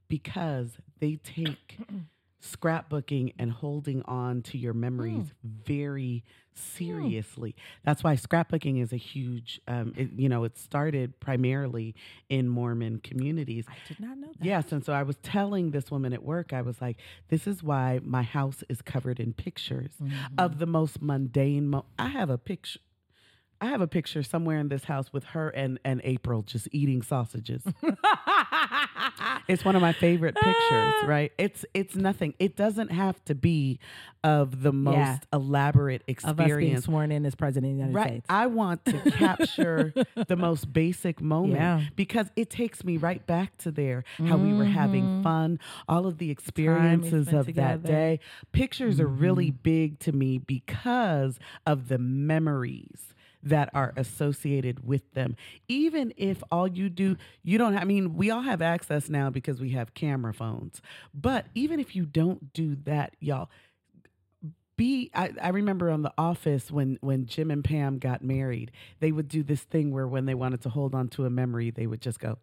because 0.07 0.77
they 0.99 1.17
take 1.17 1.77
scrapbooking 2.41 3.33
and 3.37 3.51
holding 3.51 4.01
on 4.03 4.41
to 4.43 4.57
your 4.57 4.73
memories 4.73 5.33
very 5.43 6.23
seriously. 6.53 7.55
That's 7.83 8.03
why 8.03 8.15
scrapbooking 8.15 8.81
is 8.81 8.93
a 8.93 8.97
huge, 8.97 9.59
um, 9.67 9.93
it, 9.97 10.09
you 10.15 10.29
know, 10.29 10.43
it 10.43 10.57
started 10.57 11.19
primarily 11.19 11.95
in 12.29 12.47
Mormon 12.47 12.99
communities. 12.99 13.65
i 13.67 13.75
did 13.87 13.99
not 13.99 14.17
know 14.17 14.27
that 14.27 14.45
Yes, 14.45 14.71
and 14.71 14.83
so 14.83 14.93
I 14.93 15.03
was 15.03 15.17
telling 15.17 15.71
this 15.71 15.91
woman 15.91 16.13
at 16.13 16.23
work, 16.23 16.53
I 16.53 16.61
was 16.61 16.79
like, 16.81 16.97
"This 17.29 17.45
is 17.47 17.61
why 17.63 17.99
my 18.03 18.23
house 18.23 18.63
is 18.69 18.81
covered 18.81 19.19
in 19.19 19.33
pictures 19.33 19.91
Mhm. 20.01 20.11
of 20.37 20.59
the 20.59 20.65
most 20.65 21.01
mundane." 21.01 21.67
Mo- 21.69 21.85
I 21.97 22.07
have 22.09 22.29
a 22.29 22.37
picture. 22.37 22.79
I 23.61 23.65
have 23.65 23.81
a 23.81 23.87
picture 23.87 24.23
somewhere 24.23 24.57
in 24.57 24.69
this 24.69 24.85
house 24.85 25.11
with 25.11 25.25
her 25.25 25.49
and, 25.49 25.79
and 25.83 25.99
April 26.05 26.43
just 26.43 26.69
eating 26.71 27.01
sausages. 27.01 27.61
It's 29.49 29.65
one 29.65 29.75
of 29.75 29.81
my 29.81 29.93
favorite 29.93 30.35
pictures, 30.35 30.53
Ah. 31.01 31.05
right? 31.07 31.31
It's 31.39 31.65
it's 31.73 31.95
nothing. 31.95 32.35
It 32.39 32.55
doesn't 32.55 32.91
have 32.91 33.23
to 33.25 33.33
be 33.35 33.79
of 34.23 34.61
the 34.61 34.71
most 34.71 34.95
Yeah. 34.95 35.17
elaborate 35.33 36.03
of 36.07 36.15
us 36.15 36.23
being 36.35 36.39
experience. 36.49 36.85
sworn 36.85 37.11
in 37.11 37.25
as 37.25 37.33
president 37.35 37.71
of 37.71 37.77
the 37.77 37.79
United 37.79 37.95
Right. 37.95 38.07
States. 38.09 38.25
I 38.29 38.45
want 38.47 38.85
to 38.85 38.93
capture 39.11 39.93
the 40.27 40.35
most 40.35 40.71
basic 40.71 41.19
moment 41.21 41.55
Yeah. 41.55 41.81
because 41.95 42.29
it 42.35 42.49
takes 42.51 42.83
me 42.83 42.97
right 42.97 43.25
back 43.25 43.57
to 43.59 43.71
there, 43.71 44.03
how 44.17 44.37
we 44.37 44.53
were 44.53 44.65
having 44.65 45.03
Mhm. 45.03 45.23
fun, 45.23 45.59
all 45.87 46.05
of 46.05 46.19
the 46.19 46.29
experiences 46.29 47.33
of 47.33 47.53
that 47.55 47.81
day. 47.83 48.19
Pictures 48.51 48.99
are 48.99 49.07
really 49.07 49.51
Mhm. 49.51 49.63
big 49.63 49.99
to 49.99 50.11
me 50.11 50.37
because 50.37 51.39
of 51.65 51.87
the 51.87 51.97
memories 51.97 53.15
that 53.43 53.69
are 53.73 53.93
associated 53.95 54.85
with 54.85 55.13
them. 55.13 55.35
Even 55.67 56.13
if 56.17 56.43
all 56.51 56.67
you 56.67 56.89
do, 56.89 57.17
you 57.43 57.57
don't, 57.57 57.77
I 57.77 57.83
mean, 57.85 58.15
we 58.15 58.31
all 58.31 58.41
have 58.41 58.61
access 58.61 59.09
now 59.09 59.29
because 59.29 59.61
we 59.61 59.71
have 59.71 59.93
camera 59.93 60.33
phones. 60.33 60.81
But 61.13 61.45
even 61.55 61.79
if 61.79 61.95
you 61.95 62.05
don't 62.05 62.53
do 62.53 62.75
that, 62.85 63.15
y'all, 63.19 63.49
be 64.79 65.11
I, 65.13 65.33
I 65.41 65.49
remember 65.49 65.89
on 65.89 66.03
the 66.03 66.13
office 66.17 66.71
when 66.71 66.97
when 67.01 67.25
jim 67.25 67.51
and 67.51 67.61
pam 67.65 67.99
got 67.99 68.23
married 68.23 68.71
they 69.01 69.11
would 69.11 69.27
do 69.27 69.43
this 69.43 69.59
thing 69.59 69.91
where 69.91 70.07
when 70.07 70.25
they 70.25 70.33
wanted 70.33 70.61
to 70.61 70.69
hold 70.69 70.95
on 70.95 71.09
to 71.09 71.25
a 71.25 71.29
memory 71.29 71.69
they 71.69 71.85
would 71.85 71.99
just 71.99 72.17
go 72.17 72.37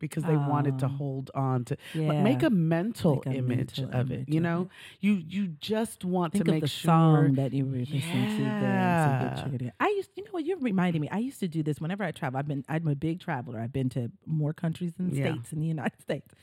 because 0.00 0.24
they 0.24 0.36
wanted 0.36 0.78
to 0.80 0.86
Oh. 0.86 0.88
hold 0.88 1.30
on 1.34 1.64
to 1.66 1.76
yeah. 1.94 2.08
like, 2.08 2.18
make 2.20 2.42
a 2.42 2.50
mental 2.50 3.22
Make 3.24 3.26
a 3.26 3.38
image 3.38 3.78
mental 3.78 4.00
of 4.00 4.10
image 4.10 4.28
it 4.28 4.34
you 4.34 4.40
know 4.40 4.62
it. 4.62 4.68
you 5.00 5.12
you 5.28 5.46
just 5.60 6.04
want 6.04 6.32
Think 6.32 6.46
to 6.46 6.50
make 6.52 6.62
the 6.62 6.68
sure 6.68 6.88
song 6.90 7.34
that 7.36 7.52
you 7.52 7.64
were 7.66 7.76
listening 7.78 8.26
to. 8.36 8.42
Yeah. 8.64 9.44
so 9.44 9.50
good, 9.50 9.72
I 9.78 9.88
used, 9.88 10.10
you 10.16 10.24
know 10.24 10.30
what, 10.32 10.44
you're 10.44 10.58
reminding 10.58 11.00
me. 11.02 11.08
I 11.10 11.18
used 11.18 11.38
to 11.40 11.48
do 11.48 11.62
this 11.62 11.80
whenever 11.80 12.02
I 12.02 12.10
travel. 12.10 12.38
I've 12.38 12.48
been, 12.48 12.64
I'm 12.68 12.88
a 12.88 12.94
big 12.96 13.20
traveler. 13.20 13.60
I've 13.60 13.72
been 13.72 13.88
to 13.90 14.10
more 14.26 14.52
countries 14.52 14.92
than 14.96 15.14
Yeah. 15.14 15.30
states 15.32 15.52
in 15.52 15.60
the 15.60 15.66
United 15.66 16.00
States, 16.08 16.34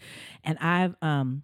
and 0.43 0.57
I've, 0.59 0.95
um, 1.01 1.43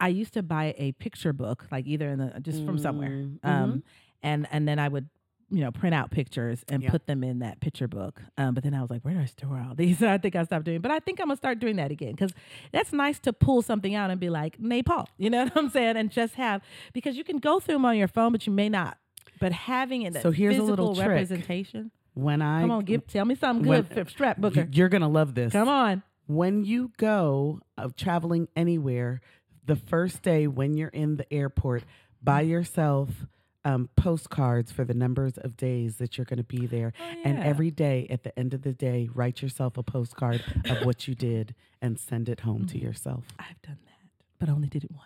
I 0.00 0.08
used 0.08 0.34
to 0.34 0.42
buy 0.42 0.74
a 0.78 0.92
picture 0.92 1.32
book, 1.32 1.66
like 1.72 1.86
either 1.86 2.08
in 2.08 2.18
the 2.18 2.38
just 2.40 2.64
from 2.64 2.78
somewhere, 2.78 3.10
Mm, 3.10 3.38
um, 3.44 3.82
and 4.22 4.46
and 4.52 4.68
then 4.68 4.78
I 4.78 4.88
would. 4.88 5.08
You 5.50 5.60
know, 5.62 5.70
print 5.70 5.94
out 5.94 6.10
pictures 6.10 6.62
and 6.68 6.82
Yeah. 6.82 6.90
put 6.90 7.06
them 7.06 7.24
in 7.24 7.38
that 7.38 7.60
picture 7.60 7.88
book. 7.88 8.20
Um, 8.36 8.52
but 8.54 8.62
then 8.64 8.74
I 8.74 8.82
was 8.82 8.90
like, 8.90 9.02
where 9.02 9.14
do 9.14 9.20
I 9.20 9.24
store 9.24 9.64
all 9.66 9.74
these? 9.74 10.02
I 10.02 10.18
think 10.18 10.36
I 10.36 10.44
stopped 10.44 10.64
doing. 10.66 10.80
But 10.82 10.90
I 10.90 10.98
think 11.00 11.20
I'm 11.20 11.28
gonna 11.28 11.36
start 11.36 11.58
doing 11.58 11.76
that 11.76 11.90
again 11.90 12.10
because 12.10 12.32
that's 12.70 12.92
nice 12.92 13.18
to 13.20 13.32
pull 13.32 13.62
something 13.62 13.94
out 13.94 14.10
and 14.10 14.20
be 14.20 14.28
like 14.30 14.60
Nepal. 14.60 15.08
You 15.16 15.30
know 15.30 15.44
what 15.44 15.56
I'm 15.56 15.70
saying? 15.70 15.96
And 15.96 16.10
just 16.10 16.34
have 16.34 16.60
because 16.92 17.16
you 17.16 17.24
can 17.24 17.38
go 17.38 17.60
through 17.60 17.74
them 17.76 17.84
on 17.86 17.96
your 17.96 18.08
phone, 18.08 18.32
but 18.32 18.46
you 18.46 18.52
may 18.52 18.68
not. 18.68 18.98
But 19.40 19.52
having 19.52 20.02
it, 20.02 20.20
So 20.20 20.30
here's 20.32 20.58
a 20.58 20.62
little 20.62 20.94
representation. 20.94 21.92
when 22.14 22.42
I 22.42 22.60
Come 22.62 22.70
on, 22.72 22.84
give 22.84 23.06
tell 23.06 23.24
me 23.24 23.34
something 23.34 23.64
good, 23.66 23.86
Fifth 23.88 24.10
Strap 24.10 24.38
Booker. 24.38 24.62
you- 24.62 24.68
you're 24.72 24.88
gonna 24.88 25.08
love 25.08 25.34
this. 25.34 25.52
Come 25.52 25.68
on. 25.68 26.02
when 26.26 26.62
you 26.64 26.92
go 26.98 27.60
of 27.78 27.96
traveling 27.96 28.48
anywhere, 28.54 29.20
the 29.64 29.76
first 29.76 30.20
day 30.22 30.46
when 30.46 30.76
you're 30.76 30.88
in 30.90 31.16
the 31.16 31.32
airport, 31.32 31.84
by 32.22 32.42
yourself 32.42 33.26
um, 33.64 33.88
postcards 33.96 34.70
for 34.72 34.84
the 34.84 34.94
numbers 34.94 35.36
of 35.38 35.56
days 35.56 35.96
that 35.96 36.16
you're 36.16 36.24
going 36.24 36.38
to 36.38 36.44
be 36.44 36.66
there. 36.66 36.92
And 37.24 37.38
Oh, 37.38 37.40
yeah. 37.42 37.46
every 37.46 37.70
day, 37.70 38.06
at 38.10 38.22
the 38.22 38.36
end 38.38 38.54
of 38.54 38.62
the 38.62 38.72
day, 38.72 39.08
write 39.14 39.42
yourself 39.42 39.76
a 39.76 39.82
postcard 39.82 40.42
of 40.70 40.78
what 40.86 41.08
you 41.08 41.14
did 41.14 41.54
and 41.82 41.98
send 41.98 42.28
it 42.28 42.40
home 42.40 42.58
Mm-hmm. 42.62 42.78
to 42.78 42.78
yourself. 42.78 43.24
I've 43.38 43.60
done 43.62 43.78
that, 43.84 44.08
but 44.38 44.48
I 44.48 44.52
only 44.52 44.68
did 44.68 44.84
it 44.84 44.90
once. 44.92 45.04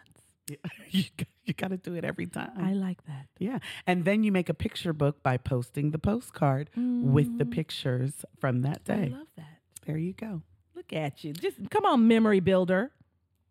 you 0.91 1.05
got, 1.17 1.29
you 1.45 1.55
got 1.55 1.69
to 1.69 1.77
do 1.77 1.95
it 1.95 2.05
every 2.05 2.27
time. 2.27 2.51
I 2.59 2.73
like 2.75 3.05
that. 3.07 3.27
yeah. 3.39 3.59
And 3.87 4.05
then 4.05 4.23
you 4.25 4.33
make 4.33 4.49
a 4.49 4.55
picture 4.55 4.93
book 4.93 5.23
by 5.23 5.37
posting 5.39 5.93
the 5.93 5.99
postcard 5.99 6.69
with 6.77 7.39
the 7.39 7.45
Mhm. 7.45 7.51
pictures 7.53 8.25
from 8.39 8.63
that 8.63 8.83
I 8.89 8.95
day. 8.97 9.09
love 9.11 9.29
that. 9.37 9.59
There 9.87 9.97
you 9.97 10.13
go. 10.13 10.43
Look 10.75 10.93
at 10.93 11.23
you. 11.25 11.33
Just 11.33 11.71
come 11.71 11.85
on, 11.87 12.07
memory 12.09 12.41
builder. 12.41 12.91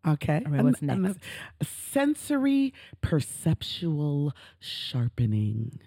Okay. 0.06 0.42
All 0.44 0.52
right, 0.52 0.64
what's 0.64 0.82
next? 0.82 1.18
sensory 1.62 2.74
perceptual 3.02 4.32
sharpening. 4.58 5.78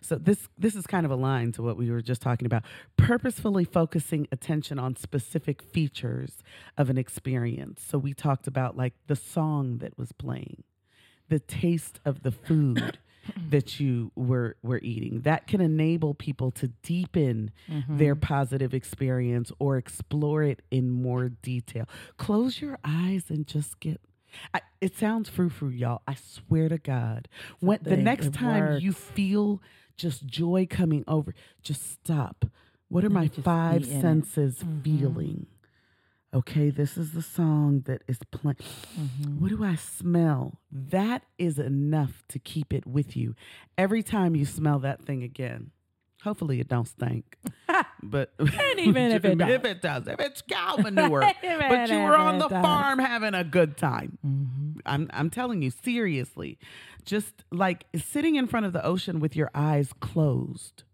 So 0.00 0.16
this 0.16 0.48
this 0.58 0.74
is 0.74 0.86
kind 0.86 1.04
of 1.04 1.12
a 1.12 1.16
line 1.16 1.52
to 1.52 1.62
what 1.62 1.76
we 1.76 1.90
were 1.90 2.02
just 2.02 2.22
talking 2.22 2.46
about. 2.46 2.62
Purposefully 2.96 3.64
focusing 3.64 4.26
attention 4.32 4.78
on 4.78 4.96
specific 4.96 5.62
features 5.62 6.42
of 6.76 6.90
an 6.90 6.98
experience. 6.98 7.82
So 7.86 7.98
we 7.98 8.14
talked 8.14 8.46
about 8.46 8.76
like 8.76 8.94
the 9.06 9.16
song 9.16 9.78
that 9.78 9.98
was 9.98 10.12
playing, 10.12 10.64
the 11.28 11.38
taste 11.38 12.00
of 12.04 12.22
the 12.22 12.32
food 12.32 12.98
that 13.50 13.80
you 13.80 14.10
were 14.14 14.56
were 14.62 14.80
eating. 14.82 15.20
That 15.22 15.46
can 15.46 15.60
enable 15.60 16.14
people 16.14 16.50
to 16.52 16.68
deepen 16.82 17.50
their 17.88 18.14
positive 18.16 18.74
experience 18.74 19.52
or 19.58 19.76
explore 19.76 20.42
it 20.42 20.62
in 20.70 20.90
more 20.90 21.28
detail. 21.28 21.86
Close 22.16 22.60
your 22.60 22.78
eyes 22.84 23.24
and 23.30 23.46
just 23.46 23.80
get. 23.80 24.00
I, 24.52 24.60
it 24.80 24.96
sounds 24.96 25.28
frou 25.30 25.48
frou, 25.48 25.70
y'all. 25.70 26.02
I 26.06 26.14
swear 26.14 26.68
to 26.68 26.78
God. 26.78 27.28
When 27.60 27.78
the 27.82 27.96
next 27.96 28.32
time 28.34 28.78
you 28.80 28.92
feel 28.92 29.62
just 29.96 30.26
joy 30.26 30.66
coming 30.68 31.02
over, 31.08 31.34
just 31.62 31.90
stop. 31.92 32.44
What 32.88 33.04
are 33.04 33.10
my 33.10 33.28
five 33.28 33.82
be 33.82 33.90
in 33.90 33.96
it. 33.98 34.00
senses 34.00 34.58
Mhm. 34.62 34.82
feeling? 34.84 35.46
Okay, 36.34 36.68
this 36.68 36.98
is 36.98 37.12
the 37.12 37.22
song 37.22 37.80
that 37.86 38.02
is 38.06 38.18
playing. 38.30 38.56
Mhm. 38.98 39.38
What 39.38 39.48
do 39.48 39.64
I 39.64 39.76
smell? 39.76 40.60
That 40.70 41.22
is 41.38 41.58
enough 41.58 42.22
to 42.28 42.38
keep 42.38 42.72
it 42.74 42.86
with 42.86 43.16
you. 43.16 43.34
Every 43.78 44.02
time 44.02 44.36
you 44.36 44.44
smell 44.44 44.78
that 44.80 45.02
thing 45.02 45.22
again, 45.22 45.70
hopefully 46.22 46.60
it 46.60 46.68
don't 46.68 46.86
stink. 46.86 47.36
But 48.02 48.32
And 48.38 48.78
even 48.80 49.10
if 49.10 49.24
it 49.24 49.32
if 49.40 49.62
does. 49.62 49.70
it 49.70 49.82
does, 49.82 50.06
if 50.06 50.20
it's 50.20 50.42
cow 50.42 50.76
manure, 50.76 51.20
but 51.42 51.88
you 51.90 51.98
were 51.98 52.16
on 52.16 52.38
the 52.38 52.48
farm 52.48 52.98
having 53.00 53.34
a 53.34 53.42
good 53.42 53.76
time. 53.78 54.18
Mhm. 54.24 54.80
I'm 54.86 55.08
I'm 55.12 55.30
telling 55.30 55.62
you 55.62 55.70
seriously. 55.70 56.58
Just 57.04 57.42
like 57.50 57.86
sitting 57.96 58.36
in 58.36 58.46
front 58.46 58.66
of 58.66 58.72
the 58.74 58.84
ocean 58.84 59.18
with 59.18 59.34
your 59.34 59.50
eyes 59.54 59.92
closed 60.00 60.84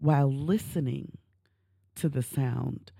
while 0.00 0.32
listening 0.32 1.17
to 2.00 2.08
the 2.08 2.22
sound 2.22 2.90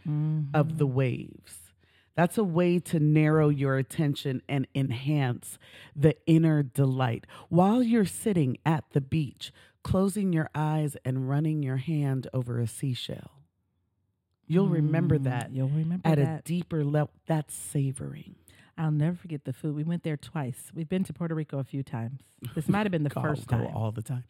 of 0.55 0.79
the 0.79 0.87
waves. 0.87 1.73
That's 2.15 2.37
a 2.39 2.45
way 2.45 2.79
to 2.81 2.99
narrow 2.99 3.49
your 3.49 3.77
attention 3.77 4.43
and 4.49 4.67
enhance 4.75 5.59
the 5.95 6.17
inner 6.27 6.63
delight. 6.65 7.27
While 7.49 7.83
you're 7.83 8.05
sitting 8.05 8.59
at 8.67 8.85
the 8.93 9.01
beach, 9.01 9.53
closing 9.85 10.33
your 10.33 10.51
eyes 10.55 10.97
and 11.05 11.29
running 11.29 11.63
your 11.63 11.77
hand 11.77 12.27
over 12.35 12.59
a 12.59 12.67
seashell. 12.67 13.31
You'll 14.49 14.69
remember 14.69 15.19
Mm, 15.19 15.25
that 15.25 15.53
You'll 15.53 15.69
remember 15.69 16.09
at 16.09 16.19
a 16.19 16.41
deeper 16.45 16.83
level. 16.83 17.13
That's 17.27 17.55
savoring. 17.55 18.35
I'll 18.79 18.93
never 18.93 19.17
forget 19.17 19.45
the 19.45 19.53
food. 19.53 19.75
We 19.75 19.83
went 19.83 20.05
there 20.05 20.17
twice. 20.17 20.71
We've 20.73 20.89
been 20.89 21.03
to 21.05 21.13
Puerto 21.13 21.35
Rico 21.35 21.59
a 21.59 21.65
few 21.65 21.83
times. 21.83 22.21
This 22.55 22.69
might 22.69 22.87
have 22.87 22.93
been 22.93 23.03
the 23.03 23.09
Go- 23.15 23.21
first 23.23 23.49
go 23.49 23.57
time. 23.59 23.75
all 23.75 23.91
the 23.91 24.03
time. 24.03 24.23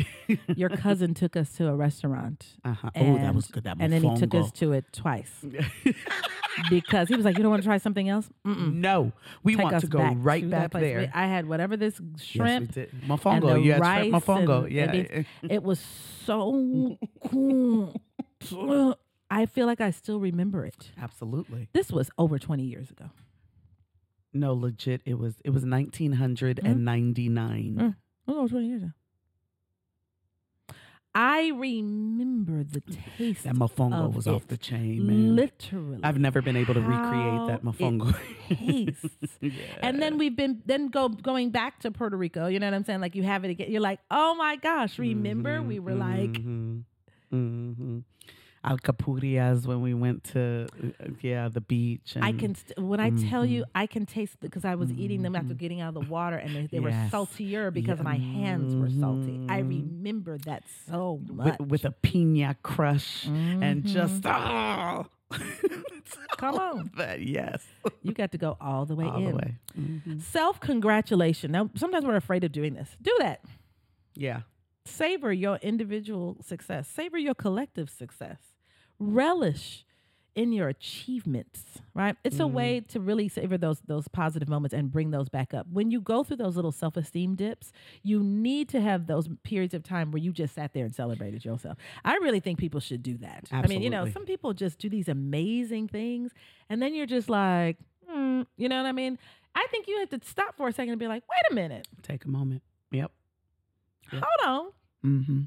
Your 0.54 0.68
cousin 0.68 1.14
took 1.14 1.36
us 1.36 1.52
to 1.54 1.68
a 1.68 1.74
restaurant. 1.74 2.46
Uh-huh. 2.64 2.90
Oh, 2.94 3.16
that 3.16 3.34
was 3.34 3.46
and- 3.46 3.52
good. 3.54 3.64
That 3.64 3.78
And 3.80 3.90
then 3.90 4.02
he 4.02 4.14
took 4.16 4.30
mofongo. 4.30 4.44
us 4.44 4.52
to 4.52 4.72
it 4.72 4.84
twice 4.92 5.32
because 6.70 7.08
he 7.08 7.14
was 7.16 7.24
like, 7.24 7.36
"You 7.38 7.42
don't 7.42 7.50
want 7.50 7.62
to 7.62 7.66
try 7.66 7.78
something 7.78 8.08
else? 8.08 8.28
Mm-mm. 8.46 8.74
no, 8.74 9.12
we 9.42 9.56
Take 9.56 9.64
want 9.64 9.80
to 9.80 9.86
go 9.86 9.98
back 9.98 10.16
right 10.18 10.42
to 10.42 10.48
back 10.48 10.72
there. 10.72 10.98
We- 11.00 11.10
I 11.14 11.26
had 11.26 11.46
whatever 11.48 11.76
this 11.76 11.98
shrimp. 12.20 12.76
Yes. 12.76 12.88
Mofongo. 13.06 13.62
You 13.64 13.72
had 13.72 13.84
shrimp 14.10 14.14
mofongo. 14.14 14.64
and- 14.64 14.72
yeah. 14.72 14.82
and 14.84 14.94
it's- 14.94 15.24
It 15.48 15.62
was 15.62 15.80
so 15.80 16.98
cool. 17.30 17.94
I 19.30 19.46
feel 19.46 19.66
like 19.66 19.80
I 19.80 19.90
still 19.90 20.20
remember 20.20 20.64
it. 20.66 20.90
Absolutely. 21.00 21.68
This 21.72 21.90
was 21.90 22.10
over 22.18 22.38
20 22.38 22.62
years 22.62 22.90
ago. 22.90 23.06
No, 24.34 24.52
legit. 24.52 25.00
It 25.06 25.18
was 25.18 25.36
it 25.44 25.50
was 25.50 25.64
1999. 25.64 27.76
Mm. 27.78 27.94
Oh, 28.26 28.38
over 28.40 28.48
20 28.48 28.66
years 28.66 28.82
ago. 28.82 28.92
I 31.16 31.52
remember 31.54 32.64
the 32.64 32.80
taste. 32.80 33.44
That 33.44 33.54
mofongo 33.54 34.06
of 34.06 34.16
was 34.16 34.26
off 34.26 34.48
the 34.48 34.56
chain, 34.56 35.06
man. 35.06 35.36
Literally. 35.36 36.00
I've 36.02 36.18
never 36.18 36.42
been 36.42 36.56
able 36.56 36.74
to 36.74 36.80
recreate 36.80 37.46
that 37.46 37.62
mofongo. 37.62 38.12
tastes. 38.48 39.06
And 39.82 40.02
then 40.02 40.18
we've 40.18 40.34
been 40.34 40.60
then 40.66 40.88
go 40.88 41.08
going 41.08 41.50
back 41.50 41.78
to 41.80 41.92
Puerto 41.92 42.16
Rico. 42.16 42.48
You 42.48 42.58
know 42.58 42.66
what 42.66 42.74
I'm 42.74 42.84
saying? 42.84 43.00
Like 43.00 43.14
you 43.14 43.22
have 43.22 43.44
it 43.44 43.50
again. 43.50 43.70
You're 43.70 43.80
like, 43.80 44.00
oh 44.10 44.34
my 44.34 44.56
gosh! 44.56 44.98
Remember 44.98 45.62
we 45.62 45.78
were 45.78 45.94
like, 45.94 46.38
hmm 46.38 46.80
hmm 47.30 47.98
Alcapurrias 48.64 49.66
when 49.66 49.80
we 49.82 49.92
went 49.94 50.24
to 50.32 50.66
yeah 51.20 51.48
the 51.48 51.60
beach. 51.60 52.12
And 52.16 52.24
I 52.24 52.32
can 52.32 52.54
st- 52.54 52.78
when 52.78 52.98
I 53.00 53.10
tell 53.10 53.44
you, 53.44 53.62
Mhm. 53.62 53.70
I 53.74 53.86
can 53.86 54.06
taste 54.06 54.40
because 54.40 54.64
I 54.64 54.74
was 54.74 54.90
eating 54.92 55.22
them 55.22 55.36
after 55.36 55.54
Mhm. 55.54 55.58
getting 55.58 55.80
out 55.80 55.94
of 55.96 56.02
the 56.04 56.10
water, 56.10 56.36
and 56.36 56.54
they, 56.54 56.66
they 56.66 56.78
Yes. 56.78 56.82
were 56.84 57.10
saltier 57.10 57.70
because 57.70 57.98
Yeah. 57.98 58.04
my 58.04 58.16
hands 58.16 58.74
were 58.74 58.88
salty. 58.90 59.44
I 59.48 59.62
Mhm. 59.62 59.68
remember 59.68 60.38
that 60.38 60.64
so 60.88 61.20
much. 61.28 61.58
with, 61.60 61.68
with 61.70 61.84
a 61.84 61.90
pina 61.90 62.56
crush 62.62 63.26
and 63.26 63.84
Mhm. 63.84 63.86
just 63.86 64.22
oh, 64.26 65.06
Come 66.36 66.54
on. 66.56 66.90
that 66.96 67.20
yes 67.22 67.66
you 68.02 68.12
got 68.12 68.30
to 68.32 68.38
go 68.38 68.56
all 68.60 68.86
the 68.86 68.94
way 68.94 69.04
all 69.06 69.18
in. 69.18 69.24
the 69.30 69.36
way. 69.36 69.54
Mhm. 69.78 70.20
Self 70.22 70.60
congratulation. 70.60 71.50
Now, 71.52 71.70
sometimes 71.74 72.04
we're 72.06 72.16
afraid 72.16 72.44
of 72.44 72.52
doing 72.52 72.74
this. 72.74 72.96
Do 73.00 73.14
that. 73.20 73.40
Yeah. 74.14 74.42
savor 74.86 75.32
your 75.32 75.56
individual 75.62 76.36
success, 76.42 76.86
savor 76.86 77.16
your 77.16 77.34
collective 77.34 77.88
success, 77.88 78.52
relish 79.12 79.84
in 80.34 80.52
your 80.52 80.68
achievements, 80.68 81.62
right? 81.94 82.16
It's 82.24 82.40
a 82.40 82.46
way 82.46 82.80
to 82.88 82.98
really 82.98 83.28
savor 83.28 83.56
those 83.56 83.80
those 83.86 84.08
positive 84.08 84.48
moments 84.48 84.74
and 84.74 84.90
bring 84.90 85.12
those 85.12 85.28
back 85.28 85.54
up. 85.54 85.66
When 85.72 85.92
you 85.92 86.00
go 86.00 86.24
through 86.24 86.38
those 86.38 86.56
little 86.56 86.72
self-esteem 86.72 87.36
dips, 87.36 87.70
you 88.02 88.20
need 88.20 88.68
to 88.70 88.80
have 88.80 89.06
those 89.06 89.28
periods 89.44 89.74
of 89.74 89.84
time 89.84 90.10
where 90.10 90.20
you 90.20 90.32
just 90.32 90.54
sat 90.54 90.72
there 90.72 90.84
and 90.84 90.94
celebrated 90.94 91.44
yourself. 91.44 91.78
I 92.04 92.14
really 92.16 92.40
think 92.40 92.58
people 92.58 92.80
should 92.80 93.02
do 93.02 93.16
that. 93.18 93.44
I 93.52 93.66
mean, 93.68 93.80
you 93.82 93.90
know, 93.90 94.08
some 94.10 94.24
people 94.24 94.52
just 94.54 94.78
do 94.78 94.88
these 94.88 95.08
amazing 95.08 95.86
things 95.86 96.32
and 96.68 96.82
then 96.82 96.94
you're 96.96 97.06
just 97.06 97.28
like, 97.30 97.76
hmm, 98.08 98.42
you 98.56 98.68
know 98.68 98.82
what 98.82 98.88
I 98.88 98.92
mean? 98.92 99.18
I 99.54 99.66
think 99.70 99.86
you 99.86 100.00
have 100.00 100.10
to 100.10 100.20
stop 100.28 100.56
for 100.56 100.66
a 100.66 100.72
second 100.72 100.90
and 100.90 100.98
be 100.98 101.06
like, 101.06 101.22
wait 101.30 101.52
a 101.52 101.54
minute, 101.54 101.86
Take 102.02 102.24
a 102.24 102.28
moment. 102.28 102.62
Yep. 102.90 103.12
Yeah. 104.12 104.20
hold 104.20 104.72
on. 105.04 105.10
Mm-hmm. 105.10 105.40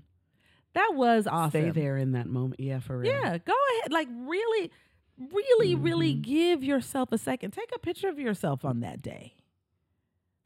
That 0.78 0.94
was 0.96 1.26
awesome. 1.28 1.50
Stay 1.50 1.70
there 1.72 1.98
in 1.98 2.12
that 2.12 2.28
moment. 2.28 2.60
Yeah, 2.60 2.80
for 2.80 3.00
real. 3.00 3.12
Yeah, 3.12 3.38
go 3.40 3.54
ahead. 3.80 3.92
Like 3.92 4.08
really, 4.12 4.72
really, 5.18 5.74
really 5.76 6.14
Mhm. 6.16 6.22
give 6.22 6.64
yourself 6.64 7.12
a 7.12 7.18
second. 7.18 7.52
Take 7.52 7.72
a 7.76 7.80
picture 7.80 8.08
of 8.10 8.20
yourself 8.20 8.64
on 8.64 8.80
that 8.82 9.02
day. 9.02 9.34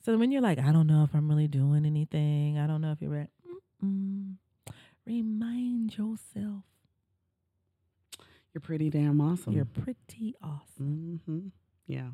So 0.03 0.17
when 0.17 0.31
you're 0.31 0.41
like, 0.41 0.57
I 0.57 0.71
don't 0.71 0.87
know 0.87 1.03
if 1.03 1.13
I'm 1.13 1.27
really 1.29 1.47
doing 1.49 1.85
anything. 1.85 2.57
I 2.57 2.65
don't 2.65 2.79
know 2.81 2.91
if 2.93 3.01
you're. 3.01 3.27
Mm-mm. 3.83 4.37
Remind 5.05 5.97
yourself 5.97 6.63
You're 8.53 8.61
pretty 8.61 8.89
damn 8.89 9.19
awesome. 9.19 9.53
you're 9.53 9.65
pretty 9.65 10.35
awesome. 10.41 11.19
Mm-hmm. 11.27 11.47
Yeah. 11.87 12.09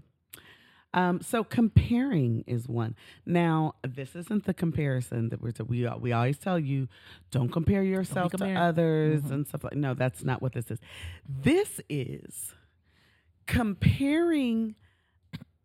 Um, 0.93 1.21
so 1.21 1.43
comparing 1.43 2.43
is 2.47 2.67
one. 2.67 2.95
Now, 3.25 3.75
this 3.87 4.15
isn't 4.15 4.45
the 4.45 4.53
comparison 4.53 5.29
that 5.29 5.41
we're 5.41 5.51
to, 5.53 5.65
we 5.65 5.87
we 5.99 6.11
always 6.13 6.37
tell 6.37 6.57
you 6.57 6.87
don't 7.29 7.49
compare 7.51 7.83
yourself 7.83 8.31
to 8.31 8.37
comparing. 8.37 8.57
others 8.57 9.21
Mhm. 9.23 9.31
and 9.31 9.47
stuff 9.47 9.63
like. 9.63 9.75
No, 9.75 9.93
that's 9.93 10.23
not 10.23 10.41
what 10.41 10.53
this 10.53 10.71
is. 10.71 10.79
This 11.27 11.81
is 11.89 12.53
comparing 13.45 14.75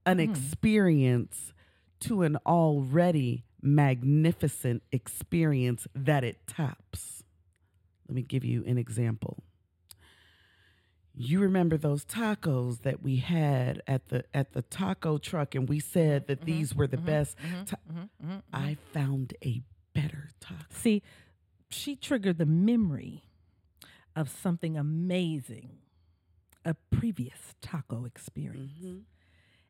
an 0.05 0.19
Mhm. 0.19 0.29
experience 0.31 1.53
to 2.01 2.23
an 2.23 2.37
already 2.45 3.45
magnificent 3.63 4.83
experience 4.91 5.87
that 5.95 6.25
it 6.25 6.47
tops. 6.49 7.23
Let 8.09 8.17
me 8.17 8.23
give 8.23 8.45
you 8.45 8.65
an 8.65 8.77
example 8.77 9.45
you 11.15 11.41
remember 11.41 11.77
those 11.77 12.05
tacos 12.05 12.83
that 12.83 13.03
we 13.03 13.17
had 13.17 13.83
at 13.87 14.09
the 14.09 14.25
at 14.33 14.53
the 14.53 14.63
taco 14.63 15.19
truck 15.19 15.55
and 15.55 15.69
we 15.69 15.79
said 15.79 16.27
that 16.27 16.43
these 16.43 16.75
were 16.75 16.87
the 16.87 16.97
mhm, 16.97 17.05
best 17.05 17.37
mhm, 17.39 17.67
ta- 17.67 17.77
mhm, 17.93 18.09
mhm, 18.25 18.29
mhm. 18.37 18.43
i 18.53 18.77
found 18.93 19.35
a 19.45 19.61
better 19.95 20.31
taco 20.41 20.65
See, 20.71 21.03
she 21.69 21.97
triggered 21.97 22.39
the 22.39 22.47
memory 22.47 23.25
of 24.17 24.29
something 24.31 24.77
amazing, 24.77 25.79
a 26.65 26.75
previous 26.91 27.55
taco 27.63 28.05
experience. 28.05 29.05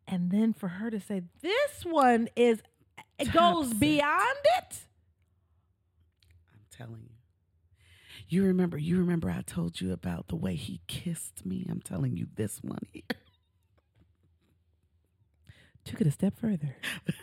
And 0.08 0.30
then 0.32 0.52
for 0.52 0.68
her 0.68 0.90
to 0.90 0.98
say, 1.00 1.22
this 1.40 1.84
one 1.84 2.28
is, 2.34 2.60
it 3.18 3.32
goes 3.32 3.66
Tops 3.66 3.70
it. 3.72 3.78
beyond 3.80 4.38
it. 4.58 4.78
I'm 6.52 6.60
telling 6.76 7.02
you. 7.02 7.16
You 8.28 8.44
remember, 8.44 8.78
you 8.78 8.98
remember 8.98 9.30
I 9.30 9.42
told 9.42 9.80
you 9.80 9.92
about 9.92 10.28
the 10.28 10.36
way 10.36 10.54
he 10.54 10.80
kissed 10.86 11.44
me? 11.44 11.66
I'm 11.70 11.80
telling 11.80 12.16
you 12.16 12.26
this 12.34 12.60
one 12.62 12.78
here. 12.92 13.02
Took 15.84 16.00
it 16.00 16.06
a 16.06 16.10
step 16.10 16.34
further. 16.38 16.76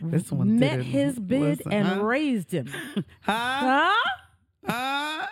This 0.00 0.30
one 0.30 0.60
met 0.60 0.80
his 0.80 1.18
bid 1.18 1.40
listen, 1.58 1.72
and 1.72 1.88
huh? 1.88 2.02
raised 2.04 2.52
him. 2.52 2.68
Huh? 3.22 3.92
Huh? 4.64 4.72
Uh, 4.72 5.26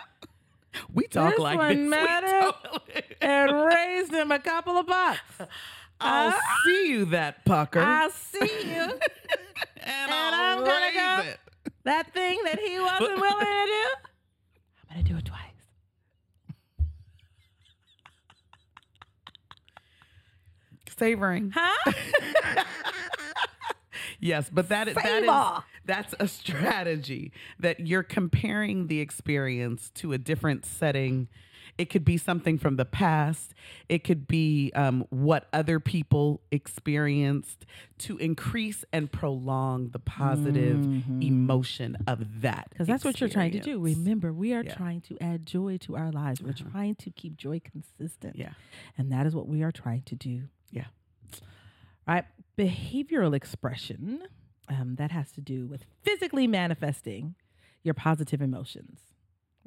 we 0.93 1.07
talk 1.07 1.31
This 1.31 1.39
like 1.39 1.57
one 1.57 1.77
this. 1.77 1.89
Mattered. 1.89 2.53
totally- 2.63 3.03
and 3.21 3.65
raised 3.65 4.11
him 4.13 4.29
a 4.33 4.39
couple 4.39 4.77
of 4.77 4.85
bucks. 4.85 5.19
I'll 6.01 6.31
Huh? 6.31 6.55
see 6.65 6.89
you 6.89 7.05
that 7.05 7.45
pucker. 7.45 7.79
I'll 7.79 8.09
see 8.11 8.39
you. 8.41 8.81
and, 8.81 8.91
and 9.85 10.11
I'm 10.35 10.57
gonna 10.65 10.91
go- 10.93 11.29
it. 11.29 11.39
That 11.87 12.13
thing 12.13 12.37
that 12.43 12.59
he 12.59 12.77
wasn't 12.81 13.21
willing 13.21 13.45
to 13.45 13.65
do, 13.65 13.85
I'm 14.89 14.97
gonna 14.97 15.03
do 15.03 15.15
it 15.15 15.23
twice. 15.23 15.39
Savoring. 20.97 21.53
Huh? 21.55 21.93
Yes, 24.19 24.49
but 24.51 24.69
that 24.69 24.87
is 24.87 24.95
that 24.95 25.23
is 25.23 25.63
that's 25.85 26.15
a 26.19 26.27
strategy 26.27 27.31
that 27.59 27.81
you're 27.81 28.01
comparing 28.01 28.87
the 28.87 28.99
experience 28.99 29.91
to 29.91 30.11
a 30.11 30.17
different 30.17 30.65
setting. 30.65 31.27
It 31.77 31.89
could 31.91 32.03
be 32.03 32.17
something 32.17 32.57
from 32.57 32.75
the 32.75 32.85
past. 32.85 33.53
It 33.87 34.03
could 34.03 34.27
be 34.27 34.71
um, 34.75 35.05
what 35.09 35.47
other 35.53 35.79
people 35.79 36.41
experienced 36.51 37.65
to 37.99 38.17
increase 38.17 38.83
and 38.91 39.11
prolong 39.11 39.89
the 39.89 39.99
positive 39.99 40.83
emotion 41.21 41.97
of 42.07 42.41
that. 42.41 42.67
Because 42.71 42.87
that's 42.87 43.05
what 43.05 43.19
you're 43.19 43.29
trying 43.29 43.51
to 43.51 43.59
do. 43.59 43.79
Remember, 43.79 44.33
we 44.33 44.53
are 44.53 44.63
Yeah. 44.63 44.73
trying 44.73 45.01
to 45.01 45.17
add 45.21 45.45
joy 45.45 45.77
to 45.81 45.95
our 45.95 46.11
lives. 46.11 46.41
We're 46.41 46.49
Uh-huh. 46.51 46.69
trying 46.71 46.95
to 46.95 47.11
keep 47.11 47.37
joy 47.37 47.59
consistent. 47.59 48.35
Yeah. 48.35 48.53
And 48.97 49.11
that 49.11 49.27
is 49.27 49.35
what 49.35 49.47
we 49.47 49.61
are 49.63 49.71
trying 49.71 50.01
to 50.03 50.15
do. 50.15 50.49
Yeah. 50.71 50.85
Right. 52.07 52.25
Behavioral 52.57 53.35
expression 53.35 54.23
um, 54.69 54.95
that 54.95 55.11
has 55.11 55.31
to 55.33 55.41
do 55.41 55.65
with 55.67 55.85
physically 56.03 56.47
manifesting 56.47 57.35
your 57.83 57.93
positive 57.93 58.41
emotions. 58.41 58.99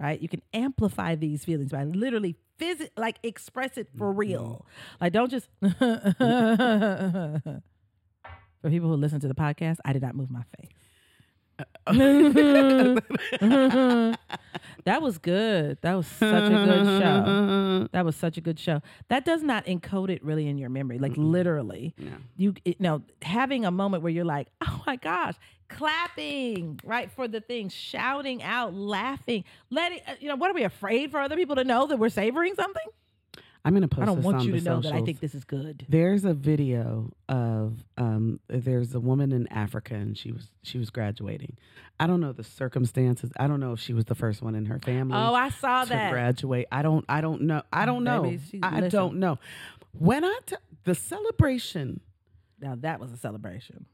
Right. 0.01 0.21
You 0.21 0.29
can 0.29 0.41
amplify 0.55 1.15
these 1.15 1.45
feelings 1.45 1.73
by 1.73 1.85
literally 1.85 2.37
phys- 2.59 2.89
like 2.97 3.19
express 3.23 3.77
it 3.77 3.89
for 3.99 4.09
mm-hmm. 4.09 4.19
real. 4.19 4.67
Like 5.01 5.13
don't 5.13 5.31
just 5.31 5.47
for 5.61 5.71
people 8.71 8.89
who 8.89 8.97
listen 8.97 9.21
to 9.21 9.29
the 9.29 9.35
podcast, 9.35 9.77
I 9.85 9.93
did 9.93 10.01
not 10.01 10.15
move 10.15 10.31
my 10.31 10.45
face. 10.59 10.71
That 14.85 15.03
was 15.03 15.19
good. 15.19 15.79
That 15.83 15.95
was 15.95 16.07
such 16.07 16.53
a 16.53 16.55
good 16.55 16.85
show. 16.85 17.89
That 17.93 18.05
was 18.05 18.17
such 18.17 18.37
a 18.37 18.41
good 18.41 18.59
show. 18.59 18.83
That 19.09 19.25
does 19.25 19.43
not 19.43 19.67
encode 19.67 20.11
it 20.11 20.25
really 20.25 20.49
in 20.49 20.59
your 20.59 20.71
memory, 20.71 20.99
like 20.99 21.13
literally. 21.17 21.95
Yeah. 21.99 22.11
You 22.37 22.55
it, 22.65 22.81
know, 22.81 23.03
having 23.23 23.65
a 23.65 23.71
moment 23.71 24.03
where 24.03 24.13
you're 24.13 24.25
like, 24.25 24.49
"Oh 24.61 24.83
my 24.87 24.97
gosh," 24.97 25.35
clapping 25.69 26.81
right 26.85 27.11
for 27.11 27.29
the 27.29 27.41
thing, 27.41 27.69
shouting 27.69 28.43
out, 28.43 28.75
laughing, 28.75 29.45
letting 29.71 30.01
uh, 30.07 30.15
you 30.21 30.29
know. 30.29 30.37
What 30.37 30.51
are 30.51 30.55
we 30.55 30.65
afraid 30.65 31.11
for 31.11 31.21
other 31.21 31.37
people 31.37 31.57
to 31.57 31.65
know 31.65 31.87
that 31.87 31.99
we're 31.99 32.09
savoring 32.09 32.55
something? 32.55 32.87
I'm 33.65 33.75
gonna 33.75 33.89
post 33.89 34.03
I 34.03 34.07
don't 34.07 34.23
want 34.23 34.43
you 34.45 34.53
to 34.59 34.61
know 34.63 34.81
that 34.81 34.93
I 34.93 35.03
think 35.03 35.21
this 35.21 35.35
is 35.35 35.45
good. 35.45 35.85
There's 35.89 36.25
a 36.25 36.33
video 36.33 37.13
of 37.29 37.85
um 37.99 38.41
there's 38.49 38.95
a 38.95 39.01
woman 39.01 39.33
in 39.33 39.47
Africa 39.49 39.95
and 39.95 40.17
she 40.17 40.33
was 40.33 40.49
she 40.63 40.79
was 40.79 40.89
graduating. 40.91 41.57
I 41.99 42.07
don't 42.07 42.21
know 42.21 42.33
the 42.33 42.45
circumstances. 42.45 43.31
I 43.39 43.47
don't 43.47 43.61
know 43.61 43.73
if 43.73 43.81
she 43.81 43.93
was 43.93 44.07
the 44.07 44.15
first 44.15 44.41
one 44.41 44.55
in 44.55 44.65
her 44.67 44.79
family 44.79 45.15
Oh, 45.17 45.35
I 45.35 45.51
saw 45.51 45.83
to 45.85 45.91
that. 45.91 46.11
graduate. 46.11 46.69
I 46.73 46.81
don't 46.83 47.05
I 47.09 47.21
don't 47.21 47.43
know. 47.43 47.63
I 47.73 47.85
don't 47.85 48.03
know. 48.05 48.25
I 48.63 48.81
listen. 48.81 48.89
don't 48.91 49.17
know. 49.17 49.39
When 49.93 50.25
I 50.25 50.39
t- 50.47 50.57
the 50.85 50.95
celebration 50.95 52.01
Now 52.61 52.77
that 52.81 52.99
was 53.01 53.13
a 53.13 53.17
celebration. 53.19 53.85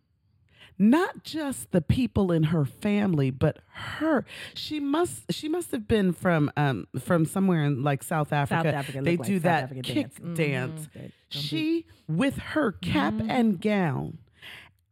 Not 0.79 1.23
just 1.25 1.71
the 1.73 1.81
people 1.81 2.31
in 2.33 2.45
her 2.45 2.65
family 2.65 3.31
but 3.31 3.59
her 3.73 4.25
she 4.55 4.79
must 4.79 5.33
she 5.33 5.49
must 5.49 5.71
have 5.71 5.89
been 5.89 6.13
from 6.13 6.51
um 6.57 6.87
from 7.01 7.25
somewhere 7.25 7.65
in 7.65 7.83
like 7.83 8.03
South 8.03 8.33
Africa. 8.33 8.63
South 8.65 8.75
Africa. 8.75 9.01
they 9.03 9.17
like 9.17 9.27
do 9.27 9.37
South 9.37 9.43
that 9.45 9.63
African 9.65 9.83
kick 9.83 10.15
dance. 10.35 10.37
dance. 10.37 10.89
Mhm. 10.97 11.13
She, 11.29 11.87
with 12.09 12.37
her 12.39 12.71
cap 12.73 13.15
Mhm. 13.15 13.29
and 13.31 13.61
gown 13.61 14.19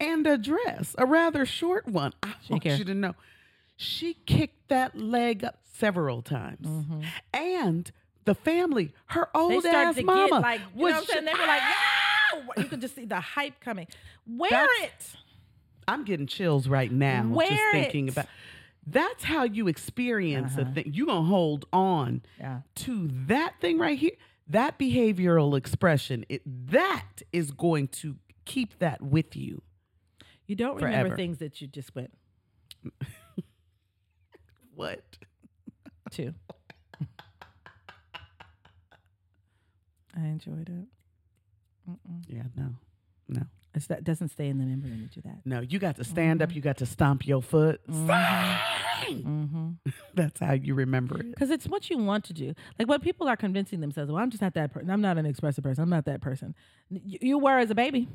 and 0.01 0.26
a 0.26 0.37
dress, 0.37 0.95
a 0.99 1.07
rather 1.07 1.47
short 1.47 1.87
one, 1.87 2.12
I 2.22 2.35
She 2.43 2.53
want 2.55 2.62
care. 2.64 2.76
you 2.76 2.85
to 2.85 2.95
know, 2.95 3.14
she 3.76 4.14
kicked 4.26 4.68
that 4.68 4.97
leg 4.99 5.45
up 5.45 5.61
several 5.72 6.22
times. 6.22 6.66
Mhm. 6.66 7.05
And 7.32 7.93
the 8.24 8.35
family, 8.35 8.93
her 9.07 9.28
old 9.37 9.64
ass 9.64 10.01
mama, 10.03 10.41
like, 10.41 10.61
you 10.74 10.80
know 10.80 10.85
what 10.87 10.95
I'm 10.95 11.05
saying? 11.05 11.24
They 11.24 11.32
were 11.32 11.47
like, 11.47 11.62
yeah! 11.62 12.41
You 12.57 12.64
could 12.64 12.80
just 12.80 12.95
see 12.97 13.05
the 13.05 13.20
hype 13.20 13.61
coming. 13.61 13.87
Wear 14.26 14.51
That's- 14.51 14.68
it. 14.82 15.16
I'm 15.89 16.05
getting 16.05 16.26
chills 16.26 16.68
right 16.68 16.91
now 16.93 17.30
just 17.49 17.62
thinking 17.72 18.09
it. 18.09 18.12
about. 18.12 18.26
That's 18.87 19.24
how 19.24 19.45
you 19.45 19.66
experience 19.68 20.57
a 20.59 20.62
Uh-huh. 20.62 20.72
thing. 20.74 20.91
You 20.93 21.07
gonna 21.07 21.26
hold 21.26 21.64
on 21.72 22.22
Yeah. 22.39 22.61
to 22.76 23.09
that 23.26 23.61
thing 23.61 23.78
right 23.78 23.99
here. 23.99 24.12
That 24.49 24.78
behavioral 24.78 25.57
expression, 25.57 26.26
it, 26.28 26.43
that 26.70 27.22
is 27.32 27.51
going 27.51 27.89
to 27.89 28.16
keep 28.45 28.78
that 28.78 29.01
with 29.01 29.35
you. 29.37 29.62
You 30.47 30.55
don't 30.55 30.78
Forever. 30.78 30.97
remember 30.99 31.16
things 31.16 31.39
that 31.39 31.62
you 31.62 31.66
just 31.66 31.95
went 31.95 32.12
What? 34.74 35.03
Two. 36.11 36.35
I 40.16 40.20
enjoyed 40.26 40.68
it. 40.68 40.89
Mm-mm. 41.91 42.22
Yeah, 42.28 42.45
no, 42.57 42.74
no. 43.28 43.43
It's 43.75 43.89
that 43.89 44.05
doesn't 44.05 44.29
stay 44.29 44.49
in 44.49 44.59
the 44.59 44.64
memory 44.64 44.91
when 44.91 45.01
you 45.01 45.07
do 45.09 45.20
that. 45.22 45.39
No, 45.45 45.61
you 45.61 45.79
got 45.81 45.97
to 45.97 46.05
stand 46.05 46.43
up. 46.43 46.55
You 46.55 46.61
got 46.61 46.77
to 46.79 46.87
stomp 46.87 47.27
your 47.27 47.43
foot. 47.43 47.81
Mhm. 47.91 48.59
Mm-hmm. 49.05 49.70
That's 50.14 50.39
how 50.41 50.53
you 50.53 50.75
remember 50.75 51.18
it. 51.18 51.31
Because 51.31 51.51
it's 51.51 51.66
what 51.66 51.91
you 51.91 51.99
want 51.99 52.25
to 52.27 52.33
do. 52.33 52.55
Like 52.79 52.89
what 52.89 53.03
people 53.03 53.29
are 53.29 53.37
convincing 53.37 53.81
themselves. 53.81 54.11
Well, 54.12 54.22
I'm 54.22 54.31
just 54.31 54.41
not 54.43 54.55
that 54.55 54.72
person. 54.72 54.91
I'm 54.91 55.01
not 55.01 55.18
an 55.18 55.27
expressive 55.27 55.64
person. 55.64 55.83
I'm 55.83 55.91
not 55.91 56.05
that 56.07 56.20
person. 56.20 56.55
You, 56.89 57.18
you 57.20 57.39
were 57.39 57.59
as 57.59 57.70
a 57.70 57.75
baby. 57.75 58.07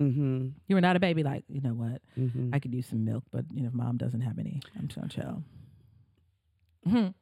Mm-hmm. 0.00 0.48
You 0.68 0.74
were 0.76 0.80
not 0.82 0.96
a 0.96 1.00
baby. 1.00 1.22
Like 1.22 1.44
you 1.48 1.62
know 1.62 1.72
what? 1.72 2.02
Mm-hmm. 2.18 2.50
I 2.54 2.58
could 2.58 2.74
use 2.74 2.86
some 2.86 3.04
milk, 3.04 3.24
but 3.32 3.46
you 3.54 3.62
know, 3.62 3.68
if 3.68 3.74
mom 3.74 3.96
doesn't 3.96 4.20
have 4.20 4.38
any, 4.38 4.60
I'm 4.78 4.88
gonna 4.94 5.08
chill. 5.08 5.42
Mhm. 6.86 7.14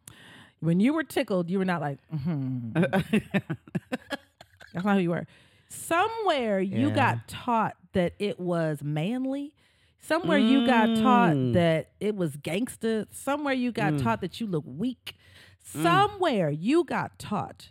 When 0.60 0.80
you 0.80 0.92
were 0.92 1.04
tickled, 1.04 1.48
you 1.48 1.58
were 1.58 1.64
not 1.64 1.80
like, 1.80 1.98
that's 2.74 4.84
not 4.84 4.94
who 4.96 5.00
you 5.00 5.10
were. 5.10 5.26
Somewhere 5.74 6.60
you 6.60 6.90
got 6.90 7.28
taught 7.28 7.76
that 7.92 8.14
it 8.18 8.38
was 8.40 8.82
manly. 8.82 9.54
Somewhere 10.00 10.38
you 10.38 10.66
got 10.66 10.96
taught 10.96 11.32
Mm. 11.34 11.52
that 11.54 11.92
it 12.00 12.14
was 12.14 12.36
gangster. 12.36 13.06
Somewhere 13.10 13.54
you 13.54 13.72
got 13.72 13.94
Mm. 13.94 14.02
taught 14.02 14.20
that 14.20 14.40
you 14.40 14.46
look 14.46 14.64
weak. 14.66 15.16
Somewhere 15.60 16.50
you 16.50 16.84
got 16.84 17.18
taught 17.18 17.70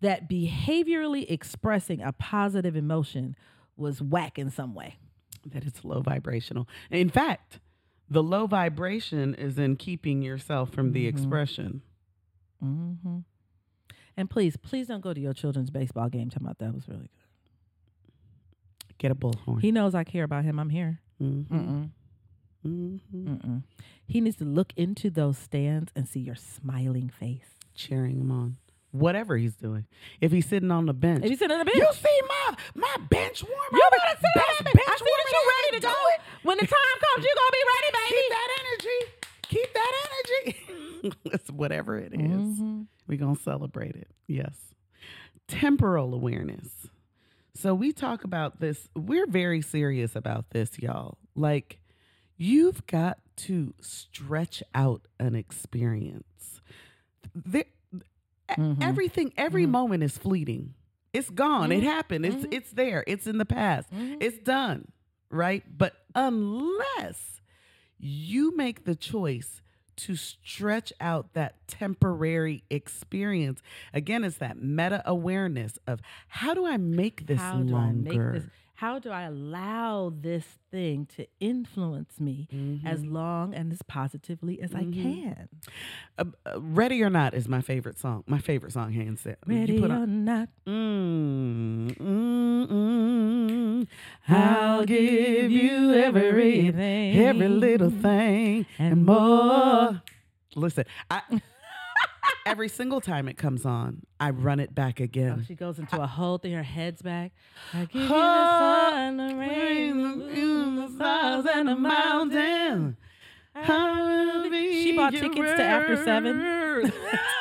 that 0.00 0.28
behaviorally 0.30 1.26
expressing 1.30 2.00
a 2.00 2.12
positive 2.12 2.74
emotion 2.76 3.36
was 3.76 4.00
whack 4.02 4.38
in 4.38 4.50
some 4.50 4.74
way. 4.74 4.96
that 5.46 5.64
it's 5.64 5.82
low 5.84 6.00
vibrational. 6.02 6.68
In 6.90 7.08
fact, 7.08 7.58
the 8.10 8.22
low 8.22 8.46
vibration 8.46 9.34
is 9.34 9.56
in 9.58 9.76
keeping 9.76 10.20
yourself 10.20 10.70
from 10.70 10.92
the 10.92 11.04
Mhm. 11.06 11.08
expression. 11.08 11.80
Mm-hmm. 12.62 13.18
And 14.16 14.28
please, 14.28 14.56
please 14.58 14.88
don't 14.88 15.00
go 15.00 15.14
to 15.14 15.20
your 15.20 15.32
children's 15.32 15.70
baseball 15.70 16.08
game 16.10 16.28
talking 16.28 16.44
about 16.46 16.58
that 16.58 16.74
was 16.74 16.86
really 16.88 17.08
good. 17.08 17.27
Get 18.98 19.10
a 19.10 19.14
bullhorn. 19.14 19.60
He 19.60 19.70
knows 19.72 19.94
I 19.94 20.04
care 20.04 20.24
about 20.24 20.44
him. 20.44 20.58
I'm 20.58 20.70
here. 20.70 21.00
mm-hmm. 21.22 21.54
Mm-mm. 21.56 21.90
Mm-hmm. 22.66 23.28
Mm-mm. 23.34 23.62
He 24.06 24.20
needs 24.20 24.36
to 24.36 24.44
look 24.44 24.72
into 24.76 25.10
those 25.10 25.38
stands 25.38 25.92
and 25.94 26.08
see 26.08 26.20
your 26.20 26.34
smiling 26.34 27.08
face. 27.08 27.46
Cheering 27.74 28.18
him 28.20 28.30
on. 28.32 28.56
Whatever 28.90 29.36
he's 29.36 29.54
doing. 29.54 29.86
If 30.20 30.32
he's 30.32 30.46
sitting 30.46 30.70
on 30.70 30.86
the 30.86 30.94
bench. 30.94 31.24
If 31.24 31.30
you 31.30 31.36
sit 31.36 31.50
on 31.52 31.58
the 31.58 31.64
bench, 31.64 31.76
you 31.76 31.86
see 31.92 32.20
my 32.28 32.56
my 32.74 32.96
bench 33.08 33.44
warmer. 33.44 33.68
you 33.72 33.88
better 33.90 34.18
sit 34.20 34.26
on 34.26 34.42
Best 34.48 34.58
the 34.58 34.64
bench. 34.64 34.88
I 34.88 34.96
see 34.96 35.04
that 35.04 35.32
you're 35.32 35.50
ready 35.54 35.76
to 35.76 35.80
do 35.80 35.86
go. 35.86 35.94
it. 36.14 36.20
When 36.42 36.56
the 36.58 36.66
time 36.66 36.98
comes, 37.00 37.24
you're 37.24 37.34
gonna 37.36 37.52
be 37.52 37.64
ready, 37.74 37.90
baby. 37.98 38.16
Keep 38.16 38.30
that 38.30 38.48
energy. 38.60 39.00
Keep 39.42 39.74
that 39.74 39.92
energy. 40.08 41.16
it's 41.36 41.50
whatever 41.50 41.98
it 41.98 42.12
is. 42.14 42.20
Mhm. 42.20 42.86
We're 43.06 43.18
going 43.18 43.36
to 43.36 43.42
celebrate 43.42 43.94
it. 43.96 44.08
Yes. 44.26 44.54
Temporal 45.46 46.12
awareness. 46.14 46.88
So 47.60 47.74
we 47.74 47.92
talk 47.92 48.22
about 48.22 48.60
this. 48.60 48.88
We're 48.94 49.26
very 49.26 49.62
serious 49.62 50.14
about 50.14 50.50
this, 50.50 50.78
y'all. 50.78 51.18
Like, 51.34 51.80
you've 52.36 52.86
got 52.86 53.18
to 53.38 53.74
stretch 53.80 54.62
out 54.74 55.02
an 55.18 55.34
experience. 55.34 56.24
there, 57.34 57.64
Mhm. 58.50 58.82
everything, 58.82 59.32
every 59.36 59.64
Mhm. 59.66 59.70
moment 59.70 60.02
is 60.02 60.16
fleeting. 60.16 60.74
It's 61.12 61.30
gone. 61.30 61.70
It 61.72 61.80
Mhm. 61.82 61.86
happened. 61.86 62.26
It's 62.26 62.46
Mhm. 62.46 62.52
it's 62.52 62.70
there. 62.72 63.04
It's 63.06 63.26
in 63.26 63.38
the 63.38 63.44
past. 63.44 63.90
Mhm. 63.92 64.16
It's 64.20 64.38
done. 64.38 64.88
Right? 65.30 65.62
But 65.76 65.94
unless 66.14 67.40
you 67.98 68.56
make 68.56 68.84
the 68.84 68.96
choice 68.96 69.60
to 69.98 70.16
stretch 70.16 70.92
out 71.00 71.34
that 71.34 71.54
temporary 71.68 72.64
experience, 72.70 73.60
again, 73.92 74.24
it's 74.24 74.38
that 74.38 74.60
meta 74.60 75.02
awareness 75.04 75.78
of 75.86 76.00
how 76.28 76.54
do 76.54 76.66
I 76.66 76.76
make 76.76 77.26
this 77.26 77.40
how 77.40 77.58
do 77.58 77.64
longer? 77.72 78.10
I 78.10 78.32
make 78.32 78.42
this? 78.42 78.50
How 78.78 79.00
do 79.00 79.10
I 79.10 79.22
allow 79.22 80.12
this 80.14 80.44
thing 80.70 81.06
to 81.16 81.26
influence 81.40 82.20
me 82.20 82.46
as 82.86 83.02
Mhm. 83.02 83.12
long 83.12 83.52
and 83.52 83.72
as 83.72 83.82
positively 83.82 84.62
as 84.62 84.72
I 84.72 84.84
Mhm. 84.84 85.02
can? 85.02 85.48
Uh, 86.16 86.24
uh, 86.46 86.60
Ready 86.60 87.02
or 87.02 87.10
Not 87.10 87.34
is 87.34 87.48
my 87.48 87.60
favorite 87.60 87.98
song. 87.98 88.22
My 88.28 88.38
favorite 88.38 88.70
song, 88.72 88.92
hands 88.92 89.24
down. 89.24 89.34
You 89.48 89.56
Ready 89.58 89.80
put 89.80 89.90
or 89.90 89.94
on- 89.94 90.24
not, 90.24 90.48
Mm, 90.64 91.88
mm, 91.98 92.66
mm. 92.68 93.86
I'll 94.28 94.84
give 94.86 95.50
you 95.50 95.92
everything, 95.94 97.16
every 97.18 97.48
little 97.48 97.90
thing, 97.90 98.64
and 98.78 99.04
more. 99.04 100.00
Listen, 100.54 100.84
I, 101.10 101.22
every 102.48 102.68
single 102.68 103.00
time 103.00 103.28
it 103.28 103.36
comes 103.36 103.64
on, 103.66 104.02
I 104.20 104.30
run 104.30 104.60
it 104.60 104.74
back 104.74 104.98
Oh, 105.00 105.04
again. 105.04 105.44
she 105.46 105.54
goes 105.54 105.78
into 105.78 106.00
a 106.00 106.06
whole 106.06 106.38
thing. 106.38 106.52
Her 106.52 106.62
head's 106.62 107.02
back. 107.02 107.32
I 107.74 107.84
give 107.84 107.94
you 108.02 108.08
the 108.08 108.14
Oh, 108.14 108.90
sun, 108.90 109.16
the 109.18 109.34
rain, 109.36 110.02
the 110.02 110.08
moon, 110.16 110.76
the 110.76 110.88
stars 110.88 111.46
and 111.52 111.68
the 111.68 111.76
mountain. 111.76 112.96
I 113.54 114.40
will 114.42 114.50
be- 114.50 114.82
She 114.82 114.96
bought 114.96 115.12
tickets 115.12 115.36
to 115.36 115.62
After 115.62 115.96
Seven. 116.04 116.92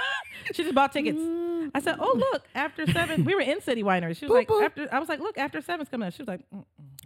she 0.54 0.64
just 0.64 0.76
bought 0.76 0.92
tickets. 0.94 1.18
Mm. 1.20 1.72
I 1.76 1.80
said, 1.82 1.98
"Oh 2.00 2.14
look, 2.32 2.46
after 2.56 2.88
seven, 2.88 3.26
we 3.26 3.36
were 3.36 3.42
in 3.42 3.60
City 3.62 3.84
Winery." 3.84 4.16
She 4.18 4.26
was 4.26 4.32
Boop, 4.32 4.36
like, 4.36 4.48
boop. 4.48 4.64
"After," 4.66 4.88
I 4.96 5.00
was 5.00 5.10
like, 5.10 5.20
"Look, 5.20 5.38
after 5.38 5.62
seven's 5.62 5.90
coming 5.90 6.08
up." 6.08 6.14
She 6.14 6.24
was 6.24 6.28
like, 6.30 6.42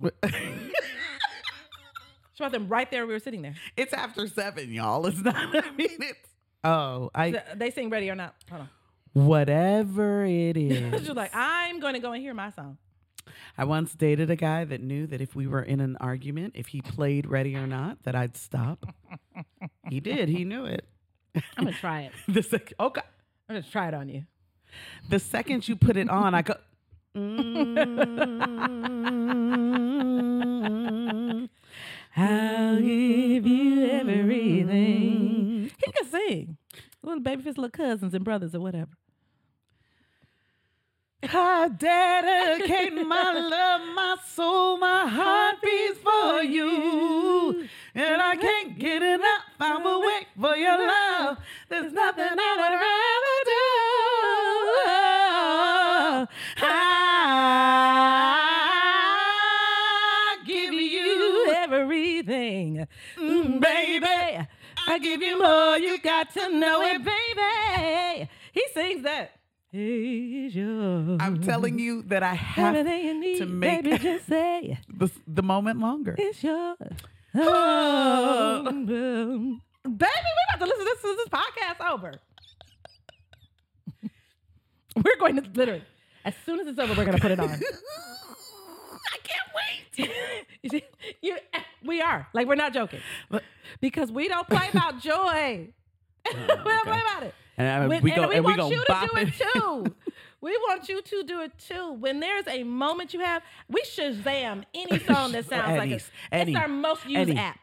"She 2.34 2.44
bought 2.44 2.52
them 2.52 2.68
right 2.70 2.90
there. 2.92 3.06
We 3.08 3.14
were 3.14 3.20
sitting 3.20 3.42
there." 3.42 3.56
it's 3.76 3.92
after 3.92 4.28
seven, 4.28 4.72
y'all. 4.72 5.06
It's 5.08 5.18
not. 5.20 5.36
I 5.36 5.72
mean, 5.72 5.90
it's. 6.00 6.30
Oh, 6.64 7.10
I. 7.16 7.42
They 7.56 7.72
sing 7.72 7.90
"Ready 7.90 8.10
or 8.10 8.16
Not." 8.16 8.36
Hold 8.50 8.62
on. 8.62 8.70
Whatever 9.14 10.24
it 10.26 10.56
is. 10.58 11.02
she 11.04 11.08
was 11.10 11.18
like, 11.18 11.32
"I'm 11.34 11.80
going 11.80 11.94
to 11.96 12.00
go 12.00 12.12
and 12.14 12.22
hear 12.22 12.34
my 12.34 12.50
song." 12.52 12.78
I 13.58 13.66
once 13.66 13.94
dated 13.94 14.30
a 14.32 14.36
guy 14.36 14.66
that 14.66 14.82
knew 14.82 15.06
that 15.08 15.22
if 15.22 15.36
we 15.36 15.46
were 15.48 15.62
in 15.62 15.80
an 15.80 15.96
argument, 16.00 16.54
if 16.56 16.68
he 16.68 16.82
played 16.82 17.28
Ready 17.28 17.56
or 17.56 17.68
Not, 17.68 18.02
that 18.04 18.16
I'd 18.16 18.36
stop. 18.36 18.86
he 19.90 20.00
did. 20.00 20.28
He 20.30 20.44
knew 20.46 20.66
it. 20.66 20.88
I'm 21.58 21.66
gonna 21.66 21.74
try 21.78 22.02
it. 22.02 22.12
The 22.34 22.42
sec- 22.44 22.74
okay. 22.80 23.02
I'm 23.50 23.56
gonna 23.58 23.68
try 23.70 23.88
it 23.90 23.94
on 23.94 24.10
you. 24.10 24.26
The 25.10 25.20
second 25.20 25.68
you 25.68 25.76
put 25.76 25.98
it 25.98 26.10
on, 26.10 26.34
I 26.34 26.42
go. 26.42 26.56
Mm, 30.22 31.50
I'll 32.16 32.76
give 32.80 33.46
you 33.48 33.86
everything. 33.90 35.21
Sing. 36.28 36.58
Little 37.04 37.22
baby 37.22 37.44
his 37.44 37.58
little 37.58 37.72
cousins 37.72 38.14
and 38.14 38.24
brothers 38.24 38.54
or 38.56 38.60
whatever. 38.60 38.92
I 41.24 41.68
dedicate 41.68 42.94
my 42.94 43.32
love, 43.34 43.82
my 43.96 44.16
soul, 44.28 44.78
my 44.78 45.08
heart 45.08 45.56
beats 45.62 46.00
for 46.00 46.42
you. 46.44 47.68
And 47.94 48.22
I 48.22 48.36
can't 48.36 48.80
get 48.80 49.04
enough. 49.04 49.44
I'm 49.60 49.86
awake 49.86 50.28
for 50.40 50.56
your 50.56 50.78
love. 50.80 51.38
There's 51.70 51.94
nothing 51.94 52.26
I 52.26 52.56
would 52.58 52.74
rather 52.82 53.44
do. 53.46 53.52
I 59.84 60.38
give 60.46 60.74
you, 60.74 61.54
everything. 61.56 62.88
mm, 63.18 63.60
baby. 63.60 64.48
I 64.92 65.00
give 65.00 65.22
you 65.22 65.40
more, 65.40 65.78
you 65.78 65.98
got 66.02 66.34
to 66.34 66.50
know 66.50 66.82
it, 66.82 67.02
baby. 67.02 68.30
He 68.52 68.62
sings 68.74 69.04
that. 69.04 69.32
I'm 69.74 71.42
telling 71.42 71.80
you 71.80 72.02
that 72.04 72.24
I 72.24 72.34
have 72.34 72.86
need, 72.86 73.38
to 73.38 73.46
make- 73.46 73.84
baby, 73.86 73.98
just 73.98 74.28
say 74.28 74.78
the, 74.90 75.10
the 75.26 75.44
moment 75.44 75.80
longer. 75.80 76.14
it's 76.18 76.44
yours. 76.44 76.78
Oh. 77.34 78.64
Baby, 79.84 79.98
we 80.28 80.56
about 80.56 80.60
to 80.60 80.66
listen 80.66 80.86
to 80.86 80.94
this, 81.02 81.02
this 81.02 81.28
podcast 81.30 81.90
over. 81.90 82.14
we're 85.04 85.18
going 85.18 85.38
to 85.42 85.50
literally, 85.56 85.84
as 86.26 86.34
soon 86.46 86.60
as 86.60 86.68
it's 86.68 86.78
over, 86.78 86.94
we're 86.94 87.06
going 87.06 87.16
to 87.16 87.22
put 87.22 87.32
it 87.32 87.40
on. 87.40 87.50
I 87.50 87.58
can't 89.24 89.50
wait. 89.56 90.12
you, 90.62 90.82
you, 91.22 91.38
we 91.84 92.02
are 92.02 92.28
like 92.34 92.48
we're 92.48 92.56
not 92.56 92.74
joking 92.74 93.00
because 93.80 94.12
we 94.12 94.28
don't 94.28 94.48
play 94.48 94.70
about 94.72 95.00
joy. 95.02 95.68
Oh, 96.28 96.32
we 96.40 96.48
don't 96.48 96.64
play 96.84 97.02
about 97.02 97.24
it. 97.24 97.34
And, 97.58 97.68
uh, 97.68 97.72
I, 97.72 97.88
When- 97.88 98.04
we 98.04 98.12
and 98.14 98.30
we 98.30 98.36
and 98.38 98.46
we 98.46 98.56
want 98.58 98.72
you 98.72 98.84
to 98.86 99.10
do 99.12 99.18
it 99.18 99.34
too. 99.54 99.96
we 100.42 100.52
want 100.58 100.88
you 100.90 101.02
to 101.02 101.24
do 101.24 101.42
it 101.42 101.52
too. 101.58 101.94
When 101.94 102.20
there's 102.20 102.48
a 102.48 102.64
moment 102.64 103.14
you 103.14 103.20
have, 103.20 103.44
we 103.68 103.82
Shazam 103.84 104.64
any 104.74 105.00
song 105.00 105.32
that 105.34 105.46
sounds 105.48 105.78
like 105.78 105.92
it. 105.92 106.10
It's 106.32 106.56
our 106.56 106.68
most 106.68 107.06
used 107.08 107.38
app. 107.38 107.60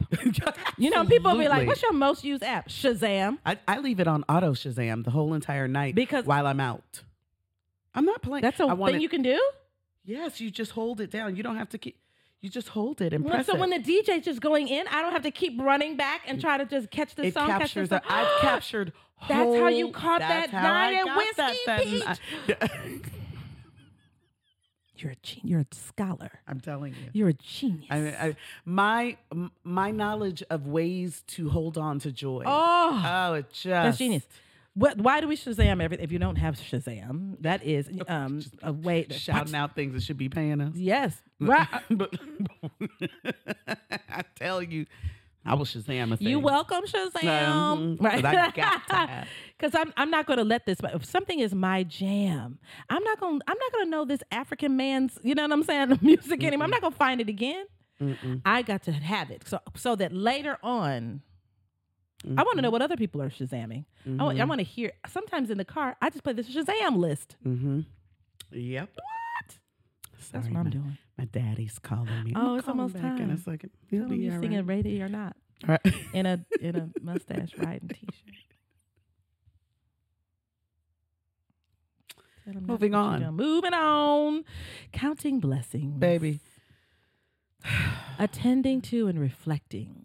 You 0.77 0.91
know, 0.91 1.05
people 1.05 1.37
be 1.37 1.49
like, 1.49 1.67
"What's 1.67 1.83
your 1.83 1.93
most 1.93 2.23
used 2.25 2.43
app?" 2.43 2.69
Shazam. 2.69 3.39
I, 3.47 3.59
I 3.67 3.79
leave 3.79 3.99
it 4.01 4.07
on 4.09 4.25
auto 4.29 4.53
Shazam 4.53 5.05
the 5.05 5.11
whole 5.11 5.35
entire 5.35 5.69
night 5.69 5.95
Because- 5.95 6.25
while 6.27 6.47
I'm 6.47 6.61
out. 6.61 7.03
I'm 7.95 8.05
not 8.05 8.23
playing. 8.23 8.43
That's 8.43 8.61
a 8.61 8.67
I 8.67 8.77
thing 8.93 9.01
you 9.01 9.09
can 9.09 9.23
do. 9.23 9.41
Yes, 10.05 10.41
you 10.41 10.51
just 10.51 10.73
hold 10.73 11.01
it 11.01 11.11
down. 11.11 11.35
You 11.37 11.43
don't 11.43 11.57
have 11.57 11.69
to 11.71 11.79
keep. 11.79 11.97
You 12.41 12.49
just 12.49 12.69
hold 12.69 13.01
it 13.01 13.13
and 13.13 13.25
Well, 13.25 13.35
press 13.35 13.47
so 13.47 13.55
it. 13.55 13.59
when 13.59 13.71
the 13.71 13.79
DJ's 13.81 14.25
just 14.25 14.41
going 14.41 14.69
in, 14.69 14.87
I 14.89 15.03
don't 15.03 15.13
have 15.13 15.23
to 15.23 15.31
keep 15.33 15.61
running 15.61 15.97
back 15.97 16.21
and 16.27 16.41
try 16.41 16.57
to 16.57 16.65
just 16.65 16.91
catch 16.91 17.15
the 17.17 17.25
it 17.27 17.35
song. 17.35 17.49
catch 17.49 17.61
captures. 17.63 17.89
the 17.89 18.01
song. 18.01 18.11
I've 18.11 18.41
captured. 18.41 18.93
That's 19.29 19.57
how 19.59 19.67
you 19.69 19.91
caught 19.91 20.21
that 20.21 20.51
how 20.51 20.59
I 20.73 20.93
night 20.93 21.07
at 21.09 21.17
Whiskey 21.17 21.59
that 21.67 21.83
Peach. 21.83 23.01
You're 24.97 25.13
a 25.13 25.17
gen- 25.23 25.41
you're 25.45 25.61
a 25.61 25.67
scholar. 25.73 26.41
I'm 26.49 26.59
telling 26.59 26.93
you. 26.93 27.11
You're 27.13 27.29
a 27.29 27.33
genius. 27.35 27.87
I, 27.89 27.97
I, 28.09 28.37
my 28.65 29.17
my 29.63 29.93
knowledge 29.93 30.43
of 30.51 30.67
ways 30.67 31.23
to 31.29 31.51
hold 31.51 31.79
on 31.79 32.01
to 32.01 32.11
joy. 32.11 32.43
oh, 32.45 33.03
Oh, 33.07 33.35
it 33.35 33.49
just 33.51 33.65
that's 33.67 33.99
genius. 33.99 34.27
What, 34.79 34.99
why 34.99 35.21
do 35.21 35.27
we 35.27 35.37
Shazam 35.37 35.83
everything? 35.83 36.05
If 36.05 36.13
you 36.13 36.19
don't 36.21 36.37
have 36.37 36.55
Shazam, 36.57 37.37
that 37.41 37.65
is 37.65 37.89
um, 38.09 38.43
a 38.63 38.73
way 38.73 39.03
to 39.05 39.15
Shouting 39.19 39.55
out 39.55 39.75
things 39.75 39.95
that 39.95 40.03
should 40.05 40.19
be 40.19 40.29
paying 40.29 40.61
us. 40.61 40.75
Yes, 40.77 41.21
right. 41.41 41.67
but 41.91 42.15
I 44.09 44.23
tell 44.37 44.63
you, 44.63 44.87
I 45.45 45.55
will 45.55 45.65
Shazam 45.65 46.13
a 46.13 46.17
thing. 46.17 46.29
You 46.29 46.39
welcome 46.39 46.85
Shazam, 46.85 47.99
Mhm, 47.99 47.99
'cause 47.99 48.25
I 48.25 48.51
got 48.51 48.55
to 48.89 48.95
have- 48.95 49.29
Because 49.57 49.75
I'm 49.75 49.93
I'm 49.97 50.11
not 50.11 50.27
going 50.27 50.39
to 50.39 50.45
let 50.45 50.67
this. 50.67 50.79
If 50.83 51.05
something 51.05 51.41
is 51.41 51.55
my 51.55 51.83
jam, 51.85 52.59
I'm 52.89 53.03
not 53.03 53.19
going. 53.21 53.41
I'm 53.47 53.57
not 53.59 53.73
going 53.73 53.85
to 53.87 53.91
know 53.91 54.05
this 54.05 54.21
African 54.31 54.77
man's. 54.77 55.19
You 55.23 55.35
know 55.35 55.43
what 55.43 55.53
I'm 55.53 55.65
saying? 55.65 55.99
Music 56.03 56.43
anymore. 56.45 56.65
I'm 56.67 56.71
not 56.71 56.81
going 56.83 56.93
to 56.93 56.99
find 56.99 57.21
it 57.21 57.29
again. 57.29 57.67
Mm-mm. 58.01 58.43
I 58.45 58.63
got 58.63 58.85
to 58.85 58.93
have 58.93 59.31
it 59.33 59.43
so 59.49 59.59
so 59.75 59.97
that 59.97 60.13
later 60.13 60.57
on. 60.63 61.23
I 62.25 62.43
want 62.43 62.57
to 62.57 62.63
know 62.63 62.71
what 62.71 62.83
other 62.83 62.97
people 62.97 63.23
are 63.23 63.31
Shazamming. 63.31 63.85
I 64.07 64.23
want, 64.25 64.41
I 64.41 64.45
want 64.45 64.59
to 64.59 64.65
hear. 64.65 64.93
Sometimes 65.07 65.51
in 65.51 65.59
the 65.59 65.65
car, 65.65 65.97
I 66.03 66.11
just 66.11 66.25
play 66.25 66.33
the 66.33 66.43
Shazam 66.43 66.97
list. 66.97 67.37
Mm-hmm. 67.47 67.81
Yep. 68.51 68.91
What? 68.95 69.59
That's 70.33 70.47
what 70.47 70.53
my, 70.53 70.61
I'm 70.61 70.71
doing. 70.71 70.99
my 71.17 71.27
daddy's 71.27 71.79
calling 71.79 72.25
me. 72.25 72.33
Oh, 72.35 72.41
I'll 72.55 72.57
it's 72.57 72.67
almost 72.69 72.95
back 72.95 73.21
in 73.21 73.31
a 73.31 73.39
second. 73.39 73.71
He'll 73.89 74.01
Tell 74.03 74.11
him 74.11 74.19
be 74.19 74.25
you 74.25 74.33
all 74.33 74.41
singing 74.41 74.59
right. 74.59 74.67
ready 74.67 75.01
or 75.01 75.09
not 75.09 75.37
All 75.69 75.77
right. 75.85 75.95
in 76.13 76.27
a 76.27 76.45
in 76.61 76.75
a 76.77 76.91
mustache 77.01 77.53
riding 77.57 77.89
t-shirt. 77.89 78.35
Tell 82.45 82.55
him 82.55 82.67
Moving 82.67 82.95
on. 82.95 83.35
Moving 83.35 83.75
on. 83.75 84.45
Counting 84.93 85.39
blessings. 85.41 85.99
Baby. 85.99 86.41
Attending 88.19 88.81
to 88.83 89.07
and 89.07 89.21
reflecting, 89.21 90.05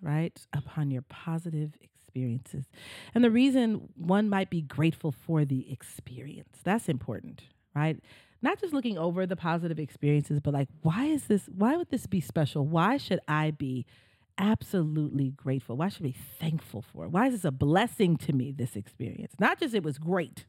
right, 0.00 0.46
upon 0.52 0.90
your 0.90 1.02
positive 1.02 1.74
experiences. 1.80 2.66
And 3.14 3.22
the 3.24 3.30
reason 3.30 3.88
one 3.94 4.28
might 4.28 4.50
be 4.50 4.62
grateful 4.62 5.12
for 5.12 5.44
the 5.44 5.70
experience. 5.72 6.58
That's 6.64 6.88
important, 6.88 7.42
right? 7.74 7.98
Not 8.42 8.60
just 8.60 8.74
looking 8.74 8.98
over 8.98 9.24
the 9.26 9.36
positive 9.36 9.78
experiences, 9.78 10.40
but 10.40 10.52
like, 10.52 10.68
why 10.82 11.06
is 11.06 11.24
this, 11.24 11.46
why 11.46 11.76
would 11.76 11.90
this 11.90 12.06
be 12.06 12.20
special? 12.20 12.66
Why 12.66 12.96
should 12.96 13.20
I 13.28 13.52
be 13.52 13.86
absolutely 14.36 15.30
grateful? 15.30 15.76
Why 15.76 15.88
should 15.88 16.02
I 16.02 16.08
be 16.08 16.16
thankful 16.40 16.82
for 16.82 17.04
it? 17.04 17.10
Why 17.10 17.26
is 17.26 17.34
this 17.34 17.44
a 17.44 17.52
blessing 17.52 18.16
to 18.18 18.32
me, 18.32 18.50
this 18.50 18.76
experience? 18.76 19.34
Not 19.38 19.60
just 19.60 19.74
it 19.74 19.84
was 19.84 19.98
great, 19.98 20.46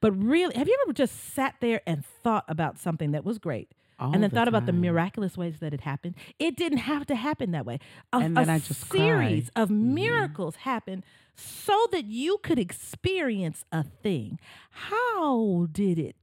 but 0.00 0.12
really, 0.12 0.54
have 0.56 0.68
you 0.68 0.78
ever 0.84 0.92
just 0.92 1.34
sat 1.34 1.56
there 1.60 1.80
and 1.86 2.04
thought 2.04 2.44
about 2.46 2.78
something 2.78 3.10
that 3.10 3.24
was 3.24 3.38
great? 3.38 3.72
All 4.00 4.12
and 4.12 4.22
then 4.22 4.30
the 4.30 4.34
thought 4.36 4.48
about 4.48 4.66
the 4.66 4.72
miraculous 4.72 5.36
ways 5.36 5.58
that 5.60 5.74
it 5.74 5.82
happened. 5.82 6.14
It 6.38 6.56
didn't 6.56 6.78
have 6.78 7.06
to 7.06 7.14
happen 7.14 7.50
that 7.52 7.66
way. 7.66 7.78
A, 8.12 8.16
And 8.18 8.36
then 8.36 8.48
a 8.48 8.54
I 8.54 8.58
just 8.58 8.90
series 8.90 9.50
cry. 9.50 9.62
of 9.62 9.68
Mhm. 9.68 9.92
miracles 9.94 10.56
happened 10.56 11.04
so 11.36 11.76
that 11.92 12.06
you 12.06 12.38
could 12.42 12.58
experience 12.58 13.64
a 13.70 13.82
thing. 13.82 14.38
How 14.70 15.66
did 15.70 15.98
it? 15.98 16.16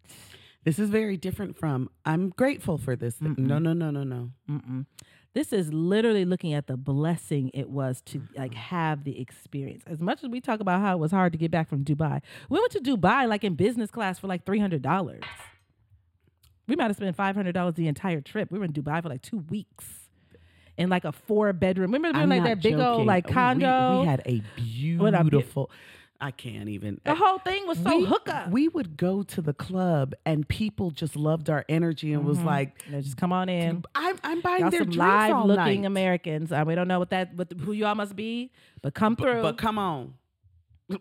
This 0.63 0.79
is 0.79 0.89
very 0.89 1.15
different 1.17 1.55
from 1.57 1.89
I'm 2.05 2.29
grateful 2.29 2.77
for 2.77 2.95
this. 2.95 3.15
thing." 3.15 3.35
No, 3.37 3.59
no, 3.59 3.73
no, 3.73 3.89
no, 3.91 4.03
no. 4.03 4.31
Mm-mm. 4.49 4.85
This 5.33 5.53
is 5.53 5.71
literally 5.71 6.25
looking 6.25 6.53
at 6.53 6.65
the 6.65 6.75
blessing 6.77 7.51
it 7.53 7.69
was 7.69 8.01
to 8.07 8.23
like 8.35 8.55
have 8.55 9.03
the 9.03 9.19
experience. 9.19 9.83
As 9.85 10.01
much 10.01 10.23
as 10.23 10.29
we 10.31 10.41
talk 10.41 10.59
about 10.59 10.81
how 10.81 10.95
it 10.95 10.99
was 10.99 11.11
hard 11.11 11.31
to 11.33 11.37
get 11.37 11.51
back 11.51 11.69
from 11.69 11.85
Dubai, 11.85 12.21
we 12.49 12.59
went 12.59 12.71
to 12.71 12.79
Dubai 12.79 13.27
like 13.29 13.43
in 13.43 13.53
business 13.53 13.91
class 13.91 14.17
for 14.17 14.25
like 14.27 14.45
three 14.45 14.59
hundred 14.59 14.81
dollars. 14.81 15.21
We 16.67 16.75
might 16.75 16.85
have 16.87 16.95
spent 16.97 17.15
five 17.15 17.35
hundred 17.35 17.53
dollars 17.53 17.75
the 17.75 17.87
entire 17.87 18.21
trip. 18.21 18.51
We 18.51 18.59
were 18.59 18.65
in 18.65 18.73
Dubai 18.73 19.01
for 19.01 19.09
like 19.09 19.21
two 19.21 19.39
weeks 19.49 19.85
in 20.77 20.89
like 20.89 21.05
a 21.05 21.11
four 21.11 21.53
bedroom. 21.53 21.91
Remember 21.91 22.17
we 22.17 22.25
were 22.25 22.27
like 22.27 22.43
that 22.43 22.61
big 22.61 22.75
old 22.75 23.05
like 23.05 23.27
condo. 23.27 24.01
We, 24.01 24.05
had 24.07 24.21
a 24.25 24.41
What 24.97 25.13
a 25.13 25.23
beau- 25.23 25.29
beautiful. 25.29 25.71
I 26.19 26.31
can't 26.31 26.67
even. 26.67 26.99
the 27.05 27.13
whole 27.13 27.37
thing 27.37 27.67
was 27.67 27.77
so 27.77 27.95
we, 27.99 28.05
hookup. 28.05 28.49
We 28.49 28.67
would 28.69 28.97
go 28.97 29.21
to 29.21 29.39
the 29.41 29.53
club 29.53 30.15
and 30.25 30.47
people 30.47 30.89
just 30.89 31.15
loved 31.15 31.47
our 31.47 31.63
energy 31.69 32.11
and 32.11 32.25
was 32.25 32.39
Mhm. 32.39 32.45
like, 32.45 32.83
just 32.89 33.17
come 33.17 33.31
on 33.31 33.49
in. 33.49 33.83
I'm, 33.93 34.17
I'm 34.23 34.41
buying 34.41 34.61
Y'all 34.61 34.71
their 34.71 34.79
some 34.79 34.89
drinks 34.89 34.97
live 34.97 35.45
looking 35.45 35.81
night. 35.81 35.85
Americans. 35.87 36.51
Uh, 36.51 36.63
we 36.65 36.73
don't 36.73 36.87
know 36.87 36.97
what 36.97 37.11
that 37.11 37.35
what 37.35 37.53
who 37.61 37.71
y'all 37.71 37.93
must 37.93 38.15
be, 38.15 38.51
but 38.81 38.95
come 38.95 39.13
But, 39.13 39.23
through. 39.23 39.41
but 39.43 39.57
come 39.59 39.77
on. 39.77 40.15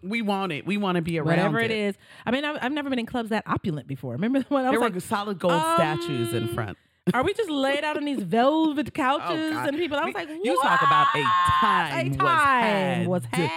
We 0.03 0.20
want 0.22 0.53
it. 0.53 0.66
We 0.66 0.76
want 0.78 0.97
to 0.97 1.03
be 1.03 1.18
around 1.18 1.26
whatever 1.28 1.61
it. 1.61 1.70
it 1.70 1.76
is. 1.76 1.95
I 2.24 2.30
mean, 2.32 2.45
I've, 2.45 2.59
I've 2.61 2.72
never 2.72 2.91
been 2.91 2.99
in 2.99 3.07
clubs 3.07 3.30
that 3.30 3.45
opulent 3.47 3.87
before. 3.87 4.12
Remember 4.12 4.41
when 4.49 4.64
I 4.64 4.70
There 4.70 4.80
was 4.80 4.91
were 4.91 4.95
like, 4.97 5.03
solid 5.03 5.39
gold 5.39 5.62
statues 5.74 6.32
in 6.32 6.45
um, 6.49 6.55
front. 6.55 6.76
"Are 7.14 7.22
we 7.22 7.32
just 7.34 7.49
laid 7.51 7.84
out 7.84 7.97
on 7.97 8.05
these 8.05 8.20
velvet 8.22 8.93
couches 8.95 9.55
Oh, 9.55 9.64
and 9.68 9.76
people?" 9.76 9.97
I 9.97 10.07
was 10.07 10.14
We- 10.14 10.20
like, 10.20 10.28
you 10.43 10.61
talk 10.61 10.82
about 10.82 11.07
a 11.14 11.22
time 11.22 12.07
A 12.07 12.09
was 12.11 12.16
time 12.16 12.62
had. 12.62 13.07
was 13.07 13.22
had. 13.32 13.51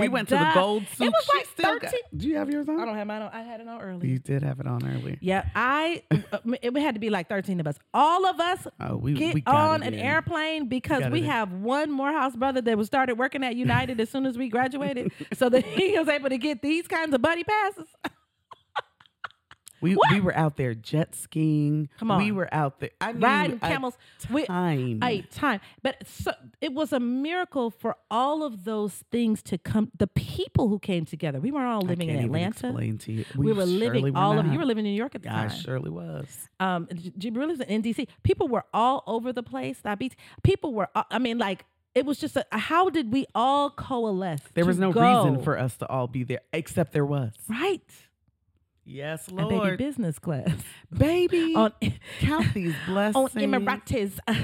We 0.00 0.08
went 0.08 0.28
to 0.30 0.34
the 0.36 0.50
gold 0.54 0.84
suit. 0.96 1.06
It 1.06 1.10
was 1.10 1.24
She 1.30 1.36
like 1.38 1.46
still 1.46 1.72
got- 1.78 1.82
thirteen. 1.90 2.00
Do 2.16 2.28
you 2.28 2.36
have 2.36 2.50
yours 2.50 2.68
on? 2.68 2.80
I 2.80 2.84
don't 2.84 2.96
have 2.96 3.06
mine. 3.06 3.22
On. 3.22 3.30
I 3.32 3.42
had 3.42 3.60
it 3.60 3.68
on 3.68 3.80
early. 3.80 4.08
You 4.08 4.18
did 4.18 4.42
have 4.42 4.60
it 4.60 4.66
on 4.66 4.84
early. 4.86 5.18
Yeah, 5.20 5.44
I. 5.54 6.02
uh, 6.10 6.38
it 6.62 6.76
had 6.76 6.94
to 6.94 7.00
be 7.00 7.10
like 7.10 7.28
thirteen 7.28 7.60
of 7.60 7.66
us. 7.66 7.78
All 7.94 8.26
of 8.26 8.40
us 8.40 8.66
Oh, 8.80 8.96
we 8.96 9.14
get 9.14 9.34
we 9.34 9.42
on 9.46 9.82
an 9.82 9.94
in. 9.94 10.00
airplane 10.00 10.68
because 10.68 11.00
got 11.00 11.12
we 11.12 11.22
have 11.22 11.52
one 11.52 11.90
Morehouse 11.90 12.36
brother 12.36 12.60
that 12.60 12.76
was 12.78 12.86
started 12.86 13.18
working 13.18 13.42
at 13.44 13.56
United 13.56 14.00
as 14.00 14.10
soon 14.10 14.26
as 14.26 14.36
we 14.38 14.48
graduated, 14.48 15.12
so 15.34 15.48
that 15.48 15.64
he 15.64 15.98
was 15.98 16.08
able 16.08 16.28
to 16.30 16.38
get 16.38 16.62
these 16.62 16.86
kinds 16.88 17.14
of 17.14 17.22
buddy 17.22 17.44
passes. 17.44 17.86
We 19.82 19.94
What? 19.94 20.12
we 20.12 20.20
were 20.20 20.34
out 20.34 20.56
there 20.56 20.74
jet 20.74 21.14
skiing. 21.14 21.88
Come 21.98 22.10
on, 22.10 22.18
We 22.18 22.32
were 22.32 22.48
out 22.52 22.80
there. 22.80 22.90
I 23.00 23.12
knew 23.12 23.20
riding 23.20 23.56
a 23.56 23.68
camels. 23.68 23.98
We, 24.30 24.46
time. 24.46 25.00
a 25.02 25.22
time, 25.22 25.60
but 25.82 26.06
so, 26.06 26.32
it 26.60 26.72
was 26.72 26.92
a 26.92 27.00
miracle 27.00 27.70
for 27.70 27.96
all 28.10 28.42
of 28.44 28.64
those 28.64 29.04
things 29.10 29.42
to 29.44 29.58
come. 29.58 29.90
The 29.98 30.06
people 30.06 30.68
who 30.68 30.78
came 30.78 31.04
together. 31.04 31.40
We 31.40 31.50
weren't 31.50 31.66
all 31.66 31.82
living 31.82 32.08
in 32.08 32.24
Atlanta. 32.24 32.68
explain 32.68 32.98
to 32.98 33.12
you. 33.12 33.24
We, 33.36 33.52
were 33.52 33.66
living 33.66 34.04
surely 34.04 34.12
all 34.14 34.38
of. 34.38 34.46
You 34.46 34.58
were 34.58 34.64
living 34.64 34.86
in 34.86 34.92
New 34.92 34.96
York 34.98 35.14
at 35.14 35.22
the 35.22 35.30
I 35.30 35.32
time. 35.32 35.50
I 35.50 35.54
surely 35.54 35.90
was. 35.90 36.48
um 36.60 36.86
Jibril 36.86 37.48
was 37.48 37.60
in 37.60 37.82
DC. 37.82 38.06
People 38.22 38.48
were 38.48 38.64
all 38.72 39.02
over 39.06 39.32
the 39.32 39.42
place. 39.42 39.78
That 39.82 39.98
beach. 39.98 40.14
People 40.42 40.72
were. 40.72 40.88
uh, 40.94 41.02
I 41.10 41.18
mean, 41.18 41.38
like 41.38 41.64
it 41.94 42.06
was 42.06 42.18
just 42.18 42.36
a. 42.36 42.46
How 42.52 42.88
did 42.88 43.12
we 43.12 43.26
all 43.34 43.70
coalesce? 43.70 44.42
There 44.54 44.64
was 44.64 44.78
no 44.78 44.92
go? 44.92 45.00
reason 45.00 45.42
for 45.42 45.58
us 45.58 45.76
to 45.78 45.88
all 45.88 46.06
be 46.06 46.24
there, 46.24 46.40
except 46.52 46.92
there 46.92 47.04
was. 47.04 47.32
right. 47.48 47.82
Yes, 48.84 49.28
And 49.28 49.36
Lord. 49.38 49.76
baby 49.78 49.84
business 49.84 50.18
class 50.18 50.50
Baby, 50.92 51.54
on 51.56 51.72
count 52.20 52.52
these 52.54 52.74
blessings. 52.86 53.16
on 53.16 53.28
Emirates 53.30 54.18
uh, 54.26 54.34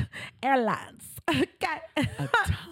Airlines. 0.42 1.04
Okay. 1.28 2.06
A 2.18 2.28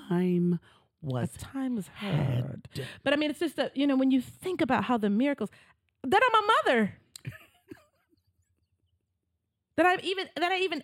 time 0.09 0.61
was 1.03 1.31
A 1.35 1.39
time 1.39 1.75
was 1.77 1.89
hard. 1.97 2.69
had. 2.75 2.87
But 3.03 3.12
I 3.12 3.17
mean, 3.17 3.31
it's 3.31 3.41
just 3.41 3.57
that 3.57 3.77
you 3.77 3.87
know 3.87 3.97
when 3.97 4.11
you 4.11 4.21
think 4.21 4.61
about 4.61 4.85
how 4.85 4.97
the 4.97 5.11
miracles 5.11 5.51
that 6.05 6.21
I'm 6.23 6.45
a 6.45 6.47
mother. 6.73 6.95
that 9.77 9.87
I'm 9.87 9.99
even 10.03 10.29
that 10.37 10.53
I 10.53 10.59
even 10.61 10.83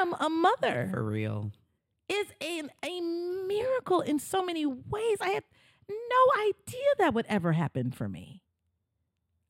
am 0.00 0.14
a 0.20 0.28
mother. 0.28 0.88
For 0.92 1.02
real. 1.02 1.50
is 2.08 2.26
an, 2.40 2.70
a 2.84 3.00
miracle 3.00 4.00
in 4.02 4.18
so 4.18 4.44
many 4.44 4.66
ways. 4.66 5.18
I 5.20 5.28
had 5.30 5.44
no 5.88 6.42
idea 6.42 6.88
that 6.98 7.14
would 7.14 7.26
ever 7.28 7.52
happen 7.52 7.90
for 7.90 8.08
me. 8.08 8.42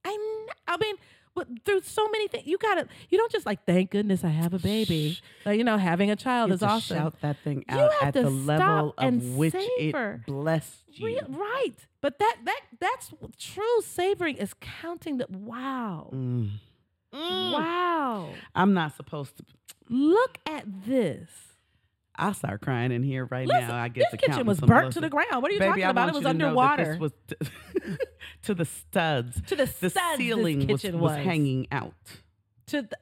I, 0.05 0.41
I 0.69 0.77
mean, 0.77 0.97
but 1.35 1.49
through 1.65 1.81
so 1.83 2.09
many 2.09 2.29
things, 2.29 2.47
you 2.47 2.59
gotta, 2.59 2.87
you 3.11 3.19
don't 3.19 3.33
just 3.33 3.45
like, 3.45 3.65
thank 3.65 3.91
goodness 3.91 4.23
I 4.23 4.29
have 4.29 4.55
a 4.55 4.59
baby. 4.59 5.19
Like, 5.45 5.59
you 5.59 5.65
know, 5.65 5.77
having 5.79 6.11
a 6.11 6.17
child 6.17 6.49
You 6.51 6.55
is 6.55 6.61
have 6.61 6.71
awesome. 6.71 6.97
Shout 6.97 7.21
that 7.23 7.39
thing 7.43 7.65
out 7.69 7.91
at 8.01 8.15
the 8.15 8.31
level 8.31 8.95
of 8.97 9.35
which 9.35 9.53
savor. 9.53 10.23
it 10.25 10.27
blessed 10.31 10.85
you. 10.93 11.19
Right. 11.29 11.75
But 12.01 12.19
that, 12.21 12.37
that, 12.45 12.61
that's 12.79 13.13
true 13.39 13.81
savoring 13.83 14.37
is 14.37 14.55
counting 14.61 15.17
that. 15.19 15.31
Wow. 15.31 16.11
Mm. 16.13 16.51
Wow. 17.13 18.31
I'm 18.55 18.75
not 18.75 18.95
supposed 18.97 19.37
to. 19.39 19.45
Look 19.89 20.39
at 20.47 20.65
this. 20.87 21.29
I'll 22.17 22.35
start 22.35 22.61
crying 22.61 22.93
in 22.93 23.03
here 23.03 23.25
right 23.25 23.47
Listen, 23.47 23.69
now. 23.69 23.77
I 23.77 23.89
get 23.89 24.07
this 24.11 24.21
kitchen 24.21 24.47
was 24.47 24.61
burnt 24.61 24.93
to 24.93 25.01
the 25.01 25.09
ground. 25.09 25.43
What 25.43 25.51
are 25.51 25.55
you 25.55 25.59
Baby, 25.59 25.69
talking 25.71 25.85
about? 25.85 26.09
It 26.11 26.15
was 26.15 26.23
you 26.23 26.29
to 26.29 26.35
know 26.35 26.39
that 26.39 26.47
underwater. 26.47 26.85
This 26.85 27.01
was 27.01 27.13
t- 27.27 27.97
to 28.43 28.55
the 28.55 28.65
studs. 28.65 29.41
to 29.49 29.57
the, 29.57 29.65
The 29.81 29.91
studs 29.91 30.19
ceiling 30.19 30.61
this 30.61 30.69
was, 30.69 30.83
kitchen 30.83 31.01
was 31.01 31.17
was, 31.17 31.25
hanging 31.25 31.67
out. 31.73 31.95
To 32.69 32.83
the, 32.83 32.97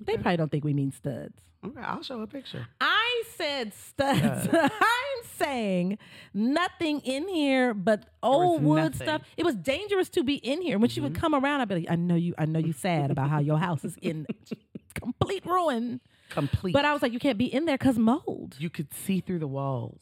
they 0.00 0.14
probably 0.14 0.36
don't 0.36 0.50
think 0.50 0.64
we 0.64 0.72
mean 0.72 0.92
studs. 0.92 1.34
Okay, 1.64 1.80
I'll 1.80 2.02
show 2.02 2.20
a 2.20 2.26
picture. 2.26 2.66
I 2.80 3.22
said 3.36 3.72
studs. 3.72 4.44
Studs. 4.44 4.48
I'm 4.72 5.24
saying 5.36 5.98
nothing 6.34 7.00
in 7.00 7.26
here 7.28 7.72
but 7.72 8.04
old 8.22 8.62
wood 8.62 8.76
nothing. 8.76 9.06
stuff. 9.06 9.22
It 9.36 9.44
was 9.44 9.54
dangerous 9.54 10.08
to 10.10 10.24
be 10.24 10.34
in 10.34 10.60
here. 10.60 10.78
When 10.78 10.90
she 10.90 11.00
would 11.00 11.12
mm-hmm. 11.12 11.20
come 11.20 11.34
around, 11.34 11.62
I'd 11.62 11.68
be 11.68 11.74
like, 11.76 11.90
I 11.90 11.96
know 11.96 12.16
you, 12.16 12.34
I 12.36 12.44
know 12.44 12.58
you 12.58 12.72
sad 12.72 13.10
about 13.10 13.30
how 13.30 13.38
your 13.38 13.58
house 13.58 13.84
is 13.84 13.96
in 14.02 14.26
complete 14.94 15.46
ruin. 15.46 16.00
Complete. 16.30 16.72
But 16.72 16.84
I 16.84 16.92
was 16.92 17.02
like, 17.02 17.12
you 17.12 17.18
can't 17.18 17.38
be 17.38 17.52
in 17.52 17.64
there 17.64 17.78
because 17.78 17.98
mold. 17.98 18.56
you 18.58 18.70
could 18.70 18.92
see 18.92 19.20
through 19.20 19.38
the 19.40 19.46
walls. 19.46 20.00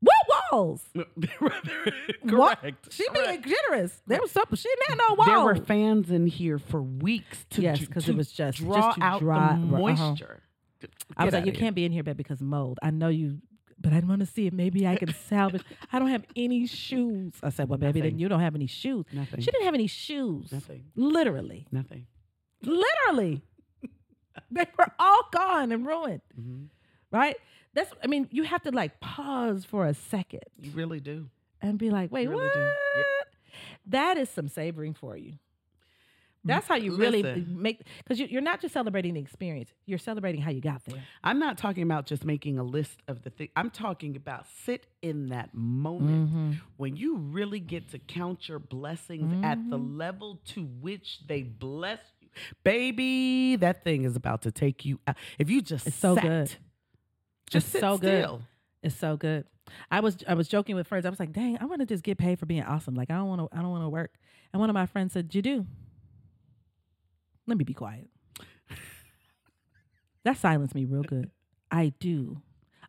What 0.00 0.16
walls? 0.52 0.82
What? 2.22 2.58
Correct. 2.60 2.92
She 2.92 3.04
being 3.12 3.24
Correct. 3.42 3.46
generous. 3.48 4.02
There 4.06 4.20
was 4.20 4.30
something. 4.30 4.56
She 4.56 4.68
didn't 4.68 4.88
have 4.90 5.08
no 5.08 5.14
walls. 5.14 5.28
There 5.28 5.40
were 5.40 5.56
fans 5.56 6.10
in 6.10 6.26
here 6.26 6.58
for 6.58 6.82
weeks 6.82 7.44
to 7.50 7.62
Yes, 7.62 7.86
'cause 7.86 8.08
it 8.08 8.16
was 8.16 8.30
just- 8.32 8.58
draw 8.58 8.88
just 8.90 8.98
out 9.00 9.20
dry- 9.20 9.38
the 9.38 9.44
uh-huh. 9.54 9.56
moisture. 9.78 10.42
I 11.16 11.24
was 11.24 11.32
like, 11.34 11.46
you 11.46 11.52
outta 11.52 11.60
can't 11.60 11.74
be 11.74 11.84
in 11.84 11.92
here, 11.92 12.02
babe, 12.02 12.16
because 12.16 12.40
mold. 12.42 12.78
I 12.82 12.90
know 12.90 13.08
you, 13.08 13.38
but 13.80 13.92
I 13.94 14.00
want 14.00 14.20
to 14.20 14.26
see 14.26 14.46
if 14.46 14.52
maybe 14.52 14.86
I 14.86 14.96
can 14.96 15.12
salvage. 15.28 15.62
I 15.92 15.98
don't 15.98 16.08
have 16.08 16.24
any 16.36 16.66
shoes. 16.66 17.32
I 17.42 17.48
said, 17.48 17.68
well, 17.70 17.78
baby, 17.78 18.00
then 18.02 18.18
you 18.18 18.28
don't 18.28 18.40
have 18.40 18.54
any 18.54 18.66
shoes. 18.66 19.06
Nothing. 19.12 19.40
She 19.40 19.50
didn't 19.50 19.64
have 19.64 19.74
any 19.74 19.86
shoes. 19.86 20.52
Nothing. 20.52 20.84
Literally, 20.94 21.66
Nothing. 21.72 22.06
literally, 22.62 23.42
they 24.50 24.66
were 24.78 24.88
all 24.98 25.28
gone 25.32 25.72
and 25.72 25.86
ruined. 25.86 26.22
Mhm. 26.40 26.66
Right? 27.10 27.36
That's. 27.74 27.90
I 28.02 28.06
mean, 28.06 28.28
you 28.30 28.42
have 28.44 28.62
to 28.62 28.70
like 28.70 29.00
pause 29.00 29.64
for 29.64 29.86
a 29.86 29.94
second 29.94 30.42
You 30.60 30.70
really 30.72 31.00
do. 31.00 31.28
and 31.60 31.78
be 31.78 31.90
like, 31.90 32.10
wait, 32.12 32.28
really 32.28 32.42
what? 32.46 32.56
Yep. 32.56 33.06
That 33.86 34.16
is 34.18 34.28
some 34.30 34.48
savoring 34.48 34.94
for 34.94 35.16
you. 35.16 35.34
That's 36.46 36.66
how 36.68 36.74
you 36.74 36.94
really 36.94 37.22
Listen. 37.22 37.62
make 37.62 37.80
because 37.98 38.20
you, 38.20 38.26
you're 38.26 38.42
not 38.42 38.60
just 38.60 38.74
celebrating 38.74 39.14
the 39.14 39.20
experience; 39.20 39.70
you're 39.86 39.96
celebrating 39.98 40.42
how 40.42 40.50
you 40.50 40.60
got 40.60 40.84
there. 40.84 41.02
I'm 41.22 41.38
not 41.38 41.56
talking 41.56 41.82
about 41.84 42.04
just 42.04 42.22
making 42.22 42.58
a 42.58 42.62
list 42.62 42.98
of 43.08 43.22
the 43.22 43.30
things. 43.30 43.50
I'm 43.56 43.70
talking 43.70 44.14
about 44.14 44.44
sit 44.64 44.86
in 45.00 45.30
that 45.30 45.54
moment 45.54 46.28
Mm-hmm. 46.28 46.52
when 46.76 46.96
you 46.96 47.16
really 47.16 47.60
get 47.60 47.88
to 47.92 47.98
count 47.98 48.46
your 48.46 48.58
blessings 48.58 49.42
at 49.42 49.56
the 49.70 49.78
Mm-hmm. 49.78 49.96
level 49.96 50.40
to 50.48 50.64
which 50.64 51.20
they 51.26 51.42
bless 51.44 52.00
you. 52.20 52.23
Baby, 52.62 53.56
that 53.56 53.84
thing 53.84 54.04
is 54.04 54.16
about 54.16 54.42
to 54.42 54.50
take 54.52 54.84
you 54.84 55.00
out. 55.06 55.16
If 55.38 55.50
you 55.50 55.62
just 55.62 55.86
It's 55.86 55.96
so 55.96 56.14
sat, 56.14 56.22
good. 56.22 56.46
Just 57.50 57.66
It's 57.66 57.72
sit 57.72 57.80
so 57.80 57.98
good. 57.98 58.24
still. 58.24 58.42
It's 58.82 58.96
so 58.96 59.16
good. 59.16 59.44
I 59.90 60.00
was 60.00 60.18
I 60.28 60.34
was 60.34 60.46
joking 60.48 60.76
with 60.76 60.86
friends. 60.86 61.06
I 61.06 61.10
was 61.10 61.18
like, 61.18 61.32
"Dang, 61.32 61.56
I 61.58 61.64
want 61.64 61.80
to 61.80 61.86
just 61.86 62.02
get 62.04 62.18
paid 62.18 62.38
for 62.38 62.46
being 62.46 62.62
awesome. 62.62 62.94
Like 62.94 63.10
I 63.10 63.14
don't 63.16 63.28
want 63.28 63.40
to 63.50 63.58
I 63.58 63.62
don't 63.62 63.70
want 63.70 63.84
to 63.84 63.88
work." 63.88 64.12
And 64.52 64.60
one 64.60 64.68
of 64.68 64.74
my 64.74 64.86
friends 64.86 65.12
said, 65.14 65.34
"You 65.34 65.40
do." 65.42 65.66
Let 67.46 67.56
me 67.58 67.64
be 67.64 67.74
quiet. 67.74 68.08
that 70.24 70.36
silenced 70.36 70.74
me 70.74 70.84
real 70.84 71.02
good. 71.02 71.30
I 71.70 71.92
do. 71.98 72.40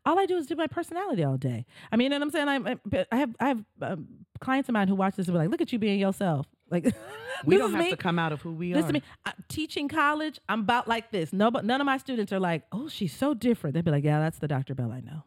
All 0.06 0.20
I 0.20 0.26
do 0.26 0.38
is 0.38 0.46
do 0.46 0.56
my 0.56 0.68
personality 0.68 1.24
all 1.24 1.38
day. 1.38 1.66
I 1.92 1.96
mean, 1.96 2.14
and 2.14 2.24
I'm 2.24 2.30
saying 2.30 2.48
I, 2.48 2.58
I, 2.58 3.06
I 3.12 3.16
have 3.16 3.36
I 3.40 3.48
have 3.48 3.64
um, 3.82 4.08
clients 4.40 4.70
of 4.70 4.74
mine 4.74 4.88
who 4.88 4.96
watch 4.96 5.16
this 5.16 5.28
and 5.28 5.34
be 5.34 5.40
like, 5.40 5.50
"Look 5.50 5.62
at 5.62 5.72
you 5.74 5.80
being 5.80 6.00
yourself." 6.00 6.46
Like 6.70 6.96
We 7.46 7.58
don't 7.58 7.74
have 7.74 7.84
me. 7.84 7.90
to 7.92 7.98
come 7.98 8.18
out 8.18 8.32
of 8.32 8.42
who 8.42 8.52
we 8.54 8.74
are. 8.74 8.78
Listen 8.78 8.88
to 8.88 8.94
me. 8.94 9.04
I, 9.26 9.34
teaching 9.50 9.88
college, 9.88 10.40
I'm 10.50 10.62
about 10.62 10.88
like 10.88 11.12
this. 11.12 11.34
No, 11.34 11.52
but 11.52 11.66
none 11.66 11.82
of 11.82 11.86
my 11.86 11.98
students 11.98 12.32
are 12.34 12.40
like, 12.40 12.64
"Oh, 12.72 12.88
she's 12.88 13.16
so 13.16 13.34
different." 13.34 13.74
They'd 13.74 13.84
be 13.86 13.92
like, 13.92 14.04
"Yeah, 14.04 14.20
that's 14.20 14.40
the 14.40 14.48
Dr. 14.48 14.74
Bell 14.74 14.92
I 14.92 15.02
know." 15.02 15.24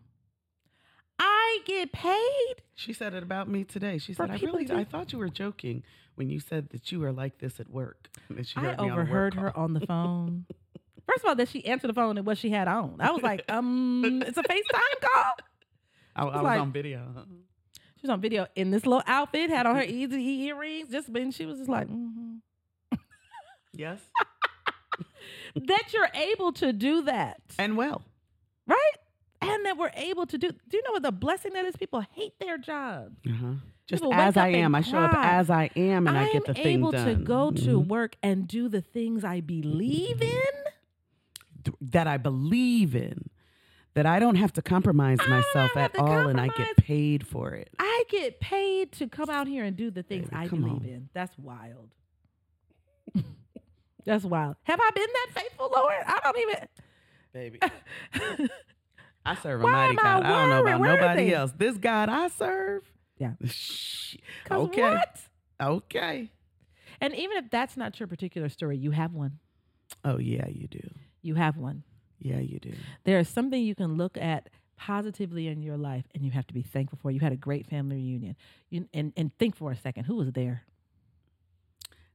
I 1.18 1.59
get 1.66 1.93
paid. 1.93 2.62
She 2.74 2.93
said 2.93 3.14
it 3.14 3.22
about 3.22 3.49
me 3.49 3.64
today. 3.64 3.99
She 3.99 4.14
said, 4.14 4.30
"I 4.30 4.36
really, 4.36 4.70
I 4.70 4.84
thought 4.84 5.12
you 5.12 5.18
were 5.18 5.28
joking 5.28 5.82
when 6.14 6.28
you 6.30 6.41
said 6.41 6.70
that 6.70 6.91
you 6.93 7.01
were 7.01 7.12
like 7.12 7.39
this 7.39 7.61
at 7.61 7.70
work." 7.70 8.09
And 8.36 8.47
she 8.47 8.57
I 8.57 8.61
heard 8.61 8.78
me 8.80 8.84
on 8.84 8.91
a 8.91 8.95
work 8.97 9.03
overheard 9.03 9.34
call. 9.34 9.43
her 9.45 9.57
on 9.57 9.74
the 9.74 9.80
phone 9.86 10.47
First 11.09 11.24
of 11.24 11.28
all, 11.30 11.34
that 11.36 11.49
she 11.49 11.64
answered 11.64 11.89
the 11.89 11.95
phone 11.95 12.18
and 12.18 12.26
what 12.26 12.36
she 12.36 12.51
had 12.51 12.68
on. 12.68 12.97
I 13.01 13.11
was 13.12 13.22
like, 13.22 13.43
um, 13.51 14.22
it's 14.26 14.36
a 14.36 14.43
FaceTime 14.43 15.01
call. 15.01 15.32
I, 16.14 16.22
I 16.22 16.24
was 16.24 16.43
like- 16.43 16.61
on 16.61 16.70
video. 16.72 17.26
She 18.01 18.07
was 18.07 18.11
on 18.11 18.20
video 18.20 18.46
in 18.55 18.70
this 18.70 18.86
little 18.86 19.03
outfit, 19.07 19.51
had 19.51 19.66
on 19.66 19.74
her 19.76 19.82
easy 19.82 20.42
earrings, 20.44 20.88
just 20.90 21.12
been. 21.12 21.30
She 21.32 21.46
was 21.46 21.59
just 21.59 21.68
like, 21.70 21.88
mhm. 21.88 22.38
Yes. 23.72 24.01
that 25.57 25.92
you're 25.92 26.09
able 26.14 26.53
to 26.55 26.72
do 26.72 27.03
that, 27.03 27.40
and 27.59 27.76
well. 27.76 28.03
right? 28.66 28.92
And 29.40 29.64
that 29.66 29.76
we're 29.76 29.92
able 29.94 30.26
to 30.26 30.36
do. 30.38 30.51
Do 30.51 30.76
you 30.76 30.82
know 30.82 30.92
what 30.92 31.03
the 31.03 31.12
blessing 31.12 31.53
that 31.53 31.64
is? 31.64 31.76
People 31.76 32.05
hate 32.14 32.34
their 32.40 32.59
job. 32.59 33.12
Uh-huh. 33.28 33.53
Just 33.86 34.03
People 34.03 34.12
as 34.14 34.36
I 34.36 34.49
am. 34.49 34.74
I 34.74 34.80
show 34.82 34.99
up 34.99 35.14
as 35.14 35.49
I 35.49 35.70
am 35.76 36.07
and 36.09 36.18
I, 36.18 36.24
am 36.26 36.32
get 36.32 36.44
the 36.44 36.55
thing 36.55 36.82
done. 36.82 36.94
I'm 36.94 37.09
able 37.09 37.14
to 37.14 37.24
go 37.24 37.51
to 37.53 37.80
Mhm. 37.80 37.86
work 37.86 38.16
and 38.22 38.46
do 38.49 38.68
the 38.68 38.80
things 38.82 39.24
I 39.24 39.40
believe 39.40 40.20
in. 40.20 41.72
That 41.80 42.07
I 42.07 42.16
believe 42.16 42.94
in. 42.96 43.30
That 43.94 44.05
I 44.07 44.18
don't 44.18 44.34
have 44.36 44.53
to 44.55 44.62
compromise 44.62 45.18
myself 45.28 45.76
at 45.76 45.94
to 45.94 46.01
all 46.03 46.28
and 46.28 46.40
I 46.40 46.49
get 46.49 46.76
paid 46.76 47.26
for 47.26 47.53
it. 47.55 47.70
I 47.78 47.84
get 48.09 48.41
paid 48.41 48.93
to 48.93 49.09
come 49.09 49.31
out 49.31 49.47
here 49.47 49.65
and 49.65 49.77
do 49.77 49.91
the 49.91 50.03
things 50.03 50.29
Baby, 50.29 50.37
I 50.37 50.49
believe 50.49 50.83
on. 50.83 50.85
in. 50.85 51.09
That's 51.15 51.37
wild. 51.39 51.91
That's 54.05 54.25
wild. 54.25 54.57
Have 54.65 54.81
I 54.83 54.91
been 54.95 55.07
that 55.13 55.41
faithful, 55.41 55.71
Lord? 55.75 55.95
I 56.07 56.21
don't 56.23 56.39
even. 56.39 56.69
Baby. 57.33 57.61
I 59.27 59.35
serve 59.37 59.61
a 59.61 59.65
mighty 59.65 59.93
am 59.93 59.99
I 59.99 60.03
God. 60.03 60.23
I 60.25 60.29
don't 60.29 60.49
know 60.49 60.61
about 60.63 60.81
nobody 60.81 61.35
else. 61.35 61.53
This 61.57 61.77
God 61.77 62.09
I 62.09 62.29
serve. 62.29 62.83
Yeah. 63.19 63.33
Okay. 64.51 64.81
What? 64.81 65.21
Okay. 65.61 66.31
And 67.03 67.15
even 67.15 67.37
if 67.37 67.51
that's 67.51 67.77
not 67.77 68.01
your 68.01 68.07
particular 68.07 68.49
story, 68.49 68.79
you 68.79 68.93
have 68.93 69.13
one. 69.13 69.39
Oh 70.05 70.19
yeah, 70.19 70.49
you 70.49 70.69
do. 70.69 70.81
You 71.21 71.35
have 71.35 71.59
one. 71.59 71.83
Yeah, 72.19 72.39
you 72.39 72.59
do. 72.59 72.73
There 73.05 73.19
is 73.19 73.29
something 73.29 73.63
you 73.63 73.75
can 73.75 73.97
look 73.97 74.17
at 74.17 74.49
positively 74.79 75.49
in 75.49 75.62
your 75.62 75.76
life, 75.76 76.05
and 76.14 76.24
you 76.24 76.31
have 76.31 76.47
to 76.47 76.55
be 76.55 76.62
thankful 76.62 76.99
for. 77.03 77.11
You 77.11 77.20
had 77.20 77.33
a 77.33 77.37
great 77.37 77.66
family 77.66 77.97
reunion, 77.97 78.37
you, 78.70 78.89
and 78.95 79.12
and 79.16 79.37
think 79.39 79.57
for 79.57 79.70
a 79.72 79.76
second, 79.76 80.05
who 80.05 80.16
was 80.16 80.33
there? 80.33 80.62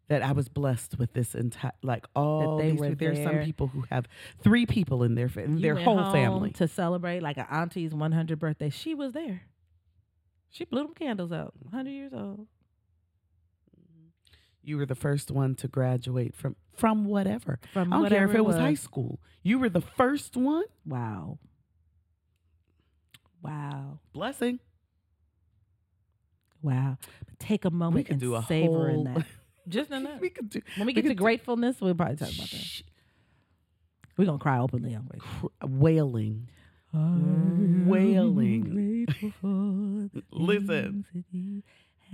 That 0.10 0.22
I 0.22 0.32
was 0.34 0.50
blessed 0.50 0.98
with 1.00 1.14
this 1.14 1.34
entire, 1.34 1.72
like 1.82 2.06
all 2.16 2.58
they 2.58 2.72
these. 2.72 2.80
were 2.80 2.96
There's 2.96 3.24
some 3.24 3.40
people 3.40 3.68
who 3.68 3.86
have 3.90 4.06
three 4.44 4.66
people 4.66 5.04
in 5.04 5.16
their 5.16 5.30
fa- 5.30 5.46
their 5.48 5.76
whole 5.76 6.12
family. 6.12 6.52
to 6.52 6.68
celebrate 6.68 7.22
like 7.22 7.38
an 7.38 7.46
auntie's 7.50 7.94
100th 7.94 8.38
birthday. 8.40 8.70
She 8.70 8.94
was 8.96 9.14
there. 9.14 9.44
She 10.50 10.66
blew 10.66 10.84
them 10.84 10.94
candles 10.94 11.32
out. 11.32 11.54
100 11.62 11.90
years 11.90 12.14
old. 12.14 12.48
Mm-hmm. 13.76 14.08
You 14.62 14.78
were 14.78 14.86
the 14.86 14.94
first 14.96 15.32
one 15.32 15.56
to 15.56 15.68
graduate 15.68 16.36
from 16.36 16.56
from 16.76 17.06
whatever. 17.06 17.60
From 17.72 17.94
I 17.94 17.98
don't 17.98 18.10
care 18.10 18.24
if 18.24 18.30
whatever 18.30 18.38
it 18.40 18.46
was, 18.46 18.56
high 18.58 18.74
school. 18.76 19.20
You 19.42 19.58
were 19.60 19.70
the 19.70 19.82
first 19.82 20.36
one. 20.36 20.66
Wow. 20.86 21.40
Wow. 23.44 24.00
Blessing. 24.14 24.60
Wow. 26.62 26.98
Take 27.40 27.66
a 27.66 27.70
moment 27.70 27.96
We 27.96 28.04
could 28.06 28.12
and 28.14 28.22
do 28.22 28.36
a 28.36 28.44
savor 28.44 28.90
in 28.90 29.04
that. 29.04 29.26
Just 29.68 29.92
in 29.92 30.04
that. 30.04 30.20
we 30.22 30.30
could 30.30 30.50
do. 30.50 30.62
When 30.78 30.88
we 30.88 30.94
we 30.94 31.02
get 31.02 31.08
to 31.10 31.14
gratefulness, 31.16 31.80
we'll 31.82 31.94
probably 31.94 32.16
talk 32.18 32.34
about 32.34 32.50
that. 32.50 32.82
We're 34.18 34.26
gonna 34.26 34.38
cry 34.40 34.60
openly 34.60 34.96
on 34.96 35.08
Cr- 35.20 35.48
uh, 35.62 35.68
wailing. 35.68 36.50
Wailing. 37.86 39.08
Listen. 40.32 41.06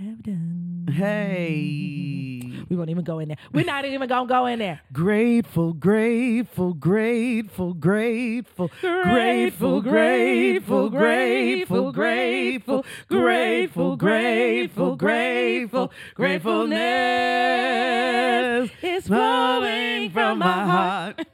you 0.00 0.08
have 0.10 0.22
done. 0.22 0.88
Hey. 0.92 2.40
We 2.68 2.76
won't 2.76 2.90
even 2.90 3.04
go 3.04 3.18
in 3.18 3.28
there. 3.28 3.38
We're 3.52 3.64
not 3.64 3.84
even 3.84 4.08
gonna 4.08 4.28
go 4.28 4.46
in 4.46 4.58
there. 4.60 4.80
Grateful, 4.92 5.72
grateful, 5.72 6.74
grateful, 6.74 7.74
grateful, 7.74 8.68
grateful, 8.68 9.80
grateful, 9.82 10.90
grateful, 10.90 11.92
grateful, 11.92 12.84
grateful, 13.08 13.96
grateful, 13.96 14.96
grateful, 14.96 15.92
gratefulness 16.14 18.70
is 18.82 19.06
flowing 19.06 20.10
from 20.10 20.38
my 20.38 20.52
heart. 20.52 21.26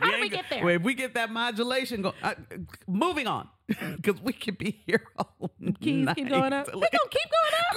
How 0.00 0.10
did 0.10 0.20
we 0.20 0.28
get 0.28 0.44
there? 0.50 0.64
Wait, 0.64 0.74
if 0.76 0.82
we 0.82 0.94
get 0.94 1.14
that 1.14 1.30
modulation 1.30 2.02
going, 2.02 2.14
uh, 2.22 2.34
moving 2.86 3.26
on, 3.26 3.48
because 3.68 4.20
we 4.20 4.32
could 4.32 4.58
be 4.58 4.82
here 4.86 5.02
all 5.18 5.50
Keys 5.80 6.04
night. 6.04 6.16
keep 6.16 6.28
going 6.28 6.52
up. 6.52 6.66
They 6.66 6.72
gonna 6.72 6.88
keep 7.10 7.30
going 7.30 7.54
up. 7.58 7.76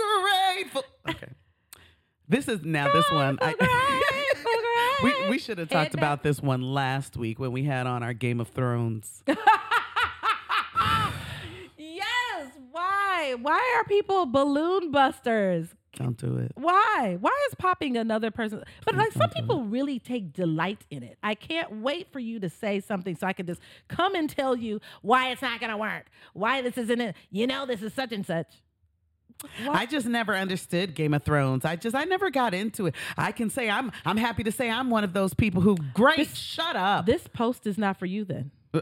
Grateful. 0.56 0.84
Okay. 1.10 1.34
This 2.28 2.48
is 2.48 2.64
now 2.64 2.92
this 2.94 3.10
one. 3.12 3.38
Grateful, 3.38 3.68
we 5.04 5.30
we 5.30 5.40
should 5.40 5.58
have 5.58 5.70
talked 5.70 5.96
about 5.96 6.22
this 6.22 6.42
one 6.42 6.62
last 6.62 7.18
week 7.18 7.40
when 7.40 7.52
we 7.52 7.64
had 7.64 7.88
on 7.88 8.04
our 8.04 8.14
Game 8.14 8.40
of 8.40 8.50
Thrones. 8.50 9.24
yes. 11.78 12.52
Why? 12.72 13.36
Why 13.42 13.76
are 13.78 13.84
people 13.86 14.26
balloon 14.28 14.92
busters? 14.92 15.74
Don't 16.00 16.16
do 16.18 16.38
it. 16.38 16.54
Why? 16.56 17.18
Why 17.20 17.48
is 17.50 17.56
popping 17.56 17.98
another 17.98 18.32
person? 18.32 18.64
But 18.86 18.96
like 18.96 19.12
some 19.12 19.20
don't 19.20 19.34
people 19.34 19.66
really 19.66 20.00
take 20.00 20.32
delight 20.32 20.86
in 20.90 21.04
it. 21.04 21.18
I 21.22 21.36
can't 21.36 21.82
wait 21.82 22.12
for 22.14 22.20
you 22.20 22.40
to 22.40 22.50
say 22.50 22.80
something 22.80 23.18
so 23.18 23.28
I 23.28 23.34
can 23.34 23.46
just 23.46 23.60
come 23.90 24.16
and 24.16 24.30
tell 24.30 24.56
you 24.56 24.80
why 25.02 25.30
it's 25.32 25.42
not 25.42 25.60
going 25.60 25.72
to 25.72 25.78
work. 25.78 26.06
Why 26.32 26.62
this 26.62 26.78
isn't 26.78 27.02
it. 27.02 27.16
You 27.32 27.48
know, 27.48 27.66
this 27.66 27.82
is 27.82 27.94
such 27.94 28.14
and 28.14 28.26
such. 28.26 28.48
I 29.70 29.86
just 29.86 30.06
never 30.08 30.36
understood 30.36 30.96
Game 30.96 31.14
of 31.14 31.24
Thrones. 31.24 31.66
I 31.66 31.76
just 31.76 31.96
I 31.96 32.06
never 32.06 32.30
got 32.30 32.54
into 32.54 32.88
it. 32.88 32.96
I 33.18 33.34
can 33.34 33.50
say 33.50 33.70
I'm 33.70 33.92
I'm 34.06 34.18
happy 34.18 34.44
to 34.44 34.52
say 34.54 34.70
I'm 34.70 34.90
one 34.90 35.04
of 35.04 35.12
those 35.12 35.34
people 35.34 35.62
who 35.62 35.76
great. 35.94 36.18
This- 36.18 36.36
shut 36.36 36.78
up. 36.78 37.06
This 37.06 37.28
post 37.28 37.68
is 37.68 37.78
not 37.78 38.00
for 38.00 38.06
you 38.06 38.24
then. 38.24 38.52
you 38.74 38.82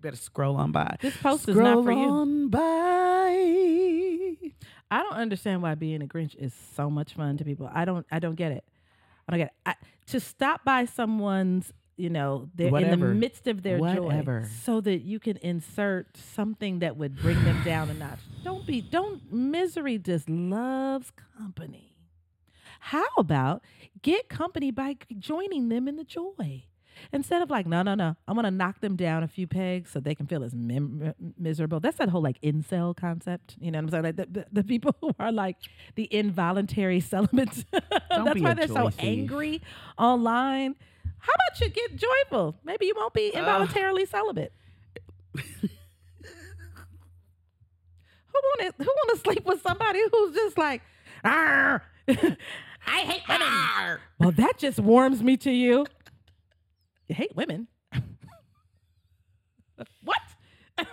better 0.00 0.16
scroll 0.16 0.56
on 0.56 0.70
by. 0.72 0.96
This 1.00 1.16
post 1.16 1.48
is 1.48 1.56
not 1.56 1.82
for 1.84 1.92
you. 1.92 1.98
on 1.98 2.48
by. 2.50 4.07
I 4.90 5.02
don't 5.02 5.14
understand 5.14 5.62
why 5.62 5.74
being 5.74 6.02
a 6.02 6.06
Grinch 6.06 6.34
is 6.36 6.54
so 6.74 6.88
much 6.88 7.14
fun 7.14 7.36
to 7.38 7.44
people. 7.44 7.68
I 7.72 7.84
don't. 7.84 8.06
I 8.10 8.18
don't 8.18 8.34
get 8.36 8.52
it. 8.52 8.64
I 9.28 9.32
don't 9.32 9.40
get 9.40 9.48
it. 9.48 9.54
I, 9.66 9.74
to 10.06 10.20
stop 10.20 10.64
by 10.64 10.86
someone's, 10.86 11.72
you 11.96 12.08
know, 12.08 12.48
they're 12.54 12.74
in 12.76 12.90
the 12.90 12.96
midst 12.96 13.46
of 13.46 13.62
their 13.62 13.78
Whatever. 13.78 14.40
joy, 14.40 14.48
so 14.64 14.80
that 14.80 15.00
you 15.02 15.20
can 15.20 15.36
insert 15.38 16.16
something 16.16 16.78
that 16.78 16.96
would 16.96 17.16
bring 17.16 17.42
them 17.44 17.62
down 17.64 17.90
a 17.90 17.94
notch. 17.94 18.20
Don't 18.42 18.66
be. 18.66 18.80
Don't. 18.80 19.30
Misery 19.32 19.98
just 19.98 20.28
loves 20.28 21.12
company. 21.36 21.96
How 22.80 23.06
about 23.18 23.62
get 24.00 24.28
company 24.28 24.70
by 24.70 24.96
joining 25.18 25.68
them 25.68 25.88
in 25.88 25.96
the 25.96 26.04
joy? 26.04 26.64
Instead 27.12 27.42
of 27.42 27.50
like, 27.50 27.66
no, 27.66 27.82
no, 27.82 27.94
no, 27.94 28.16
I'm 28.26 28.34
gonna 28.34 28.50
knock 28.50 28.80
them 28.80 28.96
down 28.96 29.22
a 29.22 29.28
few 29.28 29.46
pegs 29.46 29.90
so 29.90 30.00
they 30.00 30.14
can 30.14 30.26
feel 30.26 30.42
as 30.42 30.54
mem- 30.54 31.14
miserable. 31.38 31.80
That's 31.80 31.98
that 31.98 32.08
whole 32.08 32.22
like 32.22 32.40
incel 32.40 32.96
concept. 32.96 33.56
You 33.60 33.70
know 33.70 33.78
what 33.78 33.84
I'm 33.84 33.90
saying? 33.90 34.04
Like 34.04 34.16
the, 34.16 34.26
the, 34.26 34.46
the 34.52 34.64
people 34.64 34.94
who 35.00 35.12
are 35.18 35.32
like 35.32 35.56
the 35.94 36.12
involuntary 36.12 37.00
celibates. 37.00 37.64
That's 37.72 38.40
why 38.40 38.54
they're 38.54 38.68
so 38.68 38.74
joy 38.74 38.90
thief. 38.90 39.04
angry 39.04 39.62
online. 39.96 40.74
How 41.18 41.32
about 41.32 41.60
you 41.60 41.68
get 41.68 41.96
joyful? 41.96 42.56
Maybe 42.64 42.86
you 42.86 42.94
won't 42.96 43.14
be 43.14 43.28
involuntarily 43.34 44.06
celibate. 44.06 44.52
who 45.34 45.40
want 48.32 48.60
to 48.60 48.84
who 48.84 48.88
want 48.88 49.16
to 49.16 49.20
sleep 49.22 49.44
with 49.44 49.62
somebody 49.62 50.00
who's 50.12 50.34
just 50.34 50.56
like, 50.56 50.82
"Arr, 51.24 51.82
I 52.86 53.00
hate 53.00 53.22
women. 53.28 53.98
Well, 54.18 54.30
that 54.32 54.58
just 54.58 54.78
warms 54.78 55.22
me 55.22 55.36
to 55.38 55.50
you. 55.50 55.86
You 57.08 57.14
hate 57.14 57.34
women. 57.34 57.68
what? 60.04 60.20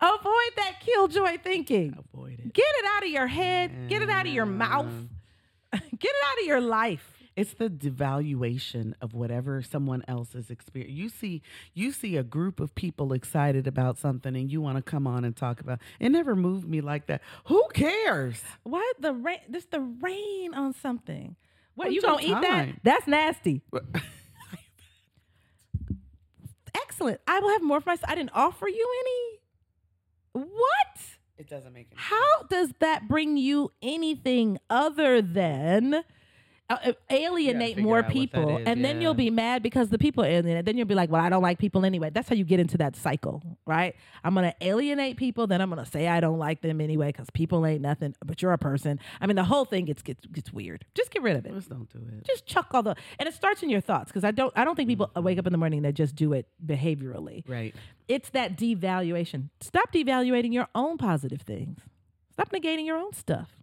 Avoid 0.00 0.52
that 0.56 0.76
killjoy 0.80 1.38
thinking. 1.42 1.94
Avoid 2.14 2.40
it. 2.40 2.52
Get 2.54 2.64
it 2.66 2.84
out 2.96 3.02
of 3.04 3.10
your 3.10 3.26
head. 3.26 3.88
Get 3.88 4.00
it 4.00 4.08
out 4.08 4.26
of 4.26 4.32
your 4.32 4.46
mouth. 4.46 4.90
Get 5.72 5.82
it 5.82 6.24
out 6.26 6.40
of 6.40 6.46
your 6.46 6.60
life. 6.60 7.12
It's 7.36 7.54
the 7.54 7.68
devaluation 7.68 8.94
of 9.00 9.14
whatever 9.14 9.62
someone 9.62 10.02
else 10.08 10.34
is 10.34 10.50
experiencing. 10.50 10.96
You 10.96 11.08
see, 11.08 11.42
you 11.74 11.92
see 11.92 12.16
a 12.16 12.22
group 12.22 12.60
of 12.60 12.74
people 12.74 13.12
excited 13.12 13.66
about 13.66 13.98
something, 13.98 14.34
and 14.34 14.50
you 14.50 14.60
want 14.60 14.76
to 14.76 14.82
come 14.82 15.06
on 15.06 15.24
and 15.24 15.36
talk 15.36 15.60
about. 15.60 15.78
It 16.00 16.08
never 16.10 16.34
moved 16.34 16.68
me 16.68 16.80
like 16.80 17.06
that. 17.06 17.20
Who 17.44 17.64
cares? 17.72 18.42
Why 18.62 18.92
the 18.98 19.12
rain? 19.12 19.38
This 19.48 19.66
the 19.66 19.80
rain 19.80 20.54
on 20.54 20.72
something. 20.72 21.36
What 21.74 21.86
What's 21.86 21.94
you 21.94 22.02
gonna 22.02 22.22
eat 22.22 22.40
that? 22.42 22.68
That's 22.82 23.06
nasty. 23.06 23.62
Excellent. 27.00 27.20
I 27.26 27.40
will 27.40 27.48
have 27.48 27.62
more 27.62 27.80
for 27.80 27.88
myself. 27.88 28.10
I 28.10 28.14
didn't 28.14 28.32
offer 28.34 28.68
you 28.68 28.86
any. 29.00 30.44
What? 30.48 31.00
It 31.38 31.48
doesn't 31.48 31.72
make 31.72 31.86
any 31.90 31.96
How 31.98 32.42
does 32.50 32.74
that 32.80 33.08
bring 33.08 33.38
you 33.38 33.72
anything 33.80 34.58
other 34.68 35.22
than 35.22 36.04
alienate 37.10 37.78
more 37.78 37.98
out 37.98 38.04
what 38.04 38.08
that 38.08 38.12
people, 38.12 38.58
is, 38.58 38.64
and 38.66 38.84
then 38.84 39.00
you'll 39.00 39.14
be 39.14 39.30
mad 39.30 39.62
because 39.62 39.88
the 39.88 39.98
people 39.98 40.24
alienate. 40.24 40.64
Then 40.64 40.76
you'll 40.76 40.86
be 40.86 40.94
like, 40.94 41.10
"Well, 41.10 41.20
I 41.20 41.28
don't 41.28 41.42
like 41.42 41.58
people 41.58 41.84
anyway." 41.84 42.10
That's 42.10 42.28
how 42.28 42.34
you 42.36 42.44
get 42.44 42.60
into 42.60 42.78
that 42.78 42.96
cycle, 42.96 43.42
right? 43.66 43.94
I'm 44.24 44.34
gonna 44.34 44.54
alienate 44.60 45.16
people, 45.16 45.46
then 45.46 45.60
I'm 45.60 45.68
gonna 45.68 45.84
say 45.86 46.08
I 46.08 46.20
don't 46.20 46.38
like 46.38 46.60
them 46.62 46.80
anyway 46.80 47.08
because 47.08 47.28
people 47.30 47.64
ain't 47.66 47.82
nothing, 47.82 48.14
but 48.24 48.40
you're 48.42 48.52
a 48.52 48.58
person. 48.58 49.00
I 49.20 49.26
mean, 49.26 49.36
the 49.36 49.44
whole 49.44 49.64
thing 49.64 49.84
gets 49.86 50.02
gets 50.02 50.24
gets 50.26 50.52
weird. 50.52 50.84
Just 50.94 51.10
get 51.10 51.22
rid 51.22 51.36
of 51.36 51.46
it. 51.46 51.52
Just 51.54 51.68
don't 51.70 51.88
do 51.92 51.98
it. 51.98 52.24
Just 52.24 52.46
chuck 52.46 52.68
all 52.72 52.82
the, 52.82 52.94
and 53.18 53.28
it 53.28 53.34
starts 53.34 53.62
in 53.62 53.70
your 53.70 53.80
thoughts 53.80 54.10
because 54.10 54.24
I 54.24 54.30
don't 54.30 54.52
I 54.56 54.64
don't 54.64 54.76
think 54.76 54.88
people 54.88 55.08
Mm-hmm. 55.10 55.24
wake 55.24 55.38
up 55.38 55.46
in 55.46 55.52
the 55.52 55.58
morning 55.58 55.82
that 55.82 55.94
just 55.94 56.14
do 56.14 56.32
it 56.32 56.46
behaviorally. 56.64 57.42
Right. 57.48 57.74
It's 58.08 58.30
that 58.30 58.56
devaluation. 58.56 59.48
Stop 59.60 59.92
devaluating 59.92 60.52
your 60.52 60.68
own 60.74 60.98
positive 60.98 61.42
things. 61.42 61.80
Stop 62.32 62.50
negating 62.52 62.86
your 62.86 62.96
own 62.96 63.12
stuff. 63.12 63.59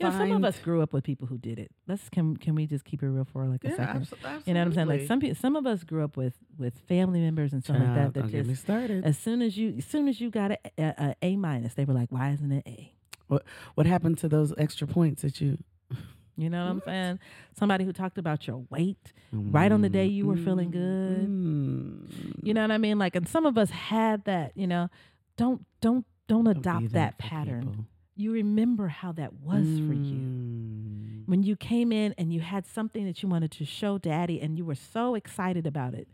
You 0.00 0.06
know, 0.10 0.18
some 0.18 0.32
of 0.32 0.44
us 0.44 0.58
grew 0.58 0.82
up 0.82 0.92
with 0.92 1.04
people 1.04 1.26
who 1.28 1.38
did 1.38 1.58
it. 1.58 1.70
Let's 1.86 2.08
can 2.08 2.36
can 2.36 2.54
we 2.56 2.66
just 2.66 2.84
keep 2.84 3.02
it 3.02 3.06
real 3.08 3.24
for 3.24 3.46
like 3.46 3.64
a 3.64 3.68
Yeah, 3.68 3.76
second? 3.76 4.06
abso- 4.08 4.46
You 4.46 4.54
know 4.54 4.60
what 4.60 4.66
I'm 4.66 4.74
saying? 4.74 4.88
Like 4.88 5.00
absolutely. 5.02 5.06
some 5.06 5.20
people, 5.20 5.34
some 5.36 5.56
of 5.56 5.66
us 5.66 5.84
grew 5.84 6.02
up 6.04 6.16
with 6.16 6.34
with 6.58 6.78
family 6.88 7.20
members 7.20 7.52
and 7.52 7.62
stuff 7.62 7.76
like 7.78 7.86
Child, 7.86 7.96
that. 7.96 8.12
don't 8.20 8.26
That 8.26 8.32
get 8.32 8.46
me 8.46 8.54
started. 8.54 9.04
as 9.04 9.16
soon 9.18 9.40
as 9.40 9.56
you 9.56 9.74
as 9.78 9.84
soon 9.84 10.08
as 10.08 10.20
you 10.20 10.30
got 10.30 10.50
a, 10.52 10.58
a, 10.78 10.84
a 10.98 11.16
A 11.22 11.36
minus, 11.36 11.74
they 11.74 11.84
were 11.84 11.94
like, 11.94 12.10
"Why 12.10 12.30
isn't 12.32 12.50
it 12.50 12.64
A?" 12.66 12.92
What 13.28 13.44
what 13.76 13.86
happened 13.86 14.18
to 14.18 14.28
those 14.28 14.52
extra 14.58 14.86
points 14.86 15.22
that 15.22 15.40
you? 15.40 15.58
You 16.36 16.50
know 16.50 16.64
what 16.64 16.70
I'm 16.72 16.80
saying? 16.84 17.18
Somebody 17.56 17.84
who 17.84 17.92
talked 17.92 18.18
about 18.18 18.48
your 18.48 18.64
weight 18.68 19.12
right 19.30 19.70
on 19.70 19.82
the 19.82 19.88
day 19.88 20.06
you 20.06 20.26
were 20.26 20.36
feeling 20.36 20.72
good. 20.72 21.28
Mm. 21.28 22.40
You 22.42 22.54
know 22.54 22.62
what 22.62 22.72
I 22.72 22.78
mean? 22.78 22.98
Like, 22.98 23.14
and 23.14 23.28
some 23.28 23.46
of 23.46 23.56
us 23.56 23.70
had 23.70 24.24
that. 24.24 24.50
You 24.56 24.66
know, 24.66 24.88
don't 25.36 25.64
don't 25.80 26.04
don't 26.26 26.42
Don't 26.42 26.56
adopt 26.58 26.92
that, 26.92 27.12
for 27.14 27.22
pattern. 27.22 27.60
people. 27.68 27.84
You 28.16 28.32
remember 28.32 28.88
how 28.88 29.12
that 29.12 29.34
was 29.34 29.66
for 29.86 29.92
you 29.92 30.20
Mm. 30.20 31.26
when 31.26 31.42
you 31.42 31.56
came 31.56 31.90
in 31.90 32.14
and 32.16 32.32
you 32.32 32.40
had 32.40 32.66
something 32.66 33.04
that 33.06 33.22
you 33.22 33.28
wanted 33.28 33.50
to 33.52 33.64
show 33.64 33.98
daddy, 33.98 34.40
and 34.40 34.56
you 34.56 34.64
were 34.64 34.74
so 34.76 35.14
excited 35.14 35.66
about 35.66 35.94
it, 35.94 36.08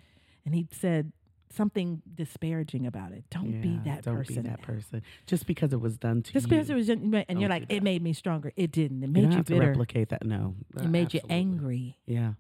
and 0.44 0.54
he 0.54 0.66
said 0.70 1.12
something 1.52 2.00
disparaging 2.14 2.86
about 2.86 3.10
it. 3.12 3.24
Don't 3.28 3.60
be 3.60 3.70
Yeah, 3.70 3.82
that 3.84 4.04
don't 4.04 4.16
person. 4.18 4.36
be 4.36 4.48
that 4.48 4.60
now. 4.60 4.64
person. 4.64 5.02
Just 5.26 5.46
because 5.46 5.72
it 5.72 5.80
was 5.80 5.98
done 5.98 6.22
to 6.22 6.32
Just 6.32 6.44
you. 6.46 6.50
because 6.50 6.70
it 6.70 6.74
was, 6.74 6.88
and 6.88 7.40
you're 7.40 7.50
like, 7.50 7.66
it 7.68 7.82
made 7.82 8.02
me 8.02 8.12
stronger. 8.12 8.52
It 8.56 8.70
didn't. 8.70 9.02
It 9.02 9.06
you 9.08 9.12
made 9.12 9.22
don't 9.22 9.32
you 9.32 9.38
to 9.38 9.52
bitter. 9.54 9.66
replicate 9.66 10.08
that. 10.10 10.24
No, 10.24 10.54
It 10.76 10.82
Uh, 10.86 10.88
made 10.88 11.12
you 11.12 11.20
angry. 11.28 11.98
Yeah, 12.06 12.34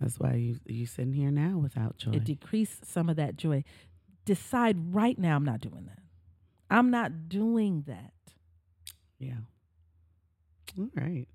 that's 0.00 0.18
why 0.18 0.34
you 0.34 0.58
you 0.66 0.86
sitting 0.86 1.12
here 1.12 1.30
now 1.30 1.58
without 1.58 1.98
joy. 1.98 2.12
It 2.12 2.24
decreased 2.24 2.86
some 2.86 3.08
of 3.10 3.16
that 3.16 3.36
joy. 3.36 3.62
Decide 4.24 4.94
right 4.94 5.18
now, 5.18 5.36
I'm 5.36 5.44
not 5.44 5.60
doing 5.60 5.84
that. 5.84 5.98
I'm 6.70 6.90
not 6.90 7.28
doing 7.28 7.82
that. 7.82 8.14
Yeah. 9.24 10.78
All 10.78 10.88
right. 10.96 11.26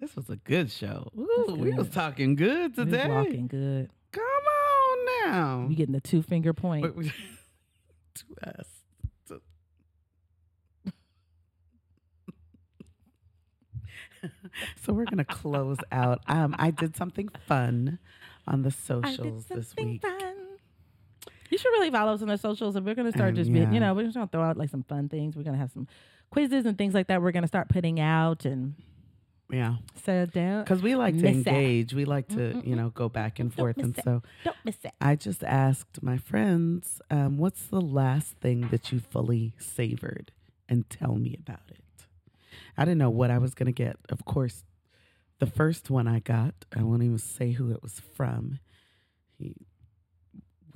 This 0.00 0.14
was 0.14 0.28
a 0.28 0.36
good 0.36 0.70
show. 0.70 1.10
Ooh, 1.18 1.44
That's 1.46 1.58
we 1.58 1.72
was 1.72 1.88
talking 1.88 2.36
good 2.36 2.74
today. 2.74 2.90
We 2.90 2.96
today. 2.98 3.08
walking 3.08 3.46
good. 3.46 3.90
Come 4.12 4.22
on 4.22 5.30
now. 5.30 5.66
We 5.68 5.74
getting 5.74 5.94
the 5.94 6.00
two 6.00 6.22
finger 6.22 6.52
point. 6.52 6.94
Wait, 6.96 7.12
to 8.14 8.24
us. 8.58 8.66
So 14.82 14.92
we're 14.92 15.04
gonna 15.04 15.24
close 15.24 15.78
out. 15.92 16.20
Um, 16.26 16.54
I 16.58 16.70
did 16.70 16.96
something 16.96 17.28
fun 17.46 17.98
on 18.46 18.62
the 18.62 18.70
socials 18.86 19.46
this 19.46 19.74
week. 19.76 20.02
fun. 20.02 20.35
You 21.50 21.58
should 21.58 21.68
really 21.70 21.90
follow 21.90 22.14
us 22.14 22.22
on 22.22 22.28
the 22.28 22.36
socials, 22.38 22.76
and 22.76 22.84
we're 22.86 22.94
gonna 22.94 23.12
start 23.12 23.30
Um, 23.30 23.34
just 23.36 23.52
being, 23.52 23.64
yeah. 23.68 23.72
you 23.72 23.80
know, 23.80 23.94
we're 23.94 24.04
just 24.04 24.14
gonna 24.14 24.26
throw 24.28 24.42
out 24.42 24.56
like 24.56 24.70
some 24.70 24.82
fun 24.82 25.08
things. 25.08 25.36
We're 25.36 25.42
gonna 25.44 25.58
have 25.58 25.70
some 25.72 25.86
quizzes 26.30 26.66
and 26.66 26.76
things 26.76 26.94
like 26.94 27.06
that. 27.08 27.22
We're 27.22 27.32
gonna 27.32 27.46
start 27.46 27.68
putting 27.68 28.00
out 28.00 28.44
and 28.44 28.74
Yeah, 29.48 29.76
so 30.04 30.26
don't 30.26 30.64
because 30.64 30.82
we 30.82 30.96
like 30.96 31.16
to 31.18 31.26
engage. 31.26 31.94
We 31.94 32.04
like 32.04 32.26
to, 32.28 32.34
Mm-mm-mm. 32.36 32.66
you 32.66 32.74
know, 32.74 32.90
go 32.90 33.08
back 33.08 33.38
and 33.38 33.50
Don't 33.50 33.56
forth. 33.56 33.78
And 33.78 33.96
it. 33.96 34.02
so 34.04 34.22
don't 34.44 34.56
miss 34.64 34.76
it. 34.84 34.92
I 35.00 35.14
just 35.14 35.44
asked 35.44 36.02
my 36.02 36.16
friends, 36.18 37.00
um, 37.10 37.38
"What's 37.38 37.66
the 37.66 37.80
last 37.80 38.32
thing 38.38 38.62
that 38.68 38.90
you 38.90 38.98
fully 38.98 39.54
savored?" 39.58 40.32
And 40.68 40.90
tell 40.90 41.14
me 41.14 41.36
about 41.38 41.62
it. 41.70 42.06
I 42.76 42.84
didn't 42.84 42.98
know 42.98 43.10
what 43.10 43.30
I 43.30 43.38
was 43.38 43.54
gonna 43.54 43.70
get. 43.70 43.96
Of 44.08 44.24
course, 44.24 44.64
the 45.38 45.46
first 45.46 45.90
one 45.90 46.08
I 46.08 46.18
got, 46.18 46.64
I 46.74 46.82
won't 46.82 47.04
even 47.04 47.18
say 47.18 47.52
who 47.52 47.70
it 47.70 47.82
was 47.84 48.00
from. 48.00 48.58
He 49.38 49.54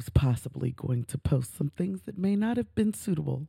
was 0.01 0.09
possibly 0.09 0.71
going 0.71 1.05
to 1.05 1.19
post 1.19 1.59
some 1.59 1.69
things 1.77 2.01
that 2.07 2.17
may 2.17 2.35
not 2.35 2.57
have 2.57 2.75
been 2.75 2.95
suitable 2.95 3.47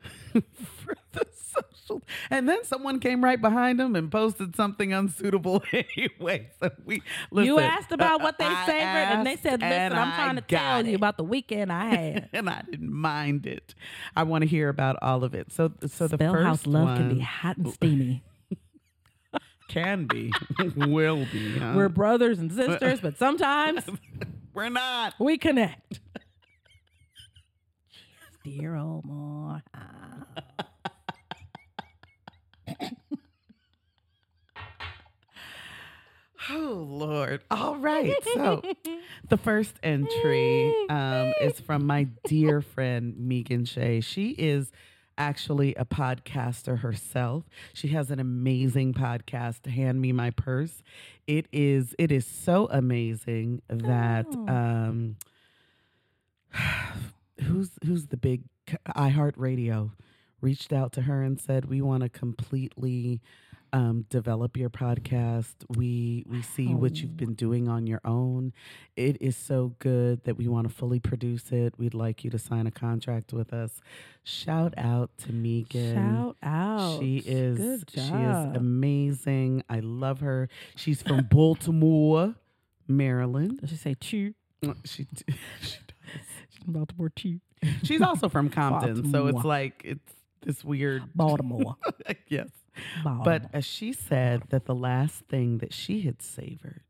for 0.32 0.96
the 1.12 1.26
social. 1.34 2.00
And 2.30 2.48
then 2.48 2.64
someone 2.64 2.98
came 2.98 3.22
right 3.22 3.38
behind 3.38 3.78
him 3.78 3.94
and 3.94 4.10
posted 4.10 4.56
something 4.56 4.94
unsuitable 4.94 5.62
anyway. 5.72 6.48
So 6.62 6.70
we 6.86 7.02
listen, 7.30 7.44
you 7.46 7.58
asked 7.58 7.92
about 7.92 8.22
uh, 8.22 8.24
what 8.24 8.38
they 8.38 8.46
I 8.46 8.64
favored, 8.64 8.78
and 9.18 9.26
they 9.26 9.36
said, 9.36 9.60
"Listen, 9.60 9.92
I'm 9.92 10.12
I 10.12 10.16
trying 10.16 10.36
to 10.36 10.40
tell 10.40 10.86
you 10.86 10.96
about 10.96 11.18
the 11.18 11.24
weekend 11.24 11.70
I 11.70 11.84
had." 11.94 12.28
and 12.32 12.48
I 12.48 12.62
didn't 12.70 12.90
mind 12.90 13.44
it. 13.44 13.74
I 14.16 14.22
want 14.22 14.40
to 14.42 14.48
hear 14.48 14.70
about 14.70 14.96
all 15.02 15.24
of 15.24 15.34
it. 15.34 15.52
So, 15.52 15.72
so 15.88 16.08
the 16.08 16.16
Spellhouse 16.16 16.60
first 16.60 16.66
love 16.68 16.84
one 16.84 16.96
can 16.96 17.14
be 17.16 17.20
hot 17.20 17.58
and 17.58 17.70
steamy. 17.74 18.24
can 19.68 20.06
be, 20.06 20.32
will 20.74 21.26
be. 21.30 21.58
huh? 21.58 21.74
We're 21.76 21.90
brothers 21.90 22.38
and 22.38 22.50
sisters, 22.50 23.00
but 23.02 23.18
sometimes 23.18 23.84
We're 24.54 24.68
not. 24.68 25.14
we 25.18 25.38
connect. 25.38 26.00
Dear 28.44 28.76
old 28.76 29.04
more. 29.08 29.62
Oh 36.50 36.84
Lord! 36.88 37.42
All 37.52 37.76
right. 37.76 38.14
So 38.34 38.62
the 39.28 39.36
first 39.36 39.74
entry 39.82 40.74
um, 40.88 41.32
is 41.40 41.60
from 41.60 41.86
my 41.86 42.08
dear 42.26 42.60
friend 42.60 43.14
Megan 43.16 43.64
Shea. 43.64 44.00
She 44.00 44.30
is 44.30 44.72
actually 45.16 45.74
a 45.76 45.84
podcaster 45.84 46.80
herself. 46.80 47.44
She 47.74 47.88
has 47.88 48.10
an 48.10 48.18
amazing 48.18 48.94
podcast, 48.94 49.66
Hand 49.70 50.00
Me 50.00 50.10
My 50.10 50.30
Purse. 50.30 50.82
It 51.26 51.46
is 51.52 51.94
it 51.98 52.10
is 52.10 52.26
so 52.26 52.68
amazing 52.70 53.62
that 53.68 54.26
Oh. 54.34 54.48
um, 54.48 55.16
who's 57.42 57.70
who's 57.84 58.06
the 58.06 58.16
big 58.16 58.42
iHeartRadio 58.88 59.92
reached 60.40 60.72
out 60.72 60.92
to 60.94 61.02
her 61.02 61.22
and 61.22 61.40
said 61.40 61.66
we 61.66 61.80
want 61.80 62.02
to 62.02 62.08
completely 62.08 63.20
um, 63.72 64.04
develop 64.10 64.56
your 64.56 64.70
podcast. 64.70 65.54
We 65.76 66.24
we 66.28 66.42
see 66.42 66.74
what 66.74 66.96
you've 66.96 67.16
been 67.16 67.34
doing 67.34 67.68
on 67.68 67.86
your 67.86 68.00
own. 68.04 68.52
It 68.96 69.16
is 69.20 69.36
so 69.36 69.74
good 69.78 70.24
that 70.24 70.36
we 70.36 70.46
want 70.46 70.68
to 70.68 70.74
fully 70.74 71.00
produce 71.00 71.50
it. 71.52 71.74
We'd 71.78 71.94
like 71.94 72.24
you 72.24 72.30
to 72.30 72.38
sign 72.38 72.66
a 72.66 72.70
contract 72.70 73.32
with 73.32 73.52
us. 73.52 73.80
Shout 74.24 74.74
out 74.76 75.16
to 75.18 75.32
Megan. 75.32 75.94
Shout 75.94 76.36
out. 76.42 77.00
She 77.00 77.22
is 77.24 77.84
she 77.88 78.00
is 78.00 78.56
amazing. 78.56 79.64
I 79.70 79.80
love 79.80 80.20
her. 80.20 80.48
She's 80.76 81.02
from 81.02 81.24
Baltimore, 81.30 82.34
Maryland. 82.86 83.60
Does 83.60 83.70
she 83.70 83.76
say 83.76 83.94
chew? 83.94 84.34
She, 84.62 84.72
she 84.84 85.04
does. 85.04 85.36
She's 86.50 86.62
from 86.64 86.74
Baltimore 86.74 87.10
chew. 87.16 87.40
she's 87.84 88.02
also 88.02 88.28
from 88.28 88.50
Compton, 88.50 89.10
so 89.10 89.28
it's 89.28 89.44
like 89.44 89.80
it's 89.84 90.12
this 90.42 90.62
weird. 90.64 91.02
Baltimore. 91.14 91.76
yes. 92.28 92.48
But 93.04 93.64
she 93.64 93.92
said 93.92 94.44
that 94.50 94.64
the 94.64 94.74
last 94.74 95.24
thing 95.28 95.58
that 95.58 95.72
she 95.74 96.02
had 96.02 96.22
savored 96.22 96.82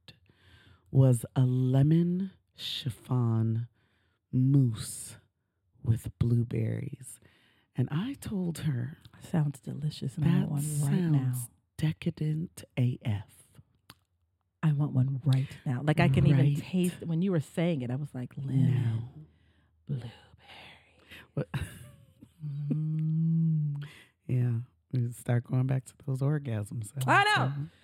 was 0.91 1.25
a 1.35 1.43
lemon 1.43 2.31
chiffon 2.57 3.67
mousse 4.33 5.17
with 5.83 6.09
blueberries. 6.19 7.19
And 7.77 7.89
I 7.91 8.15
told 8.21 8.59
her 8.59 8.99
sounds 9.31 9.59
delicious, 9.61 10.17
and 10.17 10.27
I 10.27 10.39
want 10.41 10.51
one 10.51 10.63
sounds 10.63 10.83
right 10.93 11.01
now. 11.01 11.33
decadent 11.79 12.65
AF. 12.77 13.25
I 14.63 14.73
want 14.73 14.93
one 14.93 15.21
right 15.25 15.49
now. 15.67 15.81
Like 15.83 15.99
I 15.99 16.09
can 16.09 16.27
even 16.27 16.39
Right 16.55 16.57
taste 16.59 16.97
when 17.05 17.21
you 17.23 17.33
were 17.33 17.41
saying 17.41 17.83
it. 17.83 17.91
I 17.91 17.97
was 17.97 18.15
like 18.15 18.33
lemon, 18.37 18.75
Now. 18.75 19.09
blueberry. 19.89 20.13
What- 21.35 21.49
Mm. 22.73 23.83
Yeah. 24.27 24.51
Start 25.19 25.45
going 25.45 25.67
back 25.67 25.87
to 25.87 25.93
those 26.07 26.21
orgasms. 26.21 26.91
I 27.07 27.25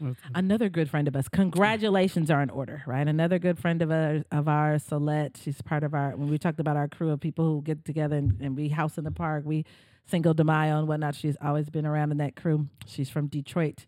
know. 0.00 0.14
Another 0.34 0.68
good 0.68 0.90
friend 0.90 1.09
of 1.09 1.16
us. 1.16 1.26
Congratulations 1.28 2.30
are 2.30 2.42
in 2.42 2.50
order, 2.50 2.82
right? 2.86 3.06
Another 3.09 3.38
good 3.38 3.59
friend 3.59 3.80
of 3.80 3.90
ours, 3.90 4.24
of 4.30 4.46
ours, 4.46 4.84
Solette. 4.84 5.36
She's 5.42 5.62
part 5.62 5.84
of 5.84 5.94
our. 5.94 6.11
When 6.11 6.28
we 6.28 6.36
talked 6.36 6.61
about 6.61 6.76
our 6.76 6.86
crew 6.86 7.11
of 7.11 7.20
people 7.20 7.46
who 7.46 7.62
get 7.62 7.84
together 7.84 8.16
and, 8.16 8.38
and 8.40 8.56
we 8.56 8.68
house 8.68 8.98
in 8.98 9.04
the 9.04 9.11
park, 9.11 9.44
we 9.46 9.64
Cinco 10.06 10.32
de 10.34 10.44
Mayo 10.44 10.78
and 10.78 10.88
whatnot. 10.88 11.14
She's 11.14 11.36
always 11.42 11.70
been 11.70 11.86
around 11.86 12.12
in 12.12 12.18
that 12.18 12.36
crew. 12.36 12.68
She's 12.86 13.09
from 13.09 13.26
Detroit. 13.26 13.86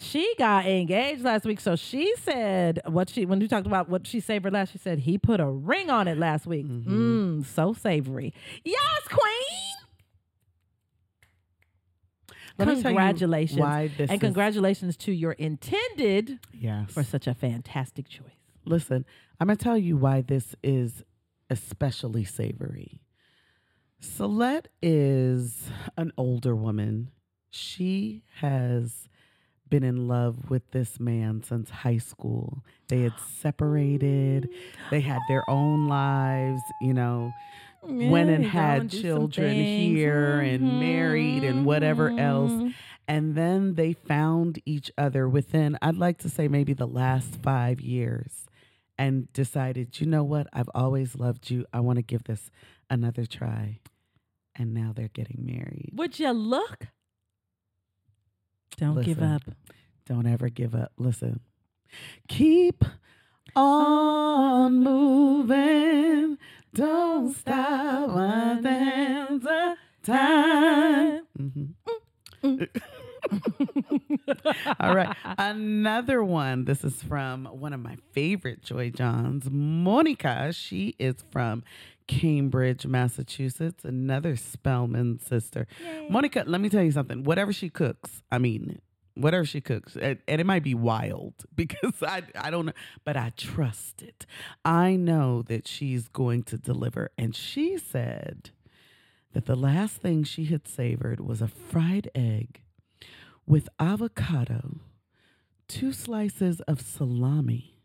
She 0.00 0.32
got 0.38 0.64
engaged 0.64 1.22
last 1.22 1.44
week, 1.44 1.58
so 1.58 1.74
she 1.74 2.14
said 2.22 2.80
what 2.86 3.10
she 3.10 3.26
when 3.26 3.40
we 3.40 3.48
talked 3.48 3.66
about 3.66 3.88
what 3.88 4.06
she 4.06 4.20
savored 4.20 4.52
last. 4.52 4.70
She 4.72 4.78
said 4.78 5.00
he 5.00 5.18
put 5.18 5.40
a 5.40 5.46
ring 5.46 5.90
on 5.90 6.06
it 6.06 6.16
last 6.16 6.46
week. 6.46 6.66
Mmm, 6.66 7.44
so 7.44 7.72
savory. 7.72 8.32
Yes, 8.64 9.02
Queen. 9.08 9.47
Let 12.58 12.68
me 12.68 12.74
tell 12.74 12.90
you 12.90 12.96
congratulations. 12.96 13.60
why 13.60 13.88
this 13.88 14.10
and 14.10 14.16
is- 14.16 14.20
congratulations 14.20 14.96
to 14.98 15.12
your 15.12 15.32
intended 15.32 16.40
Yes. 16.52 16.90
for 16.92 17.02
such 17.04 17.26
a 17.26 17.34
fantastic 17.34 18.08
choice. 18.08 18.32
Listen, 18.64 19.04
I'm 19.40 19.46
going 19.46 19.56
to 19.56 19.62
tell 19.62 19.78
you 19.78 19.96
why 19.96 20.20
this 20.22 20.54
is 20.62 21.04
especially 21.48 22.24
savory. 22.24 23.00
Celeste 24.00 24.68
is 24.82 25.70
an 25.96 26.12
older 26.16 26.54
woman. 26.54 27.10
She 27.50 28.22
has 28.40 29.08
been 29.68 29.82
in 29.84 30.08
love 30.08 30.50
with 30.50 30.70
this 30.70 30.98
man 31.00 31.42
since 31.42 31.68
high 31.70 31.98
school. 31.98 32.64
They 32.88 33.02
had 33.02 33.12
separated, 33.40 34.48
they 34.90 35.00
had 35.00 35.20
their 35.28 35.48
own 35.48 35.88
lives, 35.88 36.60
you 36.80 36.94
know, 36.94 37.32
went 37.82 38.30
and 38.30 38.44
had 38.44 38.80
and 38.82 38.90
do 38.90 38.96
some 38.96 39.02
children 39.02 39.54
here 39.54 40.40
and 40.40 40.80
married 40.80 41.44
and 41.44 41.64
whatever 41.64 42.10
else. 42.10 42.52
Mhm. 42.52 42.74
And 43.06 43.34
then 43.34 43.74
they 43.74 43.94
found 43.94 44.60
each 44.66 44.90
other 44.98 45.28
within, 45.28 45.78
I'd 45.80 45.96
like 45.96 46.18
to 46.18 46.28
say, 46.28 46.46
maybe 46.46 46.74
the 46.74 46.86
last 46.86 47.36
five 47.36 47.80
years 47.80 48.46
and 48.98 49.32
decided, 49.32 49.98
you 50.00 50.06
know 50.06 50.24
what? 50.24 50.46
I've 50.52 50.68
always 50.74 51.14
loved 51.14 51.50
you. 51.50 51.64
I 51.72 51.80
want 51.80 51.96
to 51.96 52.02
give 52.02 52.24
this 52.24 52.50
another 52.90 53.24
try. 53.24 53.80
And 54.54 54.74
now 54.74 54.92
they're 54.94 55.08
getting 55.08 55.46
married. 55.46 55.92
Would 55.94 56.18
you 56.18 56.32
look? 56.32 56.88
Don't 58.76 59.02
give 59.02 59.22
up. 59.22 59.42
Don't 60.04 60.26
ever 60.26 60.48
give 60.48 60.74
up. 60.74 60.92
Listen, 60.98 61.40
keep 62.28 62.84
on 63.56 64.82
moving. 64.82 66.38
Don't 66.74 67.34
stop 67.34 68.08
one 68.10 68.62
dance 68.62 69.44
a 69.44 69.76
time. 70.04 71.22
Mhm. 71.38 71.74
All 74.80 74.94
right. 74.94 75.16
Another 75.38 76.22
one. 76.22 76.64
This 76.64 76.84
is 76.84 77.02
from 77.02 77.46
one 77.46 77.72
of 77.72 77.80
my 77.80 77.96
favorite 78.12 78.62
Joy 78.62 78.90
Johns, 78.90 79.48
Monica. 79.50 80.52
She 80.52 80.94
is 80.98 81.16
from 81.30 81.64
Cambridge, 82.06 82.86
Massachusetts. 82.86 83.84
Another 83.84 84.36
Spelman 84.36 85.18
sister. 85.20 85.66
Monica, 86.08 86.44
let 86.46 86.60
me 86.60 86.68
tell 86.68 86.82
you 86.82 86.92
something. 86.92 87.24
Whatever 87.24 87.52
she 87.52 87.68
cooks, 87.68 88.22
I 88.30 88.38
mean, 88.38 88.80
whatever 89.18 89.44
she 89.44 89.60
cooks, 89.60 89.96
and, 89.96 90.18
and 90.26 90.40
it 90.40 90.44
might 90.44 90.62
be 90.62 90.74
wild 90.74 91.34
because 91.54 92.02
I 92.02 92.22
I 92.34 92.50
don't 92.50 92.66
know, 92.66 92.72
but 93.04 93.16
I 93.16 93.32
trust 93.36 94.02
it. 94.02 94.26
I 94.64 94.96
know 94.96 95.42
that 95.42 95.66
she's 95.66 96.08
going 96.08 96.44
to 96.44 96.58
deliver. 96.58 97.10
And 97.18 97.34
she 97.34 97.78
said 97.78 98.50
that 99.32 99.46
the 99.46 99.56
last 99.56 99.96
thing 99.96 100.24
she 100.24 100.46
had 100.46 100.66
savored 100.66 101.20
was 101.20 101.42
a 101.42 101.48
fried 101.48 102.10
egg 102.14 102.62
with 103.46 103.68
avocado, 103.78 104.80
two 105.68 105.92
slices 105.92 106.60
of 106.62 106.80
salami, 106.80 107.76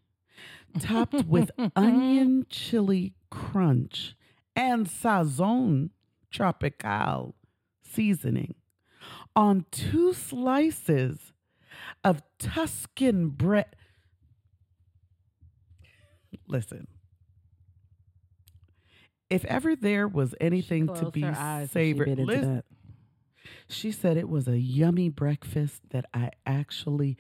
topped 0.80 1.26
with 1.26 1.52
onion 1.76 2.46
chili 2.50 3.14
crunch 3.30 4.16
and 4.56 4.88
sazon 4.88 5.90
tropical 6.32 7.36
seasoning 7.84 8.56
on 9.36 9.66
two 9.72 10.14
slices 10.14 11.34
of 12.04 12.22
Tuscan 12.40 13.30
bread. 13.30 13.76
Listen, 16.48 16.88
if 19.30 19.46
ever 19.46 19.76
there 19.76 20.08
was 20.08 20.36
anything 20.40 20.88
to 20.88 21.10
be 21.10 21.22
her 21.22 21.62
she 21.62 21.68
savored, 21.68 22.20
listen, 22.20 22.64
she 23.68 23.92
said 23.92 24.18
it 24.18 24.30
was 24.30 24.48
a 24.48 24.58
yummy 24.60 25.10
breakfast 25.10 25.82
that 25.90 26.06
I 26.14 26.32
actually 26.46 27.18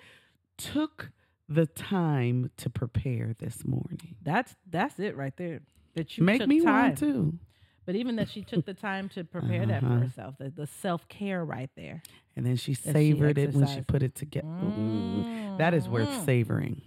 took 0.57 1.11
the 1.49 1.65
time 1.65 2.51
to 2.57 2.69
prepare 2.69 3.33
this 3.39 3.65
morning. 3.65 4.15
That's 4.21 4.55
that's 4.69 4.99
it 4.99 5.15
right 5.15 5.35
there. 5.37 5.61
That 5.95 6.17
you 6.17 6.23
Make 6.23 6.47
me 6.47 6.61
time. 6.61 6.83
want 6.83 6.97
to. 6.99 7.39
But 7.85 7.95
even 7.95 8.15
that 8.15 8.29
she 8.29 8.43
took 8.43 8.65
the 8.65 8.73
time 8.73 9.09
to 9.09 9.23
prepare 9.23 9.65
that 9.65 9.81
for 9.81 9.87
Uh-huh. 9.87 9.99
herself, 9.99 10.35
the, 10.39 10.49
the 10.49 10.67
self 10.67 11.07
care 11.09 11.43
right 11.43 11.69
there. 11.75 12.01
And 12.35 12.45
then 12.45 12.55
she 12.55 12.73
she 12.73 12.91
savored 12.91 13.37
it 13.37 13.53
when 13.53 13.67
she 13.67 13.81
put 13.81 14.01
it 14.03 14.15
together. 14.15 14.47
Mm, 14.47 15.57
that 15.57 15.73
is 15.73 15.87
worth 15.89 16.09
Mm. 16.09 16.25
savoring. 16.25 16.81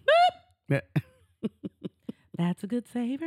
That's 2.39 2.63
a 2.65 2.67
good 2.67 2.87
savor. 2.89 3.25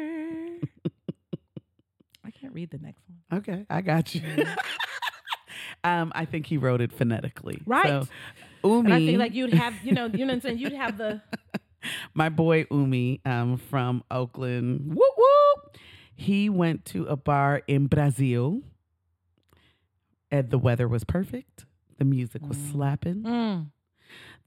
I 2.24 2.32
can't 2.32 2.53
read 2.53 2.70
the 2.70 2.78
next 2.78 3.01
one. 3.07 3.39
Okay, 3.39 3.65
I 3.70 3.82
got 3.82 4.13
you. 4.13 4.22
um, 5.84 6.11
I 6.13 6.26
think 6.26 6.45
he 6.45 6.57
wrote 6.57 6.82
it 6.82 6.91
phonetically. 6.91 7.61
Right. 7.65 7.88
So, 8.03 8.07
Umi, 8.63 8.86
And 8.86 8.93
I 8.93 8.99
feel 8.99 9.20
like 9.20 9.34
you'd 9.34 9.53
have, 9.53 9.74
you 9.84 9.93
know, 9.93 10.05
you 10.05 10.20
know 10.26 10.26
what 10.28 10.34
I'm 10.34 10.41
saying? 10.41 10.57
You'd 10.59 10.74
have 10.74 10.97
the 10.97 11.22
my 12.13 12.30
boy 12.30 12.65
Umi 12.70 13.22
um, 13.26 13.57
from 13.57 14.03
Oakland. 14.11 14.82
Whoop 14.95 15.13
whoop. 15.17 15.28
He 16.20 16.49
went 16.49 16.84
to 16.86 17.05
a 17.05 17.15
bar 17.15 17.61
in 17.67 17.88
Brazil, 17.88 18.61
and 20.32 20.49
the 20.49 20.57
weather 20.57 20.88
was 20.88 21.03
perfect. 21.03 21.65
The 21.97 22.05
music 22.05 22.41
was 22.47 22.57
Mm. 22.57 22.72
slapping. 22.72 23.24
mm, 23.24 23.72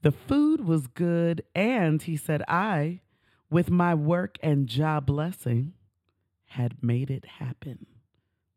The 0.01 0.11
food 0.11 0.65
was 0.65 0.87
good, 0.87 1.43
and 1.55 2.01
he 2.01 2.17
said, 2.17 2.43
"I, 2.47 2.99
with 3.49 3.71
my 3.71 3.95
work 3.95 4.37
and 4.43 4.67
job 4.67 5.05
blessing, 5.05 5.73
had 6.47 6.83
made 6.83 7.09
it 7.09 7.25
happen." 7.25 7.85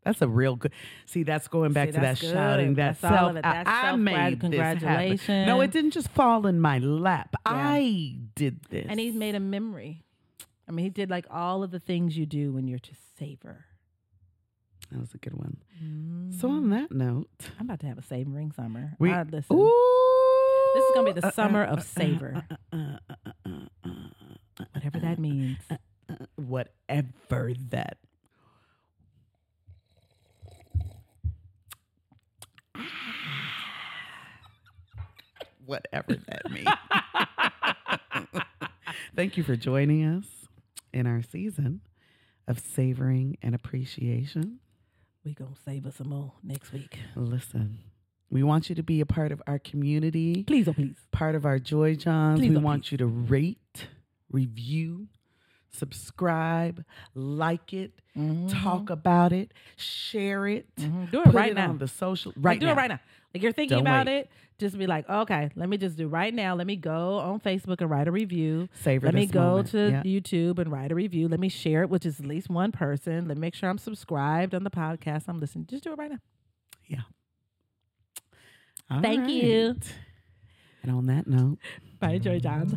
That's 0.02 0.20
a 0.22 0.28
real 0.28 0.56
good. 0.56 0.72
See, 1.04 1.22
that's 1.22 1.46
going 1.48 1.72
back 1.72 1.88
See, 1.88 1.92
to 1.94 2.00
that 2.00 2.20
good. 2.20 2.32
shouting. 2.32 2.74
That 2.74 3.00
That's 3.00 3.14
self. 3.14 3.36
I- 3.36 3.40
That's 3.40 3.68
I, 3.68 3.82
self-grad- 3.90 4.00
made 4.00 4.40
this 4.40 4.82
happen. 4.82 5.46
No, 5.46 5.60
it 5.60 5.70
didn't 5.72 5.92
just 5.92 6.08
fall 6.10 6.46
in 6.46 6.60
my 6.60 6.78
lap. 6.78 7.34
Yeah. 7.46 7.52
I 7.54 8.16
did 8.34 8.62
this, 8.70 8.86
and 8.88 8.98
he's 9.00 9.14
made 9.14 9.34
a 9.36 9.40
memory. 9.40 10.02
I 10.68 10.72
mean, 10.72 10.84
he 10.84 10.90
did 10.90 11.10
like 11.10 11.26
all 11.30 11.62
of 11.62 11.70
the 11.70 11.78
things 11.80 12.16
you 12.18 12.26
do 12.26 12.52
when 12.52 12.66
you're 12.66 12.80
to 12.80 12.94
savor. 13.18 13.64
That 14.90 15.00
was 15.00 15.14
a 15.14 15.18
good 15.18 15.34
one. 15.34 15.56
So 16.38 16.48
on 16.50 16.64
Mhm. 16.66 16.70
that 16.70 16.92
note, 16.92 17.50
I'm 17.58 17.66
about 17.66 17.80
to 17.80 17.86
have 17.86 17.98
a 17.98 18.02
savoring 18.02 18.52
summer. 18.52 18.94
we 18.98 19.10
I, 19.10 19.22
listen, 19.24 19.56
Ooh, 19.56 20.72
This 20.74 20.84
is 20.84 20.90
gonna 20.94 21.12
be 21.14 21.20
the 21.20 21.26
uh, 21.26 21.28
uh, 21.28 21.32
summer 21.32 21.64
uh, 21.64 21.72
of 21.72 21.78
uh, 21.78 21.82
savor. 21.82 22.42
uh, 22.50 22.76
uh, 22.76 22.98
uh, 23.08 23.14
uh, 23.26 23.50
uh, 23.84 23.88
uh, 24.60 24.64
whatever 24.74 25.00
that 25.00 25.18
means. 25.18 25.58
whatever 26.36 27.52
that. 27.70 27.98
Whatever 35.64 36.16
that 36.28 36.50
means. 36.50 36.68
Thank 39.16 39.36
you 39.36 39.42
for 39.42 39.56
joining 39.56 40.04
us 40.04 40.26
in 40.92 41.06
our 41.06 41.22
season 41.22 41.80
of 42.48 42.58
savoring 42.60 43.36
and 43.42 43.54
appreciation. 43.54 44.58
We 45.24 45.34
gonna 45.34 45.50
save 45.64 45.86
us 45.86 45.96
some 45.96 46.10
more 46.10 46.32
next 46.42 46.72
week. 46.72 46.98
Listen, 47.16 47.78
we 48.30 48.42
want 48.42 48.68
you 48.68 48.74
to 48.76 48.82
be 48.82 49.00
a 49.00 49.06
part 49.06 49.32
of 49.32 49.42
our 49.46 49.58
community. 49.58 50.44
Please, 50.44 50.68
oh 50.68 50.72
please. 50.72 50.96
part 51.10 51.34
of 51.34 51.44
our 51.44 51.58
Joy 51.58 51.96
Johns. 51.96 52.38
Please 52.40 52.48
we 52.50 52.54
don't 52.54 52.62
want 52.62 52.84
please. 52.84 52.92
you 52.92 52.98
to 52.98 53.06
rate, 53.06 53.88
review, 54.30 55.08
subscribe, 55.70 56.84
like 57.14 57.72
it, 57.72 57.92
talk 58.48 58.90
about 58.90 59.32
it, 59.32 59.52
share 59.76 60.46
it, 60.46 60.66
Mhm. 60.76 61.10
Do 61.10 61.22
it 61.22 61.26
right 61.32 61.50
it 61.50 61.54
now. 61.54 61.70
on 61.70 61.78
the 61.78 61.88
social. 61.88 62.32
Like, 62.36 62.44
Right 62.44 62.60
do 62.60 62.66
now. 62.66 62.72
it 62.72 62.76
right 62.76 62.88
now. 62.88 63.00
Like 63.36 63.42
you're 63.42 63.52
thinking 63.52 63.76
Don't 63.78 63.86
about 63.86 64.06
wait. 64.06 64.20
it, 64.20 64.30
just 64.58 64.78
be 64.78 64.86
like, 64.86 65.06
okay, 65.10 65.50
let 65.56 65.68
me 65.68 65.76
just 65.76 65.98
do 65.98 66.08
right 66.08 66.32
now. 66.32 66.54
Let 66.54 66.66
me 66.66 66.74
go 66.76 67.18
on 67.18 67.38
Facebook 67.38 67.82
and 67.82 67.90
write 67.90 68.08
a 68.08 68.10
review. 68.10 68.70
Savor 68.82 69.08
Let 69.08 69.14
me 69.14 69.26
go 69.26 69.40
moment. 69.40 69.68
to 69.72 69.90
Yeah. 69.90 70.02
YouTube 70.02 70.58
and 70.58 70.72
write 70.72 70.90
a 70.90 70.94
review. 70.94 71.28
Let 71.28 71.38
me 71.38 71.50
share 71.50 71.82
it, 71.82 71.90
which 71.90 72.06
is 72.06 72.18
at 72.18 72.24
least 72.24 72.48
one 72.48 72.72
person. 72.72 73.28
Let 73.28 73.36
me 73.36 73.42
make 73.42 73.54
sure 73.54 73.68
I'm 73.68 73.76
subscribed 73.76 74.54
on 74.54 74.64
the 74.64 74.70
podcast 74.70 75.24
I'm 75.28 75.38
listening. 75.38 75.66
Just 75.66 75.84
do 75.84 75.92
it 75.92 75.98
right 75.98 76.10
now. 76.10 76.16
All 78.88 79.02
Thank 79.02 79.28
you. 79.28 79.74
And 80.82 80.92
on 80.92 81.06
that 81.06 81.26
note, 81.26 81.58
Bye, 81.98 82.18
Joy 82.18 82.38
Johns. 82.38 82.72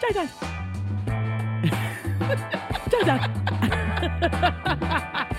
Joy 0.00 0.10
Johns. 0.14 0.30
Joy 2.90 3.04
Johns. 3.04 3.26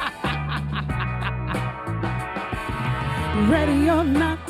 ready 3.44 3.90
or 3.90 4.03
not, 4.03 4.40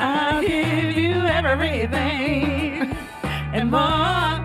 I'll 0.00 0.42
give 0.42 0.96
you 0.96 1.12
everything 1.12 2.96
and 3.52 3.70
more. 3.70 4.41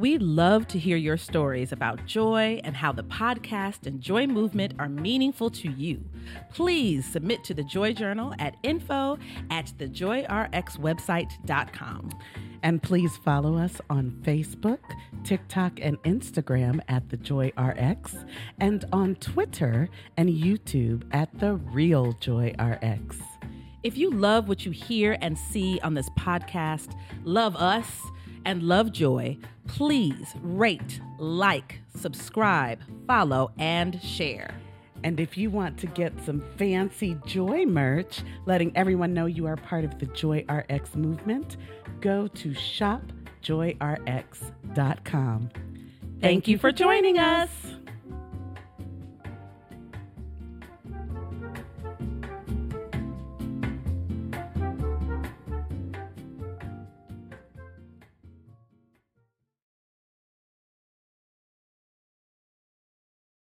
We 0.00 0.16
love 0.16 0.66
to 0.68 0.78
hear 0.78 0.96
your 0.96 1.18
stories 1.18 1.72
about 1.72 2.06
joy 2.06 2.62
and 2.64 2.74
how 2.74 2.90
the 2.90 3.04
podcast 3.04 3.86
and 3.86 4.00
joy 4.00 4.26
movement 4.26 4.72
are 4.78 4.88
meaningful 4.88 5.50
to 5.50 5.70
you. 5.70 6.02
Please 6.54 7.04
submit 7.04 7.44
to 7.44 7.52
the 7.52 7.64
Joy 7.64 7.92
Journal 7.92 8.32
at 8.38 8.56
info 8.62 9.18
at 9.50 9.66
thejoyrxwebsite.com. 9.76 12.10
And 12.62 12.82
please 12.82 13.14
follow 13.18 13.58
us 13.58 13.78
on 13.90 14.12
Facebook, 14.22 14.78
TikTok, 15.22 15.78
and 15.82 16.02
Instagram 16.04 16.80
at 16.88 17.10
The 17.10 17.18
Joy 17.18 17.52
RX, 17.58 18.16
and 18.58 18.86
on 18.94 19.16
Twitter 19.16 19.90
and 20.16 20.30
YouTube 20.30 21.02
at 21.12 21.38
The 21.38 21.56
Real 21.56 22.14
Joy 22.14 22.54
RX. 22.58 23.18
If 23.82 23.98
you 23.98 24.10
love 24.10 24.48
what 24.48 24.64
you 24.64 24.72
hear 24.72 25.18
and 25.20 25.36
see 25.36 25.78
on 25.80 25.92
this 25.92 26.08
podcast, 26.18 26.94
love 27.24 27.54
us, 27.56 28.00
and 28.44 28.62
love 28.62 28.92
joy, 28.92 29.38
please 29.66 30.34
rate, 30.42 31.00
like, 31.18 31.80
subscribe, 31.96 32.80
follow, 33.06 33.50
and 33.58 33.98
share. 34.02 34.54
And 35.02 35.18
if 35.18 35.38
you 35.38 35.50
want 35.50 35.78
to 35.78 35.86
get 35.86 36.12
some 36.24 36.42
fancy 36.56 37.16
Joy 37.24 37.64
merch, 37.64 38.20
letting 38.46 38.70
everyone 38.76 39.14
know 39.14 39.26
you 39.26 39.46
are 39.46 39.56
part 39.56 39.84
of 39.84 39.98
the 39.98 40.06
Joy 40.06 40.44
RX 40.50 40.94
movement, 40.94 41.56
go 42.00 42.28
to 42.28 42.50
shopjoyrx.com. 42.50 45.50
Thank 46.20 46.46
you 46.48 46.58
for 46.58 46.70
joining 46.70 47.18
us. 47.18 47.48